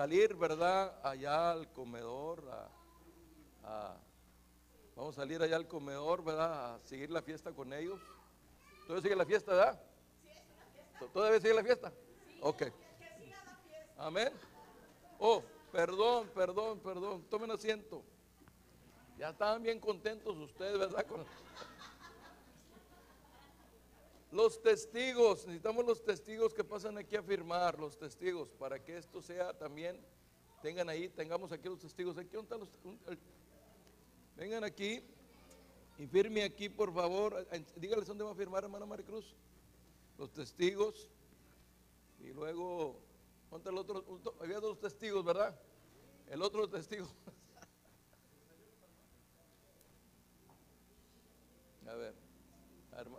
Salir, 0.00 0.34
¿verdad? 0.34 0.98
Allá 1.02 1.50
al 1.50 1.70
comedor. 1.72 2.42
a- 3.62 3.94
vamos 4.96 5.18
a 5.18 5.20
salir 5.20 5.42
allá 5.42 5.56
al 5.56 5.68
comedor, 5.68 6.24
¿verdad? 6.24 6.74
A 6.76 6.78
seguir 6.86 7.10
la 7.10 7.20
fiesta 7.20 7.52
con 7.52 7.70
ellos. 7.74 8.00
¿Todavía 8.86 9.02
sigue 9.02 9.16
la 9.16 9.26
fiesta, 9.26 9.52
verdad? 9.52 9.80
¿Todavía 11.12 11.38
sigue 11.38 11.52
la 11.52 11.62
fiesta? 11.62 11.92
Ok. 12.40 12.62
Amén. 13.98 14.32
Oh, 15.18 15.42
perdón, 15.70 16.30
perdón, 16.34 16.80
perdón. 16.80 17.22
Tomen 17.28 17.50
asiento. 17.50 18.02
Ya 19.18 19.28
estaban 19.28 19.62
bien 19.62 19.78
contentos 19.78 20.34
ustedes, 20.34 20.78
¿verdad? 20.78 21.04
Los 24.30 24.62
testigos, 24.62 25.44
necesitamos 25.46 25.84
los 25.84 26.04
testigos 26.04 26.54
que 26.54 26.62
pasan 26.62 26.96
aquí 26.98 27.16
a 27.16 27.22
firmar, 27.22 27.78
los 27.80 27.98
testigos, 27.98 28.52
para 28.52 28.78
que 28.82 28.96
esto 28.96 29.20
sea 29.20 29.52
también, 29.58 30.00
tengan 30.62 30.88
ahí, 30.88 31.08
tengamos 31.08 31.50
aquí 31.50 31.68
los 31.68 31.80
testigos. 31.80 32.16
Aquí, 32.16 32.30
¿dónde 32.36 32.44
están 32.54 32.60
los- 32.60 32.78
un- 32.84 33.00
el- 33.08 33.18
vengan 34.36 34.62
aquí 34.62 35.02
y 35.98 36.06
firme 36.06 36.44
aquí, 36.44 36.68
por 36.68 36.94
favor. 36.94 37.44
Dígales 37.76 38.06
dónde 38.06 38.22
va 38.24 38.30
a 38.30 38.34
firmar, 38.34 38.62
hermana 38.64 38.86
Maricruz. 38.86 39.34
Los 40.16 40.32
testigos. 40.32 41.10
Y 42.20 42.32
luego, 42.32 43.00
¿dónde 43.50 43.70
el 43.70 43.78
otro? 43.78 44.04
Había 44.40 44.60
dos 44.60 44.78
testigos, 44.78 45.24
¿verdad? 45.24 45.58
El 46.28 46.42
otro 46.42 46.68
testigo. 46.68 47.06
A 51.88 51.94
ver, 51.94 52.14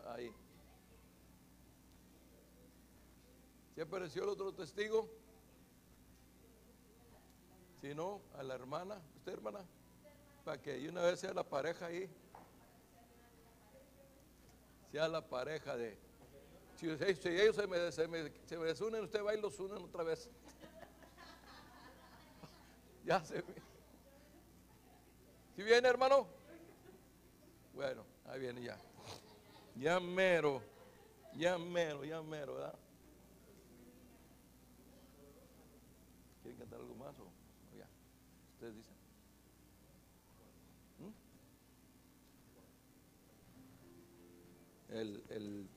ahí. 0.07 0.31
¿Se 3.81 3.85
apareció 3.85 4.21
el 4.21 4.29
otro 4.29 4.53
testigo? 4.53 5.09
Si 7.81 7.95
no, 7.95 8.21
a 8.37 8.43
la 8.43 8.53
hermana, 8.53 9.01
usted 9.15 9.33
hermana, 9.33 9.65
para 10.45 10.61
que 10.61 10.87
una 10.87 11.01
vez 11.01 11.19
sea 11.19 11.33
la 11.33 11.43
pareja 11.43 11.87
ahí. 11.87 12.07
Sea 14.91 15.07
la 15.07 15.27
pareja 15.27 15.75
de. 15.75 15.97
Si, 16.75 16.95
si 17.15 17.29
ellos 17.29 17.55
se 17.55 17.65
me, 17.65 17.91
se, 17.91 18.07
me, 18.07 18.31
se 18.45 18.57
me 18.59 18.65
desunen, 18.65 19.03
usted 19.03 19.25
va 19.25 19.33
y 19.33 19.41
los 19.41 19.59
unen 19.59 19.83
otra 19.83 20.03
vez. 20.03 20.29
ya 23.03 23.25
se 23.25 23.41
ve. 23.41 23.55
¿Sí 25.55 25.63
viene, 25.63 25.87
hermano? 25.87 26.27
Bueno, 27.73 28.05
ahí 28.25 28.41
viene 28.41 28.61
ya. 28.61 28.77
Ya 29.75 29.99
mero, 29.99 30.61
ya 31.33 31.57
mero, 31.57 32.05
ya 32.05 32.21
mero, 32.21 32.53
¿verdad? 32.53 32.77
¿Quieren 36.61 36.69
cantar 36.69 36.79
algo 36.81 36.95
más 36.95 37.17
o, 37.19 37.31
ya? 37.75 37.87
¿Ustedes 38.53 38.75
dicen? 38.75 38.93
¿Mm? 40.99 41.11
El, 44.93 45.23
el, 45.29 45.67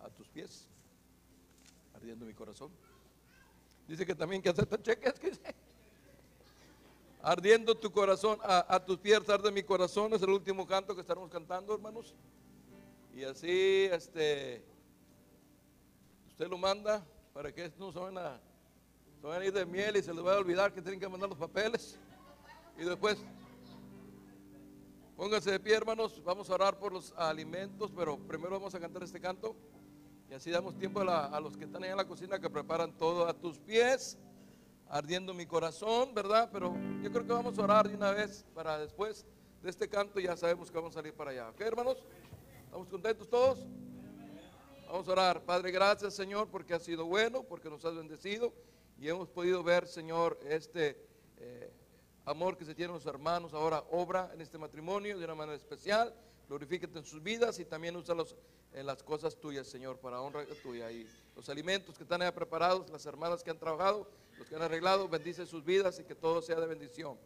a 0.00 0.10
tus 0.10 0.28
pies, 0.28 0.68
ardiendo 1.94 2.26
mi 2.26 2.34
corazón. 2.34 2.70
Dice 3.88 4.04
que 4.04 4.14
también 4.14 4.42
que 4.42 4.50
aceptan 4.50 4.82
cheques, 4.82 5.18
que 5.18 5.30
dice. 5.30 5.54
Ardiendo 7.22 7.74
tu 7.74 7.90
corazón, 7.90 8.38
a, 8.42 8.74
a 8.74 8.84
tus 8.84 8.98
pies 8.98 9.26
arde 9.30 9.50
mi 9.50 9.62
corazón, 9.62 10.12
es 10.12 10.20
el 10.20 10.30
último 10.30 10.66
canto 10.66 10.94
que 10.94 11.00
estaremos 11.00 11.30
cantando, 11.30 11.72
hermanos. 11.72 12.14
Y 13.14 13.24
así, 13.24 13.88
este, 13.90 14.62
usted 16.26 16.48
lo 16.48 16.58
manda 16.58 17.02
para 17.32 17.50
que 17.50 17.72
no 17.78 17.92
se 17.92 17.98
se 19.22 19.28
van 19.28 19.40
a 19.40 19.44
ir 19.44 19.52
de 19.52 19.64
miel 19.64 19.96
y 19.96 20.02
se 20.02 20.12
les 20.12 20.24
va 20.24 20.34
a 20.34 20.38
olvidar 20.38 20.72
que 20.74 20.82
tienen 20.82 20.98
que 20.98 21.08
mandar 21.08 21.28
los 21.28 21.38
papeles. 21.38 21.96
Y 22.76 22.82
después, 22.84 23.18
pónganse 25.16 25.52
de 25.52 25.60
pie, 25.60 25.76
hermanos, 25.76 26.20
vamos 26.24 26.50
a 26.50 26.54
orar 26.54 26.76
por 26.76 26.92
los 26.92 27.12
alimentos, 27.16 27.92
pero 27.94 28.18
primero 28.18 28.50
vamos 28.50 28.74
a 28.74 28.80
cantar 28.80 29.04
este 29.04 29.20
canto. 29.20 29.54
Y 30.28 30.34
así 30.34 30.50
damos 30.50 30.76
tiempo 30.76 31.00
a, 31.00 31.04
la- 31.04 31.24
a 31.26 31.40
los 31.40 31.56
que 31.56 31.64
están 31.66 31.84
ahí 31.84 31.90
en 31.90 31.96
la 31.98 32.06
cocina 32.06 32.40
que 32.40 32.50
preparan 32.50 32.92
todo 32.98 33.28
a 33.28 33.32
tus 33.32 33.58
pies, 33.60 34.18
ardiendo 34.88 35.32
mi 35.34 35.46
corazón, 35.46 36.12
¿verdad? 36.14 36.50
Pero 36.52 36.74
yo 37.00 37.10
creo 37.12 37.24
que 37.24 37.32
vamos 37.32 37.56
a 37.58 37.62
orar 37.62 37.88
de 37.88 37.94
una 37.94 38.10
vez 38.10 38.44
para 38.54 38.76
después 38.78 39.24
de 39.62 39.70
este 39.70 39.88
canto 39.88 40.18
ya 40.18 40.36
sabemos 40.36 40.68
que 40.68 40.76
vamos 40.78 40.96
a 40.96 40.98
salir 40.98 41.14
para 41.14 41.30
allá. 41.30 41.50
¿Ok, 41.50 41.60
hermanos? 41.60 41.96
¿Estamos 42.64 42.88
contentos 42.88 43.28
todos? 43.28 43.60
Vamos 44.88 45.06
a 45.08 45.12
orar. 45.12 45.42
Padre, 45.44 45.70
gracias, 45.70 46.12
Señor, 46.14 46.48
porque 46.48 46.74
has 46.74 46.82
sido 46.82 47.04
bueno, 47.06 47.44
porque 47.44 47.70
nos 47.70 47.84
has 47.84 47.94
bendecido 47.94 48.52
y 49.02 49.08
hemos 49.08 49.28
podido 49.28 49.64
ver, 49.64 49.88
Señor, 49.88 50.38
este 50.48 50.96
eh, 51.38 51.72
amor 52.24 52.56
que 52.56 52.64
se 52.64 52.72
tienen 52.72 52.94
los 52.94 53.04
hermanos 53.04 53.52
ahora 53.52 53.82
obra 53.90 54.30
en 54.32 54.40
este 54.40 54.58
matrimonio 54.58 55.18
de 55.18 55.24
una 55.24 55.34
manera 55.34 55.56
especial. 55.56 56.14
Glorifícate 56.46 57.00
en 57.00 57.04
sus 57.04 57.20
vidas 57.20 57.58
y 57.58 57.64
también 57.64 57.96
úsalos 57.96 58.36
en 58.72 58.86
las 58.86 59.02
cosas 59.02 59.34
tuyas, 59.40 59.66
Señor, 59.66 59.98
para 59.98 60.20
honra 60.20 60.44
tuya. 60.62 60.88
Y 60.92 61.04
los 61.34 61.48
alimentos 61.48 61.96
que 61.96 62.04
están 62.04 62.22
allá 62.22 62.32
preparados, 62.32 62.90
las 62.90 63.04
hermanas 63.04 63.42
que 63.42 63.50
han 63.50 63.58
trabajado, 63.58 64.08
los 64.38 64.46
que 64.46 64.54
han 64.54 64.62
arreglado, 64.62 65.08
bendice 65.08 65.46
sus 65.46 65.64
vidas 65.64 65.98
y 65.98 66.04
que 66.04 66.14
todo 66.14 66.40
sea 66.40 66.60
de 66.60 66.68
bendición. 66.68 67.18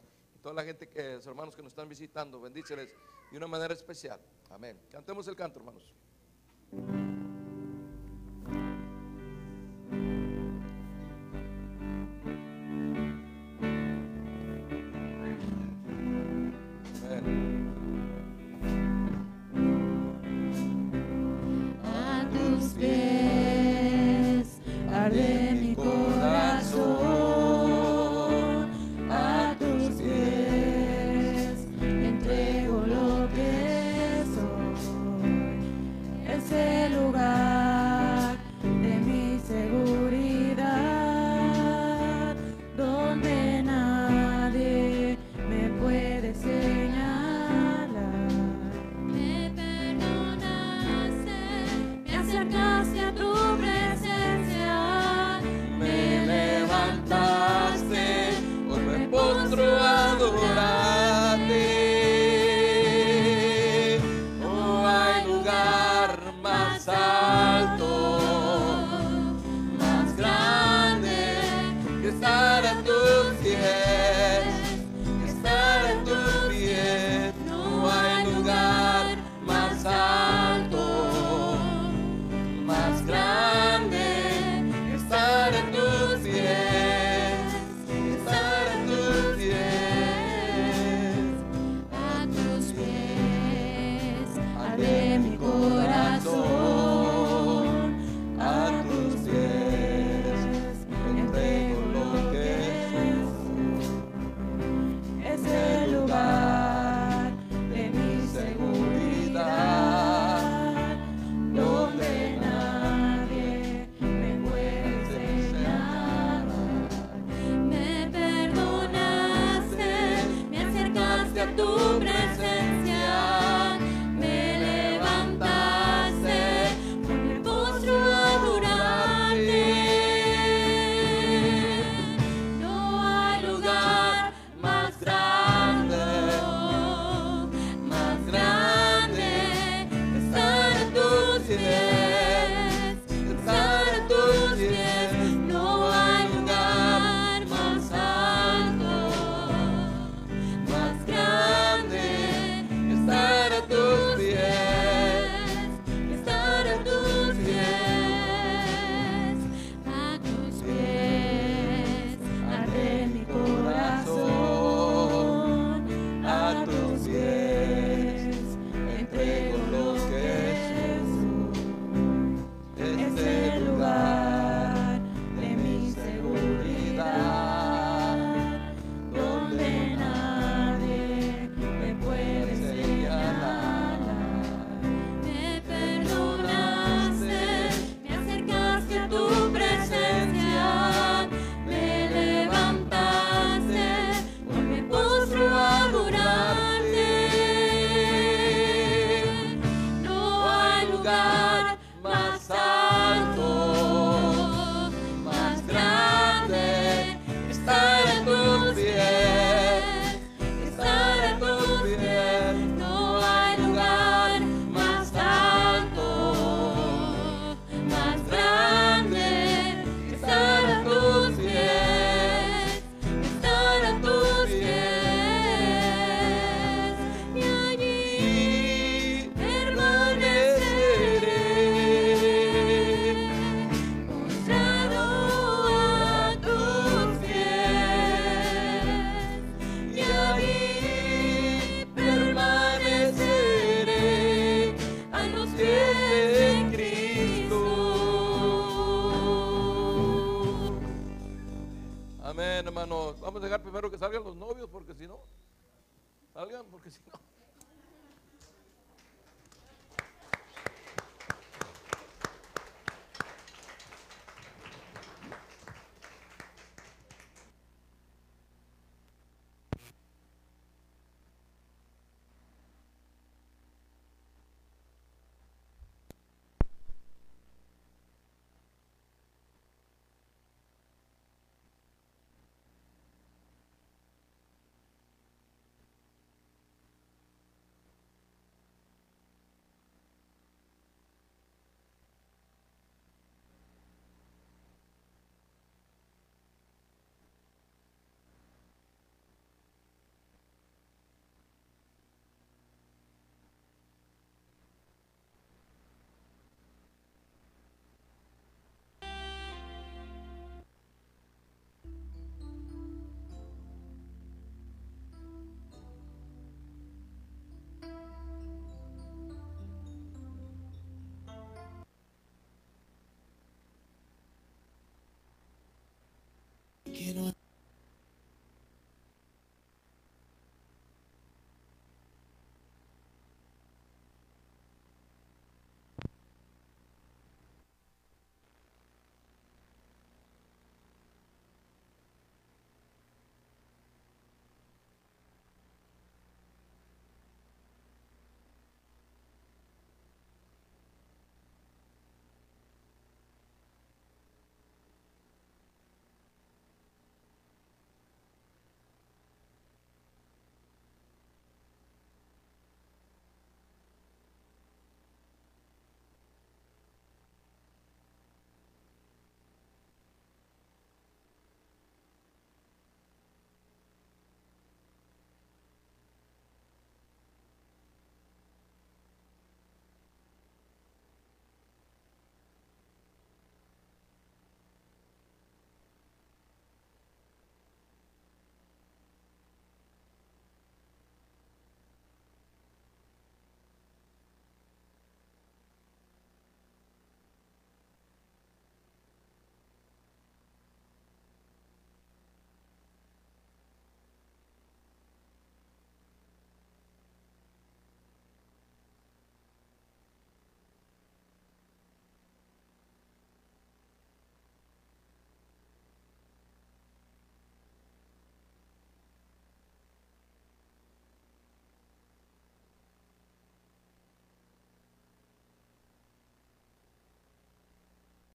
Toda 0.43 0.55
la 0.55 0.65
gente, 0.65 0.89
que, 0.89 1.17
los 1.17 1.27
hermanos 1.27 1.55
que 1.55 1.63
nos 1.63 1.73
están 1.73 1.91
visitando, 1.91 2.41
bendíceles 2.41 2.95
de 3.31 3.37
una 3.37 3.49
manera 3.49 3.75
especial. 3.75 4.19
Amén. 4.49 4.81
Cantemos 4.91 5.29
el 5.29 5.37
canto, 5.37 5.59
hermanos. 5.59 5.95